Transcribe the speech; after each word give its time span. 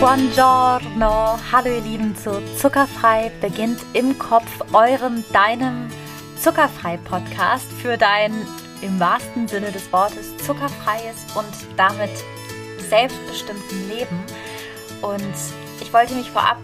Buongiorno, 0.00 1.38
hallo 1.52 1.68
ihr 1.68 1.82
Lieben 1.82 2.16
zu 2.16 2.42
Zuckerfrei 2.56 3.30
beginnt 3.42 3.80
im 3.92 4.18
Kopf, 4.18 4.48
eurem, 4.72 5.22
deinem 5.30 5.90
Zuckerfrei-Podcast 6.40 7.70
für 7.82 7.98
dein 7.98 8.32
im 8.80 8.98
wahrsten 8.98 9.46
Sinne 9.46 9.70
des 9.70 9.92
Wortes 9.92 10.34
zuckerfreies 10.38 11.26
und 11.34 11.76
damit 11.76 12.10
selbstbestimmten 12.78 13.90
Leben. 13.90 14.24
Und 15.02 15.34
ich 15.82 15.92
wollte 15.92 16.14
mich 16.14 16.30
vorab 16.30 16.56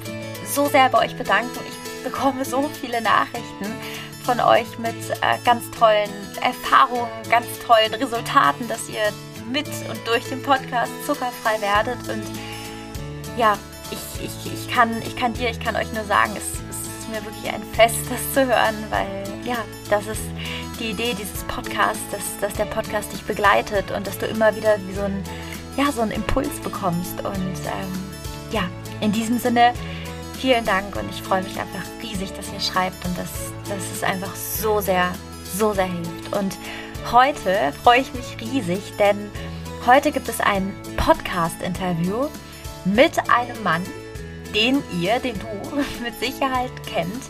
so 0.50 0.64
sehr 0.64 0.88
bei 0.88 1.04
euch 1.04 1.14
bedanken. 1.14 1.60
Ich 1.68 2.04
bekomme 2.04 2.42
so 2.42 2.70
viele 2.80 3.02
Nachrichten 3.02 3.66
von 4.24 4.40
euch 4.40 4.78
mit 4.78 4.96
äh, 5.20 5.36
ganz 5.44 5.70
tollen 5.72 6.08
Erfahrungen, 6.40 7.10
ganz 7.28 7.46
tollen 7.66 7.92
Resultaten, 7.92 8.66
dass 8.66 8.88
ihr 8.88 9.12
mit 9.52 9.68
und 9.90 10.00
durch 10.06 10.24
den 10.24 10.42
Podcast 10.42 10.90
zuckerfrei 11.04 11.60
werdet 11.60 11.98
und 12.08 12.24
ja, 13.36 13.56
ich, 13.90 14.24
ich, 14.24 14.52
ich, 14.52 14.74
kann, 14.74 14.90
ich 15.02 15.16
kann 15.16 15.32
dir, 15.34 15.50
ich 15.50 15.60
kann 15.60 15.76
euch 15.76 15.92
nur 15.92 16.04
sagen, 16.04 16.32
es, 16.36 16.44
es 16.70 16.86
ist 16.86 17.08
mir 17.08 17.24
wirklich 17.24 17.52
ein 17.52 17.62
Fest, 17.74 17.96
das 18.10 18.34
zu 18.34 18.46
hören, 18.46 18.74
weil 18.90 19.24
ja, 19.44 19.56
das 19.90 20.06
ist 20.06 20.22
die 20.80 20.90
Idee 20.90 21.14
dieses 21.18 21.44
Podcasts, 21.44 22.02
dass, 22.10 22.38
dass 22.40 22.54
der 22.54 22.66
Podcast 22.66 23.12
dich 23.12 23.22
begleitet 23.22 23.90
und 23.90 24.06
dass 24.06 24.18
du 24.18 24.26
immer 24.26 24.54
wieder 24.56 24.76
wie 24.86 24.94
so 24.94 25.02
ein, 25.02 25.22
ja, 25.76 25.90
so 25.90 26.02
einen 26.02 26.10
Impuls 26.10 26.60
bekommst. 26.60 27.24
Und 27.24 27.36
ähm, 27.36 27.92
ja, 28.50 28.62
in 29.00 29.12
diesem 29.12 29.38
Sinne, 29.38 29.72
vielen 30.38 30.64
Dank 30.64 30.96
und 30.96 31.08
ich 31.10 31.22
freue 31.22 31.42
mich 31.42 31.58
einfach 31.58 31.82
riesig, 32.02 32.32
dass 32.34 32.52
ihr 32.52 32.60
schreibt 32.60 33.04
und 33.04 33.16
dass, 33.16 33.30
dass 33.68 33.90
es 33.94 34.02
einfach 34.02 34.34
so 34.34 34.80
sehr, 34.80 35.12
so 35.56 35.72
sehr 35.72 35.86
hilft. 35.86 36.36
Und 36.36 36.56
heute 37.10 37.72
freue 37.82 38.00
ich 38.00 38.12
mich 38.12 38.36
riesig, 38.40 38.92
denn 38.98 39.30
heute 39.86 40.12
gibt 40.12 40.28
es 40.28 40.40
ein 40.40 40.74
Podcast-Interview 40.96 42.28
mit 42.86 43.18
einem 43.28 43.62
Mann, 43.62 43.82
den 44.54 44.82
ihr, 45.00 45.18
den 45.18 45.38
du 45.38 45.76
mit 46.02 46.18
Sicherheit 46.18 46.70
kennt, 46.86 47.22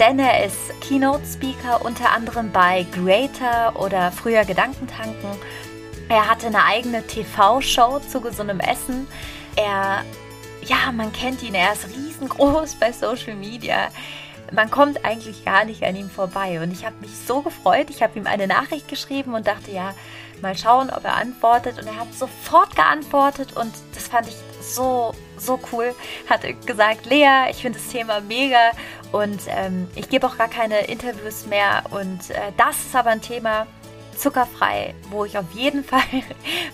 denn 0.00 0.18
er 0.18 0.44
ist 0.44 0.80
Keynote-Speaker 0.80 1.84
unter 1.84 2.10
anderem 2.10 2.50
bei 2.50 2.84
Greater 2.90 3.80
oder 3.80 4.10
früher 4.10 4.44
Gedankentanken. 4.44 5.30
Er 6.08 6.28
hatte 6.28 6.48
eine 6.48 6.64
eigene 6.64 7.06
TV-Show 7.06 8.00
zu 8.00 8.20
gesundem 8.20 8.60
Essen. 8.60 9.06
Er, 9.56 10.04
ja, 10.62 10.90
man 10.92 11.12
kennt 11.12 11.42
ihn, 11.42 11.54
er 11.54 11.72
ist 11.72 11.86
riesengroß 11.88 12.74
bei 12.80 12.92
Social 12.92 13.36
Media. 13.36 13.88
Man 14.52 14.70
kommt 14.70 15.04
eigentlich 15.04 15.44
gar 15.44 15.64
nicht 15.64 15.84
an 15.84 15.96
ihm 15.96 16.10
vorbei. 16.10 16.60
Und 16.60 16.72
ich 16.72 16.84
habe 16.84 16.96
mich 17.00 17.12
so 17.26 17.42
gefreut. 17.42 17.86
Ich 17.88 18.02
habe 18.02 18.18
ihm 18.18 18.26
eine 18.26 18.46
Nachricht 18.46 18.88
geschrieben 18.88 19.34
und 19.34 19.46
dachte, 19.46 19.70
ja, 19.70 19.94
mal 20.42 20.56
schauen, 20.56 20.90
ob 20.90 21.04
er 21.04 21.14
antwortet. 21.14 21.78
Und 21.78 21.86
er 21.86 21.96
hat 21.96 22.14
sofort 22.14 22.74
geantwortet 22.76 23.56
und 23.56 23.72
das 23.94 24.08
fand 24.08 24.28
ich 24.28 24.36
so, 24.60 25.14
so 25.36 25.58
cool. 25.72 25.94
Hat 26.28 26.42
gesagt, 26.66 27.06
Lea, 27.06 27.50
ich 27.50 27.62
finde 27.62 27.78
das 27.78 27.88
Thema 27.88 28.20
mega 28.20 28.70
und 29.12 29.42
ähm, 29.48 29.88
ich 29.94 30.08
gebe 30.08 30.26
auch 30.26 30.36
gar 30.36 30.48
keine 30.48 30.86
Interviews 30.86 31.46
mehr. 31.46 31.84
Und 31.90 32.30
äh, 32.30 32.52
das 32.56 32.76
ist 32.78 32.96
aber 32.96 33.10
ein 33.10 33.22
Thema 33.22 33.66
zuckerfrei, 34.16 34.94
wo 35.10 35.24
ich 35.24 35.36
auf 35.38 35.50
jeden 35.52 35.84
Fall 35.84 36.02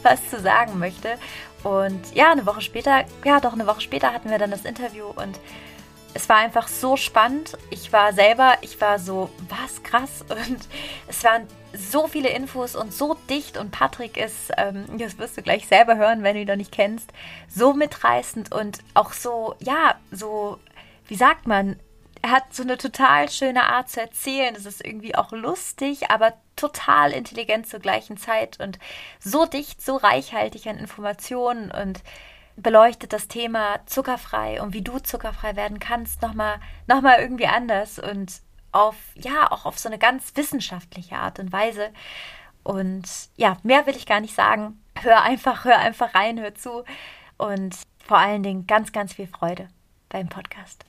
was 0.03 0.29
zu 0.31 0.41
sagen 0.41 0.79
möchte. 0.79 1.19
Und 1.63 2.15
ja, 2.15 2.33
eine 2.33 2.47
Woche 2.47 2.63
später, 2.63 3.05
ja 3.25 3.41
doch, 3.41 3.53
eine 3.53 3.67
Woche 3.67 3.83
später 3.83 4.13
hatten 4.13 4.31
wir 4.31 4.39
dann 4.39 4.51
das 4.51 4.65
Interview 4.65 5.07
und 5.07 5.39
es 6.15 6.29
war 6.29 6.37
einfach 6.37 6.69
so 6.69 6.97
spannend. 6.97 7.57
Ich 7.71 7.93
war 7.93 8.13
selber, 8.13 8.59
ich 8.63 8.81
war 8.81 8.99
so, 8.99 9.31
was 9.49 9.83
krass. 9.83 10.25
Und 10.29 10.61
es 11.09 11.23
waren 11.25 11.47
so 11.73 12.09
viele 12.09 12.31
Infos 12.31 12.75
und 12.75 12.93
so 12.93 13.17
dicht. 13.29 13.57
Und 13.57 13.71
Patrick 13.71 14.17
ist, 14.17 14.51
ähm, 14.57 14.87
das 14.99 15.19
wirst 15.19 15.37
du 15.37 15.43
gleich 15.43 15.69
selber 15.69 15.97
hören, 15.97 16.23
wenn 16.23 16.35
du 16.35 16.43
ihn 16.43 16.49
noch 16.49 16.57
nicht 16.57 16.73
kennst, 16.73 17.13
so 17.49 17.75
mitreißend 17.75 18.53
und 18.53 18.79
auch 18.95 19.13
so, 19.13 19.55
ja, 19.61 19.95
so, 20.11 20.59
wie 21.07 21.15
sagt 21.15 21.47
man, 21.47 21.79
er 22.23 22.33
hat 22.33 22.53
so 22.53 22.63
eine 22.63 22.77
total 22.77 23.31
schöne 23.31 23.65
Art 23.65 23.89
zu 23.89 24.01
erzählen. 24.01 24.55
Es 24.57 24.67
ist 24.67 24.85
irgendwie 24.85 25.15
auch 25.15 25.33
lustig, 25.33 26.11
aber 26.11 26.35
total 26.57 27.13
intelligent 27.13 27.69
zur 27.69 27.81
gleichen 27.81 28.17
Zeit 28.17 28.59
und 28.61 28.79
so 29.21 29.47
dicht, 29.47 29.81
so 29.81 29.97
reichhaltig 29.97 30.67
an 30.67 30.79
Informationen 30.79 31.71
und 31.71 32.03
beleuchtet 32.57 33.13
das 33.13 33.29
Thema 33.29 33.81
zuckerfrei 33.87 34.61
und 34.61 34.75
wie 34.75 34.83
du 34.83 34.99
zuckerfrei 34.99 35.57
werden 35.57 35.79
kannst, 35.79 36.23
nochmal 36.23 36.61
noch 36.87 37.01
mal 37.01 37.21
irgendwie 37.21 37.47
anders 37.47 37.99
und 37.99 38.41
auf, 38.73 38.97
ja, 39.15 39.51
auch 39.51 39.67
auf 39.67 39.79
so 39.79 39.89
eine 39.89 39.99
ganz 39.99 40.33
wissenschaftliche 40.37 41.17
Art 41.17 41.39
und 41.39 41.53
Weise. 41.53 41.91
Und 42.63 43.05
ja, 43.37 43.57
mehr 43.63 43.87
will 43.87 43.97
ich 43.97 44.07
gar 44.07 44.21
nicht 44.21 44.35
sagen. 44.35 44.83
Hör 45.01 45.23
einfach, 45.23 45.65
hör 45.65 45.79
einfach 45.79 46.15
rein, 46.15 46.41
hör 46.41 46.55
zu 46.55 46.85
und 47.39 47.77
vor 48.05 48.19
allen 48.19 48.43
Dingen 48.43 48.67
ganz, 48.67 48.93
ganz 48.93 49.15
viel 49.15 49.27
Freude 49.27 49.69
beim 50.09 50.29
Podcast. 50.29 50.85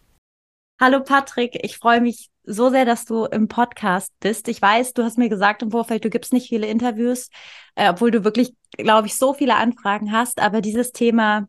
Hallo 0.79 1.03
Patrick, 1.03 1.63
ich 1.63 1.77
freue 1.77 2.01
mich 2.01 2.30
so 2.43 2.69
sehr, 2.69 2.85
dass 2.85 3.05
du 3.05 3.25
im 3.25 3.47
Podcast 3.47 4.13
bist. 4.19 4.47
Ich 4.47 4.61
weiß, 4.61 4.93
du 4.93 5.03
hast 5.03 5.17
mir 5.17 5.29
gesagt 5.29 5.61
im 5.61 5.71
Vorfeld, 5.71 6.03
du 6.03 6.09
gibst 6.09 6.33
nicht 6.33 6.49
viele 6.49 6.67
Interviews, 6.67 7.29
äh, 7.75 7.89
obwohl 7.89 8.11
du 8.11 8.23
wirklich, 8.23 8.55
glaube 8.77 9.07
ich, 9.07 9.15
so 9.15 9.33
viele 9.33 9.55
Anfragen 9.55 10.11
hast. 10.11 10.39
Aber 10.41 10.61
dieses 10.61 10.91
Thema 10.91 11.47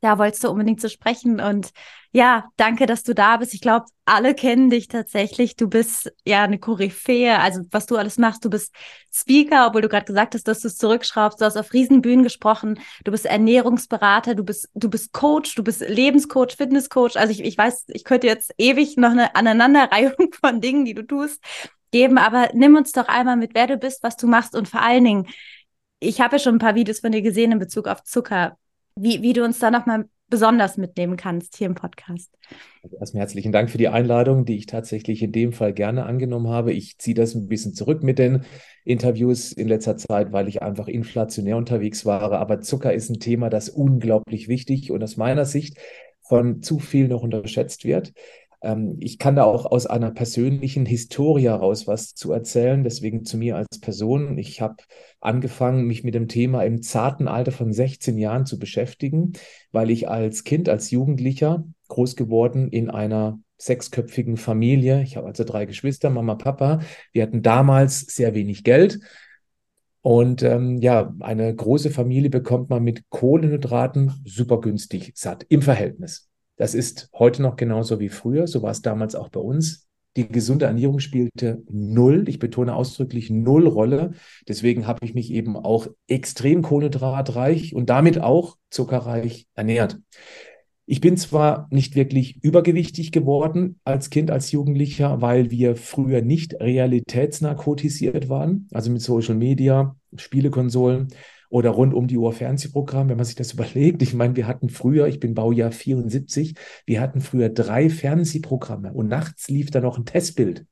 da 0.00 0.18
wolltest 0.18 0.44
du 0.44 0.50
unbedingt 0.50 0.80
zu 0.80 0.88
sprechen. 0.88 1.40
Und 1.40 1.70
ja, 2.12 2.50
danke, 2.56 2.86
dass 2.86 3.02
du 3.02 3.14
da 3.14 3.36
bist. 3.36 3.52
Ich 3.52 3.60
glaube, 3.60 3.86
alle 4.04 4.34
kennen 4.34 4.70
dich 4.70 4.88
tatsächlich. 4.88 5.56
Du 5.56 5.68
bist 5.68 6.12
ja 6.24 6.44
eine 6.44 6.58
Koryphäe. 6.58 7.38
Also 7.38 7.62
was 7.70 7.86
du 7.86 7.96
alles 7.96 8.16
machst, 8.16 8.44
du 8.44 8.50
bist 8.50 8.74
Speaker, 9.12 9.66
obwohl 9.66 9.82
du 9.82 9.88
gerade 9.88 10.06
gesagt 10.06 10.34
hast, 10.34 10.48
dass 10.48 10.60
du 10.60 10.68
es 10.68 10.76
zurückschraubst. 10.76 11.40
Du 11.40 11.44
hast 11.44 11.56
auf 11.56 11.72
Riesenbühnen 11.72 12.22
gesprochen. 12.22 12.80
Du 13.04 13.10
bist 13.10 13.26
Ernährungsberater. 13.26 14.34
Du 14.34 14.44
bist, 14.44 14.68
du 14.74 14.88
bist 14.88 15.12
Coach. 15.12 15.54
Du 15.54 15.62
bist 15.64 15.80
Lebenscoach, 15.80 16.56
Fitnesscoach. 16.56 17.16
Also 17.16 17.32
ich, 17.32 17.42
ich 17.42 17.58
weiß, 17.58 17.86
ich 17.88 18.04
könnte 18.04 18.26
jetzt 18.26 18.52
ewig 18.56 18.96
noch 18.96 19.10
eine 19.10 19.34
Aneinanderreihung 19.34 20.32
von 20.40 20.60
Dingen, 20.60 20.84
die 20.84 20.94
du 20.94 21.02
tust, 21.02 21.42
geben. 21.90 22.18
Aber 22.18 22.48
nimm 22.54 22.76
uns 22.76 22.92
doch 22.92 23.08
einmal 23.08 23.36
mit, 23.36 23.54
wer 23.54 23.66
du 23.66 23.76
bist, 23.76 24.02
was 24.02 24.16
du 24.16 24.26
machst 24.26 24.54
und 24.54 24.68
vor 24.68 24.80
allen 24.80 25.04
Dingen, 25.04 25.26
ich 26.00 26.20
habe 26.20 26.36
ja 26.36 26.38
schon 26.38 26.56
ein 26.56 26.60
paar 26.60 26.74
Videos 26.76 27.00
von 27.00 27.12
dir 27.12 27.22
gesehen 27.22 27.52
in 27.52 27.58
Bezug 27.58 27.88
auf 27.88 28.04
Zucker 28.04 28.56
wie, 29.00 29.22
wie 29.22 29.32
du 29.32 29.44
uns 29.44 29.58
da 29.58 29.70
nochmal 29.70 30.06
besonders 30.30 30.76
mitnehmen 30.76 31.16
kannst 31.16 31.56
hier 31.56 31.66
im 31.66 31.74
Podcast. 31.74 32.30
Also 32.82 32.96
erstmal 32.98 33.22
herzlichen 33.22 33.50
Dank 33.50 33.70
für 33.70 33.78
die 33.78 33.88
Einladung, 33.88 34.44
die 34.44 34.56
ich 34.56 34.66
tatsächlich 34.66 35.22
in 35.22 35.32
dem 35.32 35.52
Fall 35.52 35.72
gerne 35.72 36.04
angenommen 36.04 36.48
habe. 36.48 36.72
Ich 36.72 36.98
ziehe 36.98 37.14
das 37.14 37.34
ein 37.34 37.48
bisschen 37.48 37.72
zurück 37.72 38.02
mit 38.02 38.18
den 38.18 38.44
Interviews 38.84 39.52
in 39.52 39.68
letzter 39.68 39.96
Zeit, 39.96 40.32
weil 40.32 40.48
ich 40.48 40.62
einfach 40.62 40.86
inflationär 40.86 41.56
unterwegs 41.56 42.04
war. 42.04 42.32
Aber 42.32 42.60
Zucker 42.60 42.92
ist 42.92 43.08
ein 43.10 43.20
Thema, 43.20 43.48
das 43.48 43.70
unglaublich 43.70 44.48
wichtig 44.48 44.90
und 44.90 45.02
aus 45.02 45.16
meiner 45.16 45.46
Sicht 45.46 45.78
von 46.28 46.62
zu 46.62 46.78
viel 46.78 47.08
noch 47.08 47.22
unterschätzt 47.22 47.84
wird. 47.84 48.12
Ähm, 48.62 48.96
ich 49.00 49.18
kann 49.18 49.36
da 49.36 49.44
auch 49.44 49.66
aus 49.66 49.86
einer 49.86 50.10
persönlichen 50.10 50.86
Historie 50.86 51.44
heraus 51.44 51.86
was 51.86 52.14
zu 52.14 52.32
erzählen, 52.32 52.84
deswegen 52.84 53.24
zu 53.24 53.36
mir 53.36 53.56
als 53.56 53.80
Person. 53.80 54.38
Ich 54.38 54.60
habe 54.60 54.76
angefangen, 55.20 55.86
mich 55.86 56.04
mit 56.04 56.14
dem 56.14 56.28
Thema 56.28 56.62
im 56.64 56.82
zarten 56.82 57.28
Alter 57.28 57.52
von 57.52 57.72
16 57.72 58.18
Jahren 58.18 58.46
zu 58.46 58.58
beschäftigen, 58.58 59.32
weil 59.72 59.90
ich 59.90 60.08
als 60.08 60.44
Kind, 60.44 60.68
als 60.68 60.90
Jugendlicher 60.90 61.64
groß 61.88 62.16
geworden 62.16 62.68
in 62.68 62.90
einer 62.90 63.38
sechsköpfigen 63.58 64.36
Familie. 64.36 65.02
Ich 65.02 65.16
habe 65.16 65.26
also 65.26 65.44
drei 65.44 65.64
Geschwister, 65.66 66.10
Mama, 66.10 66.36
Papa. 66.36 66.80
Wir 67.12 67.22
hatten 67.24 67.42
damals 67.42 68.00
sehr 68.00 68.34
wenig 68.34 68.64
Geld. 68.64 69.00
Und 70.00 70.42
ähm, 70.42 70.78
ja, 70.78 71.12
eine 71.20 71.54
große 71.54 71.90
Familie 71.90 72.30
bekommt 72.30 72.70
man 72.70 72.84
mit 72.84 73.02
Kohlenhydraten 73.10 74.12
super 74.24 74.60
günstig 74.60 75.12
satt 75.16 75.44
im 75.48 75.60
Verhältnis. 75.60 76.28
Das 76.58 76.74
ist 76.74 77.08
heute 77.14 77.40
noch 77.40 77.56
genauso 77.56 78.00
wie 78.00 78.08
früher. 78.10 78.46
So 78.46 78.62
war 78.62 78.72
es 78.72 78.82
damals 78.82 79.14
auch 79.14 79.30
bei 79.30 79.40
uns. 79.40 79.86
Die 80.16 80.26
gesunde 80.26 80.64
Ernährung 80.64 80.98
spielte 80.98 81.62
null, 81.70 82.28
ich 82.28 82.40
betone 82.40 82.74
ausdrücklich 82.74 83.30
null 83.30 83.68
Rolle. 83.68 84.12
Deswegen 84.48 84.86
habe 84.86 85.04
ich 85.04 85.14
mich 85.14 85.32
eben 85.32 85.56
auch 85.56 85.86
extrem 86.08 86.62
kohlenhydratreich 86.62 87.74
und 87.74 87.88
damit 87.88 88.20
auch 88.20 88.56
zuckerreich 88.70 89.46
ernährt. 89.54 90.00
Ich 90.86 91.00
bin 91.00 91.16
zwar 91.16 91.68
nicht 91.70 91.94
wirklich 91.94 92.42
übergewichtig 92.42 93.12
geworden 93.12 93.78
als 93.84 94.10
Kind, 94.10 94.30
als 94.32 94.50
Jugendlicher, 94.50 95.20
weil 95.20 95.52
wir 95.52 95.76
früher 95.76 96.22
nicht 96.22 96.54
realitätsnarkotisiert 96.54 98.28
waren, 98.28 98.66
also 98.72 98.90
mit 98.90 99.02
Social 99.02 99.36
Media, 99.36 99.94
Spielekonsolen 100.16 101.08
oder 101.48 101.70
rund 101.70 101.94
um 101.94 102.06
die 102.06 102.18
Uhr 102.18 102.32
Fernsehprogramm, 102.32 103.08
wenn 103.08 103.16
man 103.16 103.26
sich 103.26 103.34
das 103.34 103.52
überlegt. 103.54 104.02
Ich 104.02 104.14
meine, 104.14 104.36
wir 104.36 104.46
hatten 104.46 104.68
früher, 104.68 105.06
ich 105.06 105.20
bin 105.20 105.34
Baujahr 105.34 105.72
74, 105.72 106.54
wir 106.86 107.00
hatten 107.00 107.20
früher 107.20 107.48
drei 107.48 107.90
Fernsehprogramme 107.90 108.92
und 108.92 109.08
nachts 109.08 109.48
lief 109.48 109.70
da 109.70 109.80
noch 109.80 109.98
ein 109.98 110.04
Testbild. 110.04 110.66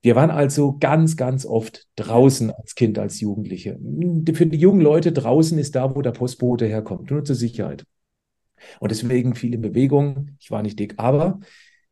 Wir 0.00 0.14
waren 0.14 0.30
also 0.30 0.78
ganz, 0.78 1.16
ganz 1.16 1.44
oft 1.44 1.86
draußen 1.96 2.52
als 2.52 2.76
Kind, 2.76 2.98
als 2.98 3.20
Jugendliche. 3.20 3.78
Für 4.32 4.46
die 4.46 4.56
jungen 4.56 4.80
Leute 4.80 5.10
draußen 5.10 5.58
ist 5.58 5.74
da, 5.74 5.94
wo 5.94 6.02
der 6.02 6.12
Postbote 6.12 6.66
herkommt, 6.66 7.10
nur 7.10 7.24
zur 7.24 7.34
Sicherheit. 7.34 7.84
Und 8.78 8.90
deswegen 8.90 9.34
viel 9.34 9.54
in 9.54 9.60
Bewegung. 9.60 10.36
Ich 10.38 10.50
war 10.50 10.62
nicht 10.62 10.78
dick, 10.78 10.94
aber 10.98 11.40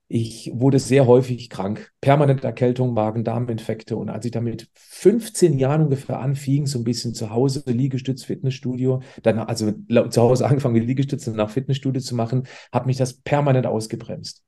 Ich 0.08 0.52
wurde 0.54 0.78
sehr 0.78 1.06
häufig 1.06 1.50
krank, 1.50 1.90
permanent 2.00 2.44
Erkältung, 2.44 2.94
Magen-Darm-Infekte. 2.94 3.96
Und 3.96 4.08
als 4.08 4.24
ich 4.24 4.30
damit 4.30 4.68
15 4.74 5.58
Jahren 5.58 5.82
ungefähr 5.82 6.20
anfing, 6.20 6.66
so 6.66 6.78
ein 6.78 6.84
bisschen 6.84 7.12
zu 7.12 7.30
Hause, 7.30 7.64
Liegestütz, 7.66 8.22
Fitnessstudio, 8.22 9.02
dann 9.24 9.40
also 9.40 9.72
zu 10.10 10.22
Hause 10.22 10.46
angefangen 10.46 10.74
mit 10.74 10.86
Liegestützen 10.86 11.34
nach 11.34 11.50
Fitnessstudio 11.50 12.00
zu 12.00 12.14
machen, 12.14 12.46
hat 12.70 12.86
mich 12.86 12.96
das 12.96 13.14
permanent 13.14 13.66
ausgebremst. 13.66 14.44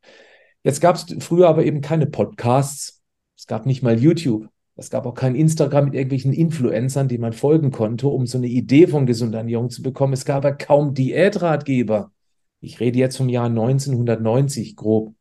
Jetzt 0.62 0.80
gab 0.80 0.94
es 0.94 1.06
früher 1.20 1.48
aber 1.48 1.64
eben 1.64 1.80
keine 1.80 2.06
Podcasts, 2.06 3.02
es 3.36 3.46
gab 3.48 3.66
nicht 3.66 3.82
mal 3.82 3.98
YouTube, 3.98 4.48
es 4.76 4.90
gab 4.90 5.06
auch 5.06 5.14
kein 5.14 5.34
Instagram 5.34 5.86
mit 5.86 5.94
irgendwelchen 5.94 6.32
Influencern, 6.32 7.08
die 7.08 7.18
man 7.18 7.32
folgen 7.32 7.72
konnte, 7.72 8.06
um 8.06 8.26
so 8.26 8.38
eine 8.38 8.46
Idee 8.46 8.86
von 8.86 9.06
gesunder 9.06 9.38
Ernährung 9.38 9.70
zu 9.70 9.82
bekommen. 9.82 10.12
Es 10.12 10.24
gab 10.24 10.44
aber 10.44 10.52
kaum 10.52 10.94
Diätratgeber. 10.94 12.12
Ich 12.60 12.78
rede 12.78 12.98
jetzt 12.98 13.16
vom 13.16 13.28
Jahr 13.28 13.46
1990 13.46 14.76
grob. 14.76 15.14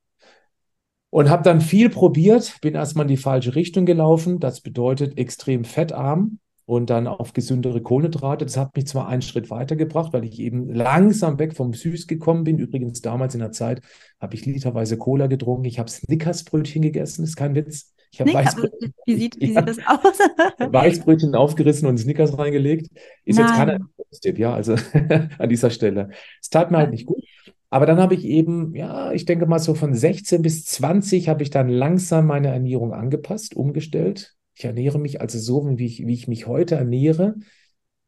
Und 1.09 1.29
habe 1.29 1.43
dann 1.43 1.61
viel 1.61 1.89
probiert, 1.89 2.57
bin 2.61 2.75
erstmal 2.75 3.05
in 3.05 3.09
die 3.09 3.17
falsche 3.17 3.55
Richtung 3.55 3.85
gelaufen. 3.85 4.39
Das 4.39 4.61
bedeutet 4.61 5.17
extrem 5.17 5.63
fettarm 5.63 6.39
und 6.65 6.89
dann 6.89 7.07
auf 7.07 7.31
gesündere 7.31 7.81
Kohlenhydrate. 7.81 8.45
Das 8.45 8.57
hat 8.57 8.75
mich 8.75 8.87
zwar 8.87 9.07
einen 9.07 9.21
Schritt 9.21 9.49
weitergebracht, 9.49 10.11
weil 10.11 10.25
ich 10.25 10.39
eben 10.39 10.69
langsam 10.73 11.39
weg 11.39 11.55
vom 11.55 11.73
Süß 11.73 12.07
gekommen 12.07 12.43
bin. 12.43 12.59
Übrigens 12.59 13.01
damals 13.01 13.33
in 13.35 13.39
der 13.39 13.53
Zeit 13.53 13.81
habe 14.19 14.35
ich 14.35 14.45
literweise 14.45 14.97
Cola 14.97 15.27
getrunken. 15.27 15.65
Ich 15.65 15.79
habe 15.79 15.89
Snickersbrötchen 15.89 16.81
gegessen, 16.81 17.23
ist 17.23 17.37
kein 17.37 17.55
Witz. 17.55 17.93
Ich 18.11 18.19
habe 18.19 18.33
Weißbrötchen. 18.33 18.93
Wie 19.05 19.15
sieht, 19.15 19.39
wie 19.39 19.47
sieht 19.53 19.67
das 19.67 19.77
aus? 19.85 20.19
Weißbrötchen 20.59 21.35
aufgerissen 21.35 21.87
und 21.87 21.97
Snickers 21.97 22.37
reingelegt. 22.37 22.89
Ist 23.23 23.39
Nein. 23.39 23.47
jetzt 23.47 23.55
kein 23.55 23.87
Tipp, 24.21 24.39
ja, 24.39 24.53
also 24.53 24.75
an 25.37 25.49
dieser 25.49 25.69
Stelle. 25.69 26.09
Es 26.41 26.49
tat 26.49 26.69
mir 26.69 26.77
halt 26.77 26.91
nicht 26.91 27.05
gut. 27.05 27.23
Aber 27.69 27.85
dann 27.85 27.99
habe 27.99 28.13
ich 28.13 28.23
eben, 28.23 28.73
ja, 28.75 29.11
ich 29.11 29.25
denke 29.25 29.45
mal 29.45 29.59
so 29.59 29.75
von 29.75 29.93
16 29.93 30.41
bis 30.41 30.65
20 30.65 31.27
habe 31.27 31.43
ich 31.43 31.49
dann 31.49 31.67
langsam 31.67 32.25
meine 32.25 32.47
Ernährung 32.47 32.93
angepasst, 32.93 33.55
umgestellt. 33.55 34.35
Ich 34.55 34.63
ernähre 34.65 34.99
mich 34.99 35.19
also 35.21 35.37
so, 35.37 35.77
wie 35.77 35.85
ich, 35.85 36.05
wie 36.07 36.13
ich 36.13 36.27
mich 36.27 36.47
heute 36.47 36.75
ernähre. 36.75 37.35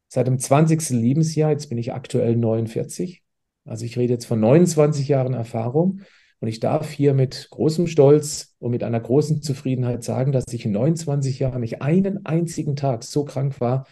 Seit 0.08 0.26
dem 0.26 0.38
20. 0.38 0.90
Lebensjahr, 0.90 1.50
jetzt 1.50 1.68
bin 1.68 1.78
ich 1.78 1.92
aktuell 1.92 2.36
49. 2.36 3.22
Also 3.64 3.84
ich 3.84 3.98
rede 3.98 4.14
jetzt 4.14 4.24
von 4.24 4.40
29 4.40 5.08
Jahren 5.08 5.34
Erfahrung. 5.34 6.00
Und 6.40 6.48
ich 6.48 6.58
darf 6.58 6.90
hier 6.90 7.12
mit 7.12 7.48
großem 7.50 7.86
Stolz 7.86 8.56
und 8.58 8.70
mit 8.70 8.82
einer 8.82 8.98
großen 8.98 9.42
Zufriedenheit 9.42 10.02
sagen, 10.02 10.32
dass 10.32 10.44
ich 10.50 10.64
in 10.64 10.72
29 10.72 11.38
Jahren 11.38 11.60
nicht 11.60 11.82
einen 11.82 12.24
einzigen 12.24 12.76
Tag 12.76 13.04
so 13.04 13.26
krank 13.26 13.60
war, 13.60 13.86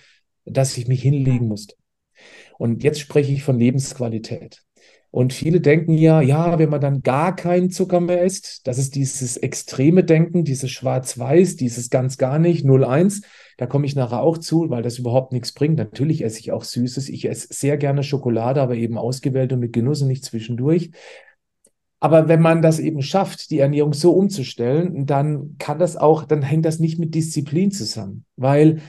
dass 0.46 0.76
ich 0.78 0.88
mich 0.88 1.02
hinlegen 1.02 1.46
musste. 1.46 1.74
Und 2.56 2.82
jetzt 2.82 3.00
spreche 3.00 3.32
ich 3.32 3.42
von 3.42 3.58
Lebensqualität. 3.58 4.62
Und 5.10 5.32
viele 5.32 5.60
denken 5.60 5.94
ja, 5.94 6.20
ja, 6.20 6.58
wenn 6.58 6.68
man 6.68 6.82
dann 6.82 7.02
gar 7.02 7.34
keinen 7.34 7.70
Zucker 7.70 8.00
mehr 8.00 8.24
isst, 8.24 8.66
das 8.66 8.78
ist 8.78 8.94
dieses 8.94 9.38
extreme 9.38 10.04
Denken, 10.04 10.44
dieses 10.44 10.70
Schwarz-Weiß, 10.70 11.56
dieses 11.56 11.88
ganz 11.88 12.18
gar 12.18 12.38
nicht, 12.38 12.66
0-1. 12.66 13.22
Da 13.56 13.66
komme 13.66 13.86
ich 13.86 13.96
nachher 13.96 14.20
auch 14.20 14.36
zu, 14.36 14.68
weil 14.68 14.82
das 14.82 14.98
überhaupt 14.98 15.32
nichts 15.32 15.52
bringt. 15.52 15.78
Natürlich 15.78 16.22
esse 16.22 16.40
ich 16.40 16.52
auch 16.52 16.62
Süßes. 16.62 17.08
Ich 17.08 17.28
esse 17.28 17.48
sehr 17.50 17.78
gerne 17.78 18.02
Schokolade, 18.02 18.60
aber 18.60 18.74
eben 18.74 18.98
ausgewählt 18.98 19.52
und 19.52 19.60
mit 19.60 19.72
Genuss 19.72 20.02
und 20.02 20.08
nicht 20.08 20.24
zwischendurch. 20.24 20.90
Aber 22.00 22.28
wenn 22.28 22.40
man 22.40 22.62
das 22.62 22.78
eben 22.78 23.02
schafft, 23.02 23.50
die 23.50 23.58
Ernährung 23.58 23.92
so 23.92 24.12
umzustellen, 24.12 25.06
dann 25.06 25.56
kann 25.58 25.78
das 25.78 25.96
auch, 25.96 26.24
dann 26.24 26.42
hängt 26.42 26.64
das 26.64 26.78
nicht 26.78 26.98
mit 26.98 27.14
Disziplin 27.14 27.72
zusammen, 27.72 28.24
weil 28.36 28.82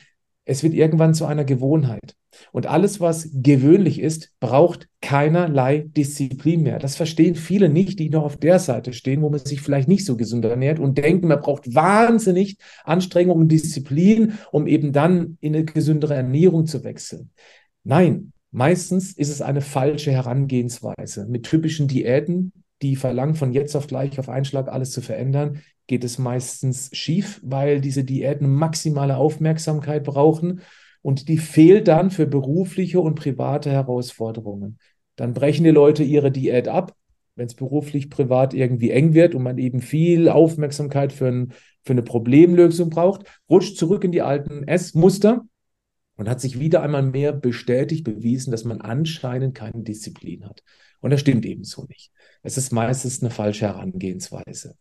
es 0.50 0.64
wird 0.64 0.74
irgendwann 0.74 1.14
zu 1.14 1.28
einer 1.28 1.46
Gewohnheit. 1.46 2.16
Und 2.52 2.66
alles, 2.66 3.00
was 3.00 3.30
gewöhnlich 3.34 4.00
ist, 4.00 4.32
braucht 4.40 4.88
keinerlei 5.00 5.86
Disziplin 5.96 6.64
mehr. 6.64 6.80
Das 6.80 6.96
verstehen 6.96 7.36
viele 7.36 7.70
nicht, 7.70 8.00
die 8.00 8.10
noch 8.10 8.24
auf 8.24 8.38
der 8.38 8.58
Seite 8.58 8.94
stehen, 8.94 9.22
wo 9.22 9.30
man 9.30 9.40
sich 9.46 9.62
vielleicht 9.62 9.88
nicht 9.88 10.06
so 10.06 10.18
gesund 10.18 10.46
ernährt 10.46 10.80
und 10.80 10.98
denken, 10.98 11.28
man 11.28 11.40
braucht 11.40 11.76
wahnsinnig 11.76 12.58
Anstrengung 12.84 13.38
und 13.38 13.50
Disziplin, 13.50 14.40
um 14.52 14.66
eben 14.66 14.92
dann 14.92 15.38
in 15.40 15.56
eine 15.56 15.66
gesündere 15.66 16.16
Ernährung 16.16 16.66
zu 16.66 16.84
wechseln. 16.84 17.30
Nein, 17.84 18.34
meistens 18.50 19.14
ist 19.14 19.30
es 19.30 19.44
eine 19.44 19.62
falsche 19.62 20.12
Herangehensweise. 20.12 21.28
Mit 21.28 21.44
typischen 21.44 21.88
Diäten, 21.88 22.54
die 22.82 22.96
verlangen, 22.96 23.36
von 23.36 23.54
jetzt 23.54 23.76
auf 23.76 23.86
gleich 23.86 24.18
auf 24.18 24.30
einen 24.30 24.46
Schlag 24.46 24.68
alles 24.68 24.90
zu 24.90 25.02
verändern, 25.02 25.62
geht 25.90 26.04
es 26.04 26.20
meistens 26.20 26.92
schief, 26.94 27.42
weil 27.44 27.82
diese 27.82 28.04
Diäten 28.04 28.48
maximale 28.48 29.18
Aufmerksamkeit 29.18 30.04
brauchen 30.04 30.62
und 31.02 31.28
die 31.28 31.40
fehlt 31.40 31.88
dann 31.88 32.12
für 32.12 32.28
berufliche 32.28 33.02
und 33.02 33.16
private 33.16 33.72
Herausforderungen. 33.72 34.78
Dann 35.16 35.34
brechen 35.34 35.64
die 35.64 35.72
Leute 35.72 36.04
ihre 36.04 36.32
Diät 36.32 36.68
ab, 36.68 36.94
wenn 37.36 37.48
es 37.48 37.56
beruflich, 37.56 38.12
privat 38.12 38.54
irgendwie 38.54 38.92
eng 38.92 39.16
wird 39.16 39.34
und 39.34 39.42
man 39.42 39.58
eben 39.58 39.82
viel 39.82 40.30
Aufmerksamkeit 40.30 41.12
für, 41.12 41.28
ein, 41.28 41.54
für 41.84 41.94
eine 41.94 42.04
Problemlösung 42.04 42.92
braucht, 42.92 43.26
rutscht 43.50 43.76
zurück 43.76 44.04
in 44.04 44.12
die 44.12 44.22
alten 44.22 44.68
Essmuster 44.68 45.44
und 46.18 46.30
hat 46.30 46.40
sich 46.40 46.60
wieder 46.60 46.84
einmal 46.84 47.02
mehr 47.02 47.34
bestätigt, 47.34 48.04
bewiesen, 48.04 48.52
dass 48.52 48.64
man 48.64 48.80
anscheinend 48.80 49.56
keine 49.56 49.82
Disziplin 49.82 50.46
hat. 50.46 50.62
Und 51.02 51.12
das 51.12 51.22
stimmt 51.22 51.46
ebenso 51.46 51.86
nicht. 51.86 52.12
Es 52.42 52.58
ist 52.58 52.72
meistens 52.72 53.22
eine 53.22 53.32
falsche 53.32 53.68
Herangehensweise. 53.68 54.76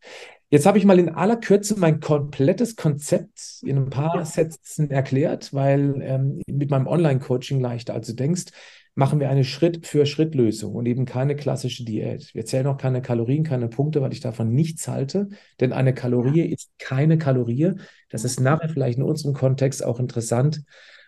Jetzt 0.50 0.66
habe 0.66 0.78
ich 0.78 0.84
mal 0.84 0.98
in 0.98 1.10
aller 1.10 1.36
Kürze 1.36 1.78
mein 1.78 2.00
komplettes 2.00 2.76
Konzept 2.76 3.60
in 3.62 3.76
ein 3.76 3.90
paar 3.90 4.24
Sätzen 4.24 4.90
erklärt, 4.90 5.52
weil 5.52 6.00
ähm, 6.02 6.42
mit 6.46 6.70
meinem 6.70 6.86
Online-Coaching 6.86 7.60
leichter 7.60 7.94
als 7.94 8.06
du 8.06 8.14
denkst, 8.14 8.46
machen 8.94 9.20
wir 9.20 9.30
eine 9.30 9.44
Schritt-für-Schritt-Lösung 9.44 10.74
und 10.74 10.86
eben 10.86 11.04
keine 11.04 11.36
klassische 11.36 11.84
Diät. 11.84 12.34
Wir 12.34 12.44
zählen 12.44 12.66
auch 12.66 12.78
keine 12.78 13.00
Kalorien, 13.00 13.44
keine 13.44 13.68
Punkte, 13.68 14.02
weil 14.02 14.12
ich 14.12 14.20
davon 14.20 14.52
nichts 14.52 14.88
halte, 14.88 15.28
denn 15.60 15.72
eine 15.72 15.94
Kalorie 15.94 16.40
ist 16.40 16.70
keine 16.78 17.16
Kalorie. 17.16 17.74
Das 18.10 18.24
ist 18.24 18.40
nachher 18.40 18.68
vielleicht 18.68 18.98
in 18.98 19.04
unserem 19.04 19.34
Kontext 19.34 19.84
auch 19.84 20.00
interessant, 20.00 20.62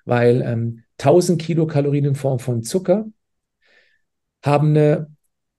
weil 0.04 0.42
ähm, 0.42 0.84
1000 0.98 1.42
Kilokalorien 1.42 2.04
in 2.04 2.14
Form 2.14 2.38
von 2.38 2.62
Zucker 2.62 3.06
haben 4.42 4.70
eine 4.70 5.08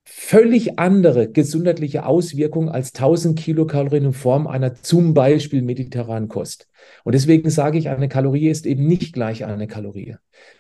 völlig 0.04 0.80
andere 0.80 1.32
gesundheitliche 1.32 2.06
Auswirkung 2.06 2.70
als 2.70 2.94
1000 2.94 3.38
Kilokalorien 3.38 4.06
in 4.06 4.14
Form 4.14 4.48
einer 4.48 4.76
zum 4.76 5.14
Beispiel 5.14 5.62
mediterranen 5.62 6.28
Kost. 6.28 6.68
Und 7.04 7.14
deswegen 7.14 7.50
sage 7.50 7.78
ich, 7.78 7.90
eine 7.90 8.10
Kalorie 8.10 8.50
ist 8.50 8.66
eben 8.66 8.88
nicht 8.88 9.14
gleich 9.14 9.46
eine 9.46 9.68
Kalorie, 9.68 10.16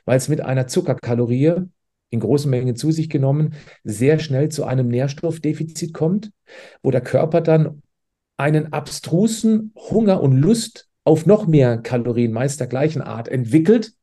weil 0.06 0.18
es 0.18 0.30
mit 0.30 0.42
einer 0.42 0.68
Zuckerkalorie 0.68 1.56
in 2.12 2.20
großen 2.20 2.50
Mengen 2.50 2.76
zu 2.76 2.92
sich 2.92 3.10
genommen 3.10 3.56
sehr 3.84 4.20
schnell 4.20 4.50
zu 4.50 4.66
einem 4.66 4.88
Nährstoffdefizit 4.90 5.94
kommt, 5.94 6.32
wo 6.84 6.92
der 6.92 7.02
Körper 7.02 7.42
dann 7.42 7.82
einen 8.38 8.74
abstrusen 8.74 9.74
Hunger 9.76 10.22
und 10.22 10.38
Lust 10.38 10.90
auf 11.04 11.26
noch 11.26 11.48
mehr 11.48 11.78
Kalorien 11.78 12.32
meist 12.32 12.60
der 12.60 12.68
gleichen 12.68 13.02
Art 13.02 13.28
entwickelt, 13.28 13.94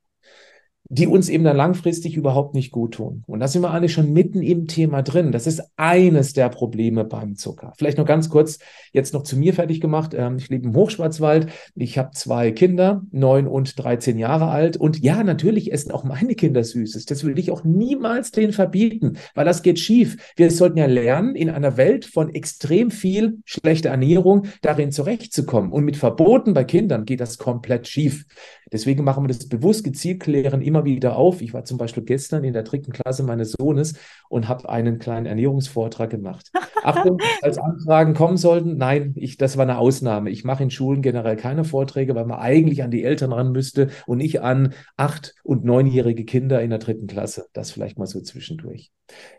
die 0.91 1.07
uns 1.07 1.29
eben 1.29 1.45
dann 1.45 1.57
langfristig 1.57 2.17
überhaupt 2.17 2.55
nicht 2.55 2.73
gut 2.73 2.95
tun. 2.95 3.23
Und 3.27 3.41
da 3.41 3.49
sind 3.49 3.63
wir 3.63 3.71
eigentlich 3.71 3.93
schon 3.93 4.13
mitten 4.13 4.43
im 4.43 4.67
Thema 4.67 5.03
drin. 5.03 5.33
Das 5.33 5.47
ist 5.47 5.63
eines 5.77 6.33
der 6.33 6.49
Probleme 6.49 7.05
beim 7.05 7.37
Zucker. 7.37 7.75
Vielleicht 7.77 7.99
noch 7.99 8.07
ganz 8.07 8.31
kurz 8.31 8.59
jetzt 8.93 9.13
noch 9.13 9.23
zu 9.23 9.37
mir 9.37 9.53
fertig 9.53 9.81
gemacht. 9.81 10.15
Ähm, 10.17 10.37
ich 10.39 10.49
lebe 10.49 10.67
im 10.67 10.75
Hochschwarzwald. 10.75 11.49
Ich 11.75 11.99
habe 11.99 12.13
zwei 12.13 12.53
Kinder, 12.53 13.03
neun 13.11 13.47
und 13.47 13.83
13 13.83 14.19
Jahre 14.19 14.49
alt. 14.49 14.79
Und 14.79 15.01
ja, 15.01 15.23
natürlich 15.23 15.73
essen 15.73 15.93
auch 15.93 16.05
meine 16.05 16.35
Kinder 16.35 16.65
Süßes. 16.65 17.05
Das 17.05 17.23
will 17.23 17.39
ich 17.39 17.51
auch 17.51 17.65
niemals 17.65 18.31
denen 18.31 18.53
verbieten, 18.53 19.19
weil 19.35 19.45
das 19.45 19.63
geht 19.63 19.79
schief. 19.79 20.17
Wir 20.37 20.51
sollten 20.51 20.79
ja 20.79 20.87
lernen, 20.87 21.35
in 21.35 21.51
einer 21.51 21.77
Welt 21.77 22.07
von 22.07 22.35
extrem 22.35 22.91
viel 22.91 23.39
schlechter 23.45 23.91
Ernährung 23.91 24.47
darin 24.63 24.91
zurechtzukommen. 24.91 25.71
Und 25.71 25.85
mit 25.85 25.99
Verboten 25.99 26.55
bei 26.55 26.65
Kindern 26.65 27.05
geht 27.05 27.21
das 27.21 27.37
komplett 27.37 27.89
schief. 27.89 28.25
Deswegen 28.73 29.05
machen 29.05 29.25
wir 29.25 29.29
das 29.29 29.49
bewusst 29.49 29.85
gezielt 29.85 30.21
klären 30.21 30.61
immer 30.61 30.78
wieder 30.85 31.17
auf. 31.17 31.41
Ich 31.43 31.55
war 31.55 31.65
zum 31.65 31.79
Beispiel 31.79 32.03
gestern 32.03 32.45
in 32.45 32.53
der 32.53 32.63
dritten 32.63 32.93
Klasse 32.93 33.23
meines 33.23 33.53
Sohnes 33.53 33.95
und 34.29 34.49
habe 34.49 34.69
einen 34.69 34.99
kleinen 34.99 35.27
Ernährungsvortrag 35.27 36.11
gemacht. 36.11 36.51
Achtung, 36.83 37.19
als 37.43 37.59
Anfragen 37.59 38.15
kommen 38.15 38.37
sollten, 38.37 38.77
nein, 38.77 39.13
ich, 39.17 39.37
das 39.37 39.57
war 39.57 39.65
eine 39.65 39.79
Ausnahme. 39.79 40.31
Ich 40.31 40.45
mache 40.45 40.63
in 40.63 40.71
Schulen 40.71 41.03
generell 41.03 41.37
keine 41.37 41.65
Vorträge, 41.65 42.15
weil 42.15 42.27
man 42.27 42.39
eigentlich 42.39 42.83
an 42.83 42.91
die 42.91 43.05
Eltern 43.05 43.33
ran 43.33 43.53
müsste 43.53 43.89
und 44.07 44.19
nicht 44.19 44.41
an 44.41 44.75
acht- 44.97 45.35
und 45.43 45.65
neunjährige 45.65 46.25
Kinder 46.25 46.63
in 46.63 46.71
der 46.71 46.79
dritten 46.79 47.07
Klasse. 47.07 47.47
Das 47.53 47.71
vielleicht 47.71 47.99
mal 47.99 48.07
so 48.07 48.21
zwischendurch. 48.21 48.91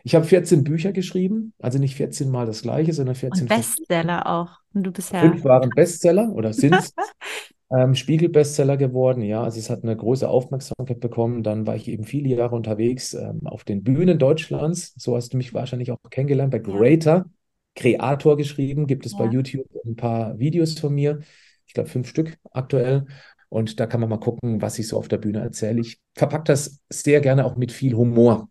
Ich 0.04 0.16
habe 0.16 0.26
14 0.26 0.64
Bücher 0.64 0.92
geschrieben, 0.92 1.54
also 1.60 1.80
nicht 1.80 1.96
14 1.96 2.30
Mal 2.30 2.46
das 2.46 2.62
gleiche, 2.62 2.94
sondern 2.94 3.16
14 3.16 3.44
und 3.44 3.50
Bestseller 3.50 4.28
auch. 4.28 4.58
Und 4.74 4.84
du 4.84 4.92
bist 4.92 5.14
ja 5.14 5.22
fünf 5.22 5.44
waren 5.44 5.70
Bestseller 5.70 6.32
oder 6.34 6.54
sind 6.54 6.76
es. 6.76 6.94
Ähm, 7.72 7.94
Spiegel-Bestseller 7.94 8.78
geworden, 8.78 9.22
ja. 9.22 9.44
Also 9.44 9.60
es 9.60 9.70
hat 9.70 9.84
eine 9.84 9.96
große 9.96 10.28
Aufmerksamkeit 10.28 11.00
bekommen. 11.00 11.44
Dann 11.44 11.68
war 11.68 11.76
ich 11.76 11.88
eben 11.88 12.04
viele 12.04 12.30
Jahre 12.30 12.56
unterwegs 12.56 13.14
ähm, 13.14 13.42
auf 13.46 13.64
den 13.64 13.84
Bühnen 13.84 14.18
Deutschlands. 14.18 14.94
So 14.98 15.16
hast 15.16 15.34
du 15.34 15.38
mich 15.38 15.54
wahrscheinlich 15.54 15.92
auch 15.92 16.00
kennengelernt 16.10 16.52
bei 16.52 16.60
Greater. 16.60 17.26
Creator 17.76 18.38
geschrieben, 18.38 18.88
gibt 18.88 19.06
es 19.06 19.14
ja. 19.14 19.20
bei 19.20 19.26
YouTube 19.26 19.68
ein 19.86 19.96
paar 19.96 20.38
Videos 20.40 20.80
von 20.80 20.94
mir. 20.94 21.20
Ich 21.68 21.74
glaube 21.74 21.90
fünf 21.90 22.08
Stück 22.10 22.38
aktuell. 22.52 23.06
Und 23.50 23.80
da 23.80 23.88
kann 23.88 24.00
man 24.00 24.10
mal 24.10 24.20
gucken, 24.20 24.62
was 24.62 24.78
ich 24.80 24.88
so 24.88 24.98
auf 24.98 25.08
der 25.08 25.18
Bühne 25.18 25.40
erzähle. 25.40 25.82
Ich 25.82 26.00
verpacke 26.16 26.46
das 26.46 26.82
sehr 26.90 27.22
gerne 27.22 27.46
auch 27.46 27.56
mit 27.56 27.72
viel 27.72 27.96
Humor. 27.96 28.50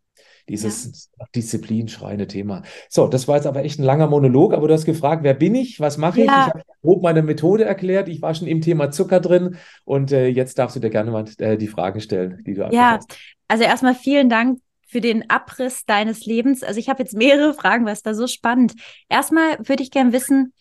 Dieses 0.48 1.10
ja. 1.18 1.26
Disziplin 1.34 1.88
schreiende 1.88 2.26
Thema. 2.26 2.62
So, 2.88 3.06
das 3.06 3.28
war 3.28 3.36
jetzt 3.36 3.46
aber 3.46 3.64
echt 3.64 3.78
ein 3.78 3.84
langer 3.84 4.06
Monolog, 4.06 4.54
aber 4.54 4.68
du 4.68 4.74
hast 4.74 4.84
gefragt, 4.84 5.22
wer 5.22 5.34
bin 5.34 5.54
ich? 5.54 5.80
Was 5.80 5.98
mache 5.98 6.20
ich? 6.20 6.26
Ja. 6.26 6.46
Ich 6.46 6.54
habe 6.54 6.62
grob 6.82 7.02
meine 7.02 7.22
Methode 7.22 7.64
erklärt. 7.64 8.08
Ich 8.08 8.22
war 8.22 8.34
schon 8.34 8.48
im 8.48 8.60
Thema 8.60 8.90
Zucker 8.90 9.20
drin 9.20 9.56
und 9.84 10.12
äh, 10.12 10.26
jetzt 10.28 10.58
darfst 10.58 10.76
du 10.76 10.80
dir 10.80 10.90
gerne 10.90 11.10
mal 11.10 11.24
äh, 11.38 11.56
die 11.56 11.68
Fragen 11.68 12.00
stellen, 12.00 12.42
die 12.46 12.54
du 12.54 12.62
Ja, 12.70 12.96
hast. 12.96 13.16
also 13.48 13.64
erstmal 13.64 13.94
vielen 13.94 14.28
Dank 14.28 14.60
für 14.86 15.00
den 15.00 15.28
Abriss 15.28 15.84
deines 15.84 16.24
Lebens. 16.24 16.62
Also 16.62 16.80
ich 16.80 16.88
habe 16.88 17.02
jetzt 17.02 17.14
mehrere 17.14 17.52
Fragen, 17.52 17.84
weil 17.84 17.92
es 17.92 18.04
war 18.04 18.14
so 18.14 18.26
spannend. 18.26 18.72
Erstmal 19.08 19.58
würde 19.58 19.82
ich 19.82 19.90
gerne 19.90 20.12
wissen, 20.12 20.54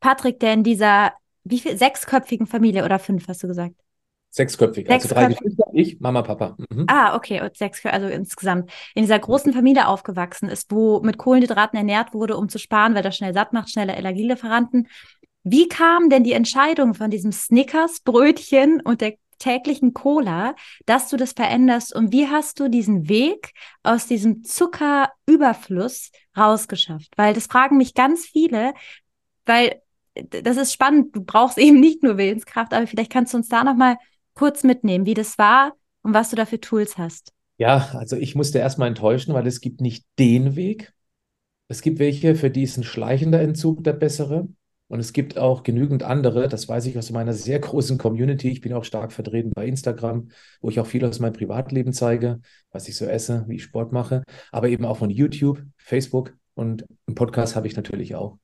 Patrick, 0.00 0.40
der 0.40 0.54
in 0.54 0.62
dieser 0.64 1.12
wie 1.44 1.60
viel 1.60 1.76
sechsköpfigen 1.78 2.46
Familie 2.46 2.84
oder 2.84 2.98
fünf 2.98 3.28
hast 3.28 3.42
du 3.42 3.46
gesagt? 3.48 3.76
Sechsköpfig, 4.36 4.90
also 4.90 5.08
drei 5.08 5.28
Geschwister, 5.28 5.64
ich, 5.72 5.98
Mama, 5.98 6.20
Papa. 6.20 6.58
Mhm. 6.68 6.84
Ah, 6.88 7.16
okay, 7.16 7.40
und 7.40 7.56
sechs, 7.56 7.82
also 7.86 8.06
insgesamt 8.06 8.70
in 8.94 9.02
dieser 9.02 9.18
großen 9.18 9.54
Familie 9.54 9.88
aufgewachsen 9.88 10.50
ist, 10.50 10.70
wo 10.70 11.00
mit 11.00 11.16
Kohlenhydraten 11.16 11.78
ernährt 11.78 12.12
wurde, 12.12 12.36
um 12.36 12.50
zu 12.50 12.58
sparen, 12.58 12.94
weil 12.94 13.02
das 13.02 13.16
schnell 13.16 13.32
satt 13.32 13.54
macht, 13.54 13.70
schnelle 13.70 13.96
Energielieferanten. 13.96 14.88
Wie 15.42 15.68
kam 15.68 16.10
denn 16.10 16.22
die 16.22 16.34
Entscheidung 16.34 16.92
von 16.92 17.10
diesem 17.10 17.32
Snickers, 17.32 18.00
Brötchen 18.00 18.82
und 18.82 19.00
der 19.00 19.14
täglichen 19.38 19.94
Cola, 19.94 20.54
dass 20.84 21.08
du 21.08 21.16
das 21.16 21.32
veränderst 21.32 21.94
und 21.94 22.12
wie 22.12 22.28
hast 22.28 22.60
du 22.60 22.68
diesen 22.68 23.08
Weg 23.08 23.52
aus 23.82 24.06
diesem 24.06 24.44
Zuckerüberfluss 24.44 26.10
rausgeschafft? 26.36 27.10
Weil 27.16 27.32
das 27.32 27.46
fragen 27.46 27.78
mich 27.78 27.94
ganz 27.94 28.26
viele, 28.26 28.74
weil 29.46 29.80
das 30.14 30.58
ist 30.58 30.74
spannend. 30.74 31.16
Du 31.16 31.24
brauchst 31.24 31.56
eben 31.58 31.80
nicht 31.80 32.02
nur 32.02 32.18
Willenskraft, 32.18 32.74
aber 32.74 32.86
vielleicht 32.86 33.12
kannst 33.12 33.32
du 33.32 33.38
uns 33.38 33.48
da 33.48 33.64
noch 33.64 33.76
mal 33.76 33.96
kurz 34.36 34.62
mitnehmen, 34.62 35.06
wie 35.06 35.14
das 35.14 35.38
war 35.38 35.72
und 36.02 36.14
was 36.14 36.30
du 36.30 36.36
da 36.36 36.46
für 36.46 36.60
Tools 36.60 36.96
hast. 36.96 37.32
Ja, 37.58 37.90
also 37.94 38.16
ich 38.16 38.34
musste 38.36 38.58
erstmal 38.58 38.88
enttäuschen, 38.88 39.34
weil 39.34 39.46
es 39.46 39.60
gibt 39.60 39.80
nicht 39.80 40.04
den 40.18 40.54
Weg. 40.54 40.92
Es 41.68 41.82
gibt 41.82 41.98
welche, 41.98 42.36
für 42.36 42.50
die 42.50 42.62
ist 42.62 42.76
ein 42.76 42.84
schleichender 42.84 43.40
Entzug 43.40 43.82
der 43.82 43.94
bessere. 43.94 44.48
Und 44.88 45.00
es 45.00 45.12
gibt 45.12 45.36
auch 45.36 45.64
genügend 45.64 46.04
andere, 46.04 46.46
das 46.46 46.68
weiß 46.68 46.86
ich 46.86 46.96
aus 46.96 47.10
meiner 47.10 47.32
sehr 47.32 47.58
großen 47.58 47.98
Community. 47.98 48.50
Ich 48.50 48.60
bin 48.60 48.72
auch 48.72 48.84
stark 48.84 49.12
vertreten 49.12 49.50
bei 49.52 49.66
Instagram, 49.66 50.28
wo 50.60 50.70
ich 50.70 50.78
auch 50.78 50.86
viel 50.86 51.04
aus 51.04 51.18
meinem 51.18 51.32
Privatleben 51.32 51.92
zeige, 51.92 52.40
was 52.70 52.86
ich 52.86 52.96
so 52.96 53.04
esse, 53.04 53.44
wie 53.48 53.56
ich 53.56 53.64
Sport 53.64 53.92
mache, 53.92 54.22
aber 54.52 54.68
eben 54.68 54.84
auch 54.84 54.98
von 54.98 55.10
YouTube, 55.10 55.60
Facebook 55.76 56.36
und 56.54 56.86
einen 57.08 57.16
Podcast 57.16 57.56
habe 57.56 57.66
ich 57.66 57.74
natürlich 57.74 58.14
auch. 58.14 58.38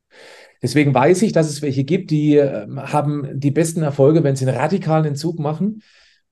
Deswegen 0.63 0.95
weiß 0.95 1.23
ich, 1.23 1.33
dass 1.33 1.49
es 1.49 1.61
welche 1.61 1.85
gibt, 1.85 2.11
die 2.11 2.37
äh, 2.37 2.67
haben 2.77 3.29
die 3.35 3.51
besten 3.51 3.83
Erfolge, 3.83 4.23
wenn 4.23 4.37
sie 4.37 4.47
einen 4.47 4.57
radikalen 4.57 5.05
Entzug 5.05 5.39
machen. 5.39 5.83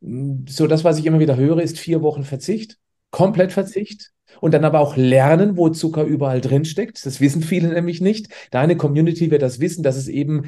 So 0.01 0.67
das, 0.67 0.85
was 0.85 0.99
ich 0.99 1.07
immer 1.07 1.19
wieder 1.19 1.37
höre, 1.37 1.61
ist 1.61 1.79
vier 1.79 2.01
Wochen 2.01 2.25
Verzicht, 2.25 2.79
komplett 3.11 3.53
Verzicht 3.53 4.13
und 4.41 4.55
dann 4.55 4.65
aber 4.65 4.81
auch 4.81 4.97
lernen, 4.97 5.57
wo 5.57 5.69
Zucker 5.69 6.05
überall 6.05 6.41
drin 6.41 6.65
steckt. 6.65 7.05
Das 7.05 7.21
wissen 7.21 7.43
viele 7.43 7.69
nämlich 7.69 8.01
nicht. 8.01 8.29
Deine 8.51 8.77
Community 8.77 9.31
wird 9.31 9.43
das 9.43 9.61
wissen, 9.61 9.83
dass 9.83 9.97
es 9.97 10.09
eben 10.09 10.45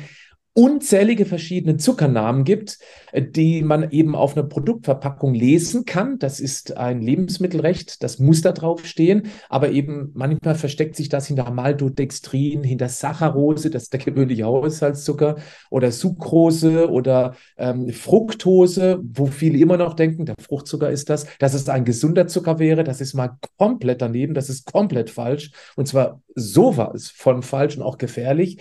unzählige 0.54 1.24
verschiedene 1.24 1.78
Zuckernamen 1.78 2.44
gibt, 2.44 2.78
die 3.14 3.62
man 3.62 3.90
eben 3.90 4.14
auf 4.14 4.36
einer 4.36 4.46
Produktverpackung 4.46 5.32
lesen 5.32 5.86
kann. 5.86 6.18
Das 6.18 6.40
ist 6.40 6.76
ein 6.76 7.00
Lebensmittelrecht, 7.00 8.02
das 8.02 8.18
muss 8.18 8.42
da 8.42 8.52
drauf 8.52 8.84
stehen, 8.86 9.28
aber 9.48 9.70
eben 9.70 10.10
manchmal 10.14 10.54
versteckt 10.54 10.96
sich 10.96 11.08
das 11.08 11.26
hinter 11.26 11.50
Maltodextrin, 11.50 12.64
hinter 12.64 12.88
Saccharose, 12.88 13.70
das 13.70 13.84
ist 13.84 13.92
der 13.94 14.00
gewöhnliche 14.00 14.44
Haushaltszucker, 14.44 15.36
oder 15.70 15.90
Sucrose 15.90 16.90
oder 16.90 17.34
ähm, 17.56 17.88
Fructose, 17.88 19.00
wo 19.02 19.26
viele 19.26 19.58
immer 19.58 19.78
noch 19.78 19.94
denken, 19.94 20.26
der 20.26 20.34
Fruchtzucker 20.38 20.90
ist 20.90 21.08
das, 21.08 21.26
dass 21.38 21.54
es 21.54 21.68
ein 21.68 21.84
gesunder 21.84 22.26
Zucker 22.26 22.58
wäre. 22.58 22.84
Das 22.84 23.00
ist 23.00 23.14
mal 23.14 23.38
komplett 23.56 24.02
daneben, 24.02 24.34
das 24.34 24.50
ist 24.50 24.70
komplett 24.70 25.08
falsch 25.08 25.52
und 25.76 25.88
zwar 25.88 26.20
sowas 26.34 27.12
von 27.14 27.42
falsch 27.42 27.76
und 27.76 27.82
auch 27.82 27.98
gefährlich. 27.98 28.58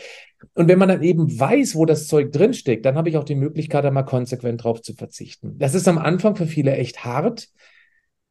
Und 0.54 0.68
wenn 0.68 0.80
man 0.80 0.90
dann 0.90 1.04
eben 1.04 1.40
weiß, 1.40 1.76
wo 1.76 1.86
das 1.86 2.08
Zeug 2.08 2.32
drinsteckt, 2.32 2.86
dann 2.86 2.96
habe 2.96 3.10
ich 3.10 3.18
auch 3.18 3.24
die 3.24 3.36
Möglichkeit, 3.36 3.84
da 3.84 3.92
mal 3.92 4.04
konsequent 4.04 4.64
drauf 4.64 4.82
zu 4.82 4.94
verzichten. 4.94 5.58
Das 5.58 5.76
ist 5.76 5.88
am 5.88 5.98
Anfang 5.98 6.36
für 6.36 6.48
viele 6.48 6.76
echt 6.76 7.06
hart. 7.06 7.48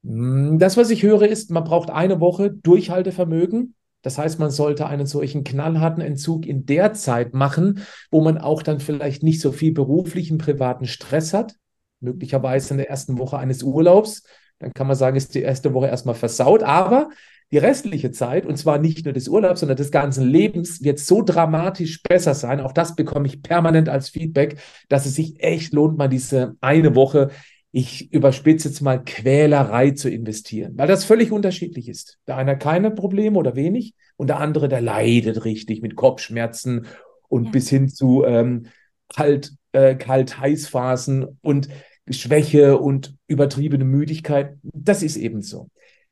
Hm, 0.04 0.58
das, 0.58 0.76
was 0.76 0.90
ich 0.90 1.02
höre, 1.02 1.22
ist, 1.22 1.50
man 1.50 1.64
braucht 1.64 1.90
eine 1.90 2.20
Woche 2.20 2.50
Durchhaltevermögen. 2.50 3.74
Das 4.02 4.16
heißt, 4.16 4.38
man 4.38 4.50
sollte 4.50 4.86
einen 4.86 5.06
solchen 5.06 5.44
knallharten 5.44 6.02
Entzug 6.02 6.46
in 6.46 6.64
der 6.64 6.94
Zeit 6.94 7.34
machen, 7.34 7.84
wo 8.10 8.22
man 8.22 8.38
auch 8.38 8.62
dann 8.62 8.80
vielleicht 8.80 9.22
nicht 9.22 9.40
so 9.40 9.52
viel 9.52 9.72
beruflichen, 9.72 10.38
privaten 10.38 10.86
Stress 10.86 11.34
hat. 11.34 11.56
Möglicherweise 12.00 12.72
in 12.72 12.78
der 12.78 12.88
ersten 12.88 13.18
Woche 13.18 13.38
eines 13.38 13.62
Urlaubs. 13.62 14.22
Dann 14.58 14.72
kann 14.72 14.86
man 14.86 14.96
sagen, 14.96 15.16
ist 15.16 15.34
die 15.34 15.42
erste 15.42 15.74
Woche 15.74 15.88
erstmal 15.88 16.14
versaut. 16.14 16.62
Aber 16.62 17.10
die 17.52 17.59
restliche 17.59 18.12
Zeit, 18.12 18.47
und 18.47 18.57
zwar 18.57 18.78
nicht 18.78 19.04
nur 19.04 19.12
des 19.12 19.28
Urlaubs, 19.28 19.61
sondern 19.61 19.76
des 19.76 19.90
ganzen 19.90 20.28
Lebens, 20.28 20.83
wird 20.85 21.00
so 21.00 21.23
dramatisch 21.23 22.02
besser 22.02 22.35
sein. 22.35 22.61
Auch 22.61 22.73
das 22.73 22.95
bekomme 22.95 23.26
ich 23.26 23.42
permanent 23.42 23.88
als 23.88 24.09
Feedback, 24.09 24.59
dass 24.88 25.07
es 25.07 25.16
sich 25.16 25.42
echt 25.42 25.73
lohnt, 25.73 25.99
mal 25.99 26.09
diese 26.09 26.57
eine 26.61 26.95
Woche, 26.95 27.30
ich 27.73 28.12
überspitze 28.12 28.69
jetzt 28.69 28.80
mal, 28.80 29.02
Quälerei 29.04 29.92
zu 29.92 30.11
investieren, 30.11 30.73
weil 30.76 30.88
das 30.88 31.04
völlig 31.04 31.30
unterschiedlich 31.30 31.88
ist. 31.88 32.19
Der 32.26 32.37
eine 32.37 32.59
keine 32.59 32.90
Probleme 32.90 33.38
oder 33.38 33.54
wenig 33.54 33.95
und 34.16 34.28
der 34.28 34.40
andere, 34.40 34.69
der 34.69 34.80
leidet 34.80 35.45
richtig 35.45 35.83
mit 35.83 35.95
Kopfschmerzen 35.97 36.87
und 37.28 37.47
ja. 37.47 37.50
bis 37.50 37.69
hin 37.69 37.88
zu 37.88 38.25
ähm, 38.25 38.66
kalt, 39.09 39.52
äh, 39.73 39.95
kalt-heiß-Phasen 39.95 41.38
und 41.42 41.69
Schwäche 42.09 42.78
und 42.78 43.14
übertriebene 43.28 43.85
Müdigkeit. 43.85 44.57
Das 44.62 45.02
ist 45.02 45.16
eben 45.16 45.42
so. 45.42 45.69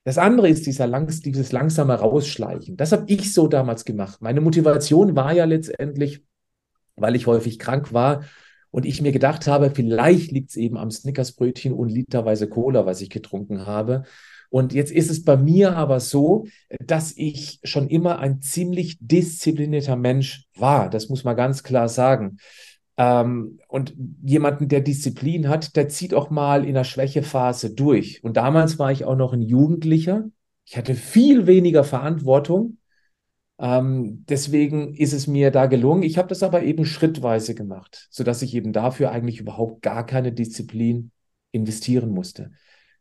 Das 0.08 0.16
andere 0.16 0.48
ist 0.48 0.64
dieser 0.64 0.86
langs 0.86 1.20
dieses 1.20 1.52
langsame 1.52 1.92
Rausschleichen. 1.92 2.78
Das 2.78 2.92
habe 2.92 3.04
ich 3.08 3.34
so 3.34 3.46
damals 3.46 3.84
gemacht. 3.84 4.22
Meine 4.22 4.40
Motivation 4.40 5.14
war 5.16 5.34
ja 5.34 5.44
letztendlich, 5.44 6.24
weil 6.96 7.14
ich 7.14 7.26
häufig 7.26 7.58
krank 7.58 7.92
war 7.92 8.24
und 8.70 8.86
ich 8.86 9.02
mir 9.02 9.12
gedacht 9.12 9.46
habe, 9.46 9.70
vielleicht 9.70 10.32
liegt 10.32 10.48
es 10.48 10.56
eben 10.56 10.78
am 10.78 10.90
Snickersbrötchen 10.90 11.74
und 11.74 11.90
literweise 11.90 12.48
Cola, 12.48 12.86
was 12.86 13.02
ich 13.02 13.10
getrunken 13.10 13.66
habe. 13.66 14.04
Und 14.48 14.72
jetzt 14.72 14.92
ist 14.92 15.10
es 15.10 15.24
bei 15.24 15.36
mir 15.36 15.76
aber 15.76 16.00
so, 16.00 16.46
dass 16.80 17.12
ich 17.14 17.60
schon 17.62 17.90
immer 17.90 18.18
ein 18.18 18.40
ziemlich 18.40 18.96
disziplinierter 19.02 19.96
Mensch 19.96 20.46
war. 20.54 20.88
Das 20.88 21.10
muss 21.10 21.24
man 21.24 21.36
ganz 21.36 21.62
klar 21.62 21.90
sagen. 21.90 22.38
Ähm, 22.98 23.60
und 23.68 23.94
jemanden, 24.24 24.68
der 24.68 24.80
Disziplin 24.80 25.48
hat, 25.48 25.76
der 25.76 25.88
zieht 25.88 26.12
auch 26.12 26.30
mal 26.30 26.64
in 26.64 26.74
der 26.74 26.84
Schwächephase 26.84 27.72
durch. 27.74 28.22
Und 28.24 28.36
damals 28.36 28.78
war 28.80 28.90
ich 28.90 29.04
auch 29.04 29.16
noch 29.16 29.32
ein 29.32 29.40
Jugendlicher. 29.40 30.24
Ich 30.66 30.76
hatte 30.76 30.94
viel 30.94 31.46
weniger 31.46 31.84
Verantwortung. 31.84 32.78
Ähm, 33.60 34.24
deswegen 34.28 34.94
ist 34.94 35.12
es 35.12 35.28
mir 35.28 35.52
da 35.52 35.66
gelungen. 35.66 36.02
Ich 36.02 36.18
habe 36.18 36.28
das 36.28 36.42
aber 36.42 36.64
eben 36.64 36.84
schrittweise 36.84 37.54
gemacht, 37.54 38.08
sodass 38.10 38.42
ich 38.42 38.54
eben 38.54 38.72
dafür 38.72 39.12
eigentlich 39.12 39.40
überhaupt 39.40 39.80
gar 39.80 40.04
keine 40.04 40.32
Disziplin 40.32 41.12
investieren 41.52 42.10
musste. 42.10 42.50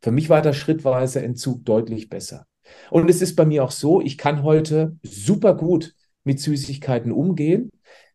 Für 0.02 0.12
mich 0.12 0.30
war 0.30 0.44
der 0.44 0.54
schrittweise 0.54 1.24
Entzug 1.24 1.66
deutlich 1.66 2.10
besser. 2.10 2.46
Und 2.92 3.10
es 3.10 3.22
ist 3.22 3.36
bei 3.36 3.46
mir 3.46 3.64
auch 3.64 3.72
so, 3.72 4.02
ich 4.02 4.18
kann 4.18 4.44
heute 4.44 4.96
super 5.02 5.56
gut 5.56 5.96
mit 6.24 6.40
Süßigkeiten 6.40 7.12
umgehen, 7.12 7.72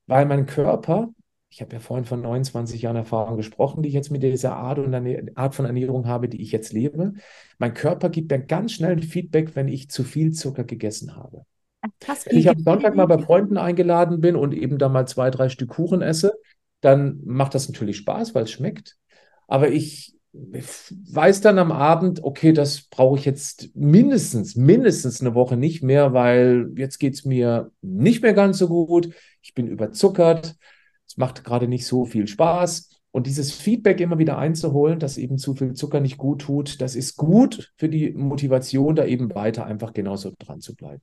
weil 0.06 0.26
mein 0.26 0.46
Körper 0.46 1.10
ich 1.52 1.60
habe 1.60 1.74
ja 1.74 1.80
vorhin 1.80 2.06
von 2.06 2.22
29 2.22 2.80
Jahren 2.80 2.96
Erfahrung 2.96 3.36
gesprochen, 3.36 3.82
die 3.82 3.88
ich 3.90 3.94
jetzt 3.94 4.10
mit 4.10 4.22
dieser 4.22 4.56
Art 4.56 4.78
und 4.78 5.36
Art 5.36 5.54
von 5.54 5.66
Ernährung 5.66 6.06
habe, 6.06 6.26
die 6.30 6.40
ich 6.40 6.50
jetzt 6.50 6.72
lebe. 6.72 7.12
Mein 7.58 7.74
Körper 7.74 8.08
gibt 8.08 8.30
mir 8.30 8.40
ganz 8.40 8.72
schnell 8.72 8.92
ein 8.92 9.02
Feedback, 9.02 9.54
wenn 9.54 9.68
ich 9.68 9.90
zu 9.90 10.02
viel 10.02 10.32
Zucker 10.32 10.64
gegessen 10.64 11.14
habe. 11.14 11.44
Krass, 12.00 12.24
wenn 12.24 12.38
ich 12.38 12.48
am 12.48 12.58
Sonntag 12.58 12.96
mal 12.96 13.04
bei 13.04 13.18
Freunden 13.18 13.58
eingeladen 13.58 14.22
bin 14.22 14.34
und 14.34 14.54
eben 14.54 14.78
da 14.78 14.88
mal 14.88 15.06
zwei, 15.06 15.30
drei 15.30 15.50
Stück 15.50 15.68
Kuchen 15.68 16.00
esse, 16.00 16.32
dann 16.80 17.20
macht 17.22 17.54
das 17.54 17.68
natürlich 17.68 17.98
Spaß, 17.98 18.34
weil 18.34 18.44
es 18.44 18.50
schmeckt. 18.50 18.96
Aber 19.46 19.68
ich 19.68 20.16
weiß 20.32 21.42
dann 21.42 21.58
am 21.58 21.70
Abend, 21.70 22.24
okay, 22.24 22.54
das 22.54 22.80
brauche 22.84 23.18
ich 23.18 23.26
jetzt 23.26 23.76
mindestens, 23.76 24.56
mindestens 24.56 25.20
eine 25.20 25.34
Woche 25.34 25.58
nicht 25.58 25.82
mehr, 25.82 26.14
weil 26.14 26.70
jetzt 26.76 26.96
geht 26.96 27.12
es 27.12 27.26
mir 27.26 27.70
nicht 27.82 28.22
mehr 28.22 28.32
ganz 28.32 28.56
so 28.56 28.68
gut. 28.68 29.10
Ich 29.42 29.52
bin 29.52 29.66
überzuckert 29.66 30.56
es 31.12 31.18
macht 31.18 31.44
gerade 31.44 31.68
nicht 31.68 31.86
so 31.86 32.06
viel 32.06 32.26
Spaß. 32.26 32.88
Und 33.10 33.26
dieses 33.26 33.52
Feedback 33.52 34.00
immer 34.00 34.18
wieder 34.18 34.38
einzuholen, 34.38 34.98
dass 34.98 35.18
eben 35.18 35.36
zu 35.36 35.54
viel 35.54 35.74
Zucker 35.74 36.00
nicht 36.00 36.16
gut 36.16 36.40
tut, 36.40 36.80
das 36.80 36.96
ist 36.96 37.18
gut 37.18 37.70
für 37.76 37.90
die 37.90 38.12
Motivation, 38.12 38.96
da 38.96 39.04
eben 39.04 39.34
weiter 39.34 39.66
einfach 39.66 39.92
genauso 39.92 40.32
dran 40.38 40.60
zu 40.62 40.74
bleiben. 40.74 41.02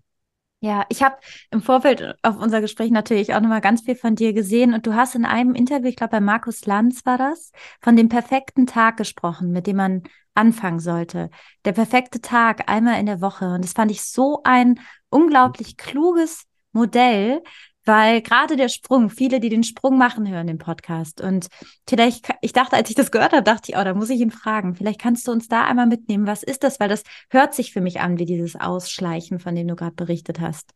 Ja, 0.61 0.85
ich 0.89 1.03
habe 1.03 1.17
im 1.51 1.61
Vorfeld 1.61 2.15
auf 2.23 2.37
unser 2.37 2.59
Gespräch 2.59 2.89
natürlich 2.89 3.35
auch 3.35 3.39
nochmal 3.39 3.61
ganz 3.61 3.81
viel 3.81 3.95
von 3.95 4.15
dir 4.15 4.33
gesehen 4.33 4.73
und 4.73 4.87
du 4.87 4.95
hast 4.95 5.13
in 5.13 5.23
einem 5.23 5.53
Interview, 5.53 5.87
ich 5.87 5.95
glaube 5.95 6.11
bei 6.11 6.19
Markus 6.19 6.65
Lanz 6.65 7.05
war 7.05 7.19
das, 7.19 7.51
von 7.79 7.95
dem 7.95 8.09
perfekten 8.09 8.65
Tag 8.65 8.97
gesprochen, 8.97 9.51
mit 9.51 9.67
dem 9.67 9.77
man 9.77 10.03
anfangen 10.33 10.79
sollte. 10.79 11.29
Der 11.63 11.73
perfekte 11.73 12.21
Tag 12.21 12.67
einmal 12.67 12.99
in 12.99 13.05
der 13.05 13.21
Woche 13.21 13.53
und 13.53 13.63
das 13.63 13.73
fand 13.73 13.91
ich 13.91 14.01
so 14.01 14.41
ein 14.43 14.79
unglaublich 15.09 15.77
kluges 15.77 16.45
Modell, 16.71 17.41
weil 17.89 18.21
gerade 18.21 18.55
der 18.55 18.69
Sprung, 18.69 19.09
viele, 19.09 19.39
die 19.39 19.49
den 19.49 19.63
Sprung 19.63 19.97
machen, 19.97 20.29
hören 20.29 20.45
den 20.45 20.59
Podcast. 20.59 21.21
Und 21.21 21.47
vielleicht, 21.87 22.29
ich 22.41 22.53
dachte, 22.53 22.75
als 22.75 22.89
ich 22.91 22.95
das 22.95 23.09
gehört 23.09 23.33
habe, 23.33 23.41
dachte 23.41 23.71
ich, 23.71 23.77
oh, 23.77 23.83
da 23.83 23.95
muss 23.95 24.11
ich 24.11 24.21
ihn 24.21 24.29
fragen. 24.29 24.75
Vielleicht 24.75 25.01
kannst 25.01 25.27
du 25.27 25.31
uns 25.31 25.47
da 25.47 25.65
einmal 25.65 25.87
mitnehmen. 25.87 26.27
Was 26.27 26.43
ist 26.43 26.63
das? 26.63 26.79
Weil 26.79 26.87
das 26.87 27.03
hört 27.31 27.55
sich 27.55 27.73
für 27.73 27.81
mich 27.81 27.99
an 27.99 28.19
wie 28.19 28.25
dieses 28.25 28.55
Ausschleichen, 28.55 29.39
von 29.39 29.55
dem 29.55 29.67
du 29.67 29.75
gerade 29.75 29.95
berichtet 29.95 30.39
hast. 30.39 30.69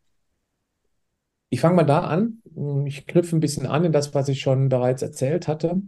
Ich 1.52 1.62
fange 1.62 1.76
mal 1.76 1.84
da 1.84 2.00
an. 2.00 2.42
Ich 2.88 3.06
knüpfe 3.06 3.36
ein 3.36 3.42
bisschen 3.42 3.68
an 3.68 3.86
in 3.86 3.92
das, 3.92 4.16
was 4.16 4.28
ich 4.28 4.42
schon 4.42 4.70
bereits 4.70 5.04
erzählt 5.04 5.48
hatte. 5.48 5.84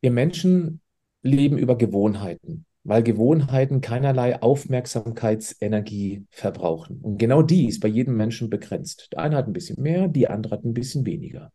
Wir 0.00 0.10
Menschen 0.10 0.80
leben 1.20 1.58
über 1.58 1.76
Gewohnheiten 1.76 2.64
weil 2.84 3.02
Gewohnheiten 3.02 3.80
keinerlei 3.80 4.42
Aufmerksamkeitsenergie 4.42 6.26
verbrauchen. 6.30 6.98
Und 7.00 7.18
genau 7.18 7.42
die 7.42 7.68
ist 7.68 7.80
bei 7.80 7.88
jedem 7.88 8.16
Menschen 8.16 8.50
begrenzt. 8.50 9.08
Der 9.12 9.20
eine 9.20 9.36
hat 9.36 9.46
ein 9.46 9.52
bisschen 9.52 9.80
mehr, 9.80 10.08
die 10.08 10.28
andere 10.28 10.56
hat 10.56 10.64
ein 10.64 10.74
bisschen 10.74 11.06
weniger. 11.06 11.52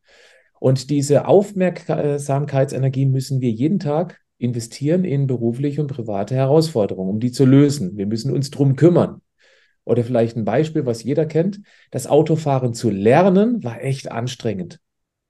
Und 0.60 0.90
diese 0.90 1.28
Aufmerksamkeitsenergie 1.28 3.06
müssen 3.06 3.42
wir 3.42 3.52
jeden 3.52 3.80
Tag 3.80 4.22
investieren 4.38 5.04
in 5.04 5.28
berufliche 5.28 5.82
und 5.82 5.88
private 5.88 6.36
Herausforderungen, 6.36 7.10
um 7.10 7.20
die 7.20 7.32
zu 7.32 7.46
lösen. 7.46 7.98
Wir 7.98 8.06
müssen 8.06 8.32
uns 8.32 8.50
drum 8.50 8.76
kümmern. 8.76 9.22
Oder 9.84 10.04
vielleicht 10.04 10.36
ein 10.36 10.46
Beispiel, 10.46 10.86
was 10.86 11.04
jeder 11.04 11.26
kennt. 11.26 11.62
Das 11.92 12.08
Autofahren 12.08 12.74
zu 12.74 12.90
lernen 12.90 13.64
war 13.64 13.82
echt 13.82 14.12
anstrengend. 14.12 14.80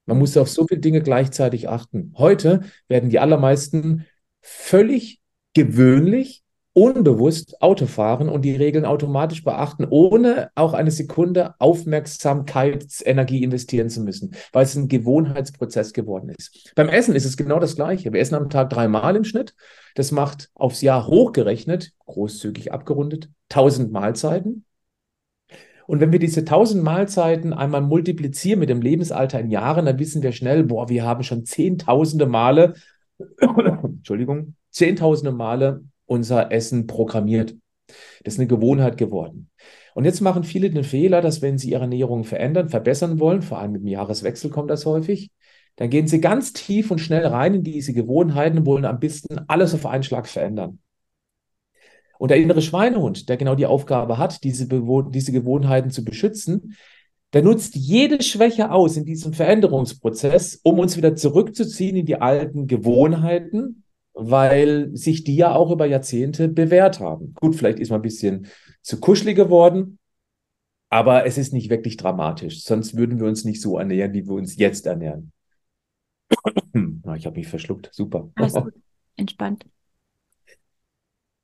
Man 0.06 0.18
musste 0.18 0.40
auf 0.40 0.48
so 0.48 0.66
viele 0.66 0.80
Dinge 0.80 1.00
gleichzeitig 1.00 1.68
achten. 1.68 2.12
Heute 2.16 2.62
werden 2.88 3.10
die 3.10 3.18
allermeisten 3.18 4.06
völlig 4.40 5.17
gewöhnlich 5.58 6.44
unbewusst 6.72 7.60
Auto 7.60 7.86
fahren 7.86 8.28
und 8.28 8.42
die 8.42 8.54
Regeln 8.54 8.84
automatisch 8.84 9.42
beachten, 9.42 9.84
ohne 9.90 10.50
auch 10.54 10.72
eine 10.72 10.92
Sekunde 10.92 11.54
Aufmerksamkeitsenergie 11.58 13.42
investieren 13.42 13.90
zu 13.90 14.02
müssen, 14.02 14.36
weil 14.52 14.62
es 14.62 14.76
ein 14.76 14.86
Gewohnheitsprozess 14.86 15.92
geworden 15.92 16.28
ist. 16.28 16.72
Beim 16.76 16.88
Essen 16.88 17.16
ist 17.16 17.24
es 17.24 17.36
genau 17.36 17.58
das 17.58 17.74
Gleiche. 17.74 18.12
Wir 18.12 18.20
essen 18.20 18.36
am 18.36 18.50
Tag 18.50 18.70
dreimal 18.70 19.16
im 19.16 19.24
Schnitt. 19.24 19.56
Das 19.96 20.12
macht 20.12 20.50
aufs 20.54 20.80
Jahr 20.80 21.08
hochgerechnet, 21.08 21.90
großzügig 22.06 22.70
abgerundet, 22.70 23.28
1000 23.50 23.90
Mahlzeiten. 23.90 24.64
Und 25.88 26.00
wenn 26.00 26.12
wir 26.12 26.20
diese 26.20 26.40
1000 26.40 26.84
Mahlzeiten 26.84 27.52
einmal 27.52 27.80
multiplizieren 27.80 28.60
mit 28.60 28.68
dem 28.68 28.82
Lebensalter 28.82 29.40
in 29.40 29.50
Jahren, 29.50 29.86
dann 29.86 29.98
wissen 29.98 30.22
wir 30.22 30.30
schnell, 30.30 30.62
boah, 30.62 30.88
wir 30.88 31.02
haben 31.02 31.24
schon 31.24 31.44
zehntausende 31.44 32.26
Male, 32.26 32.74
Entschuldigung, 33.82 34.54
zehntausende 34.78 35.32
Male 35.32 35.82
unser 36.06 36.52
Essen 36.52 36.86
programmiert. 36.86 37.54
Das 38.24 38.34
ist 38.34 38.40
eine 38.40 38.46
Gewohnheit 38.46 38.96
geworden. 38.96 39.50
Und 39.94 40.04
jetzt 40.04 40.20
machen 40.20 40.44
viele 40.44 40.70
den 40.70 40.84
Fehler, 40.84 41.20
dass 41.20 41.42
wenn 41.42 41.58
sie 41.58 41.70
ihre 41.70 41.82
Ernährung 41.82 42.24
verändern, 42.24 42.68
verbessern 42.68 43.18
wollen, 43.18 43.42
vor 43.42 43.58
allem 43.58 43.74
im 43.74 43.86
Jahreswechsel 43.86 44.50
kommt 44.50 44.70
das 44.70 44.86
häufig, 44.86 45.30
dann 45.76 45.90
gehen 45.90 46.06
sie 46.06 46.20
ganz 46.20 46.52
tief 46.52 46.90
und 46.90 47.00
schnell 47.00 47.26
rein 47.26 47.54
in 47.54 47.62
diese 47.62 47.92
Gewohnheiten 47.92 48.58
und 48.58 48.66
wollen 48.66 48.84
am 48.84 49.00
besten 49.00 49.40
alles 49.48 49.74
auf 49.74 49.86
einen 49.86 50.02
Schlag 50.02 50.28
verändern. 50.28 50.78
Und 52.18 52.30
der 52.30 52.38
innere 52.38 52.62
Schweinehund, 52.62 53.28
der 53.28 53.36
genau 53.36 53.54
die 53.54 53.66
Aufgabe 53.66 54.18
hat, 54.18 54.42
diese, 54.44 54.66
diese 54.66 55.32
Gewohnheiten 55.32 55.90
zu 55.90 56.04
beschützen, 56.04 56.76
der 57.32 57.42
nutzt 57.42 57.76
jede 57.76 58.22
Schwäche 58.22 58.70
aus 58.70 58.96
in 58.96 59.04
diesem 59.04 59.32
Veränderungsprozess, 59.32 60.60
um 60.62 60.78
uns 60.78 60.96
wieder 60.96 61.14
zurückzuziehen 61.14 61.96
in 61.96 62.06
die 62.06 62.20
alten 62.20 62.66
Gewohnheiten, 62.66 63.84
weil 64.18 64.90
sich 64.96 65.22
die 65.22 65.36
ja 65.36 65.54
auch 65.54 65.70
über 65.70 65.86
Jahrzehnte 65.86 66.48
bewährt 66.48 66.98
haben. 66.98 67.34
Gut, 67.34 67.54
vielleicht 67.54 67.78
ist 67.78 67.90
man 67.90 68.00
ein 68.00 68.02
bisschen 68.02 68.48
zu 68.82 68.98
kuschelig 68.98 69.36
geworden, 69.36 69.98
aber 70.90 71.24
es 71.24 71.38
ist 71.38 71.52
nicht 71.52 71.70
wirklich 71.70 71.96
dramatisch. 71.96 72.64
Sonst 72.64 72.96
würden 72.96 73.20
wir 73.20 73.26
uns 73.26 73.44
nicht 73.44 73.62
so 73.62 73.78
ernähren, 73.78 74.12
wie 74.14 74.26
wir 74.26 74.34
uns 74.34 74.56
jetzt 74.56 74.86
ernähren. 74.86 75.32
ich 77.16 77.26
habe 77.26 77.38
mich 77.38 77.46
verschluckt. 77.46 77.90
Super. 77.92 78.28
Alles 78.34 78.54
gut. 78.54 78.74
Entspannt. 79.16 79.66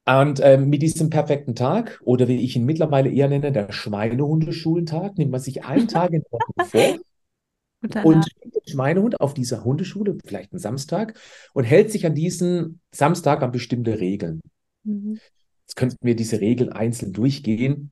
Und 0.06 0.40
äh, 0.40 0.58
mit 0.58 0.82
diesem 0.82 1.08
perfekten 1.08 1.54
Tag, 1.54 2.00
oder 2.04 2.28
wie 2.28 2.40
ich 2.40 2.56
ihn 2.56 2.66
mittlerweile 2.66 3.08
eher 3.10 3.28
nenne, 3.28 3.52
der 3.52 3.72
Schweinehundeschulentag, 3.72 5.16
nimmt 5.16 5.30
man 5.30 5.40
sich 5.40 5.64
einen 5.64 5.88
Tag 5.88 6.12
in 6.12 6.22
der 6.22 6.32
Woche 6.32 6.68
vor 6.70 6.98
und 8.04 8.24
schickt 8.24 8.54
den 8.54 8.72
Schweinehund 8.72 9.20
auf 9.20 9.34
dieser 9.34 9.64
Hundeschule, 9.64 10.16
vielleicht 10.24 10.52
einen 10.52 10.60
Samstag, 10.60 11.18
und 11.52 11.64
hält 11.64 11.90
sich 11.90 12.06
an 12.06 12.14
diesen 12.14 12.80
Samstag 12.90 13.42
an 13.42 13.52
bestimmte 13.52 14.00
Regeln. 14.00 14.40
Mhm. 14.84 15.18
Jetzt 15.66 15.76
könnten 15.76 15.98
wir 16.00 16.16
diese 16.16 16.40
Regeln 16.40 16.72
einzeln 16.72 17.12
durchgehen. 17.12 17.90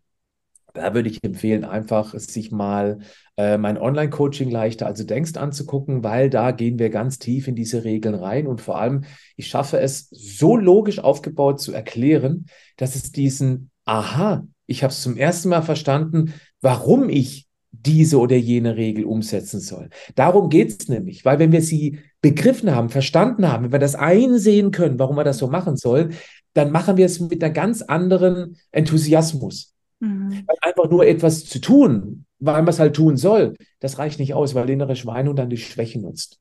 Da 0.75 0.95
würde 0.95 1.11
ich 1.11 1.23
empfehlen, 1.23 1.65
einfach 1.65 2.19
sich 2.19 2.51
mal 2.51 3.01
äh, 3.37 3.59
mein 3.59 3.77
Online-Coaching 3.77 4.51
leichter 4.51 4.87
also 4.87 5.05
denkst 5.05 5.37
anzugucken, 5.37 6.03
weil 6.03 6.31
da 6.31 6.51
gehen 6.51 6.79
wir 6.79 6.89
ganz 6.89 7.19
tief 7.19 7.47
in 7.47 7.55
diese 7.55 7.85
Regeln 7.85 8.15
rein 8.15 8.47
und 8.47 8.63
vor 8.63 8.79
allem, 8.81 9.05
ich 9.37 9.49
schaffe 9.49 9.81
es 9.81 10.09
so 10.11 10.57
logisch 10.57 10.99
aufgebaut 10.99 11.61
zu 11.61 11.73
erklären, 11.73 12.47
dass 12.79 12.95
es 12.95 13.13
diesen 13.13 13.71
Aha, 13.85 14.47
ich 14.67 14.83
habe 14.83 14.93
es 14.93 15.03
zum 15.03 15.17
ersten 15.17 15.49
Mal 15.49 15.63
verstanden, 15.63 16.35
warum 16.61 17.09
ich 17.09 17.49
diese 17.73 18.19
oder 18.19 18.37
jene 18.37 18.77
Regel 18.77 19.05
umsetzen 19.05 19.61
soll. 19.61 19.89
Darum 20.15 20.51
geht 20.51 20.83
es 20.83 20.89
nämlich, 20.89 21.25
weil 21.25 21.39
wenn 21.39 21.53
wir 21.53 21.63
sie 21.63 21.99
begriffen 22.21 22.75
haben, 22.75 22.91
verstanden 22.91 23.49
haben, 23.49 23.65
wenn 23.65 23.73
wir 23.73 23.79
das 23.79 23.95
einsehen 23.95 24.71
können, 24.71 24.99
warum 24.99 25.17
wir 25.17 25.25
das 25.25 25.39
so 25.39 25.49
machen 25.49 25.77
sollen, 25.77 26.15
dann 26.55 26.71
machen 26.71 26.97
wir 26.97 27.07
es 27.07 27.19
mit 27.19 27.43
einem 27.43 27.55
ganz 27.55 27.83
anderen 27.83 28.57
Enthusiasmus. 28.71 29.75
Mhm. 30.01 30.45
Weil 30.47 30.57
einfach 30.61 30.91
nur 30.91 31.07
etwas 31.07 31.47
zu 31.47 31.61
tun, 31.61 32.27
weil 32.39 32.57
man 32.57 32.69
es 32.69 32.79
halt 32.79 32.95
tun 32.95 33.17
soll, 33.17 33.55
das 33.81 33.99
reicht 33.99 34.19
nicht 34.19 34.35
aus, 34.35 34.55
weil 34.55 34.69
innere 34.69 34.97
Schweinehund 34.97 35.39
dann 35.39 35.51
die 35.51 35.57
Schwäche 35.57 36.01
nutzt. 36.01 36.39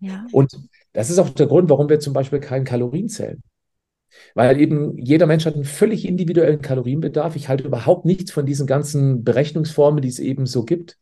Ja. 0.00 0.26
Und 0.30 0.58
das 0.92 1.08
ist 1.08 1.18
auch 1.18 1.30
der 1.30 1.46
Grund, 1.46 1.70
warum 1.70 1.88
wir 1.88 2.00
zum 2.00 2.12
Beispiel 2.12 2.40
keinen 2.40 2.64
Kalorien 2.64 3.08
zählen. 3.08 3.42
Weil 4.34 4.60
eben 4.60 4.98
jeder 4.98 5.26
Mensch 5.26 5.46
hat 5.46 5.54
einen 5.54 5.64
völlig 5.64 6.06
individuellen 6.06 6.60
Kalorienbedarf. 6.60 7.36
Ich 7.36 7.48
halte 7.48 7.64
überhaupt 7.64 8.04
nichts 8.04 8.30
von 8.30 8.46
diesen 8.46 8.66
ganzen 8.66 9.24
Berechnungsformen, 9.24 10.02
die 10.02 10.08
es 10.08 10.18
eben 10.18 10.46
so 10.46 10.64
gibt. 10.64 10.98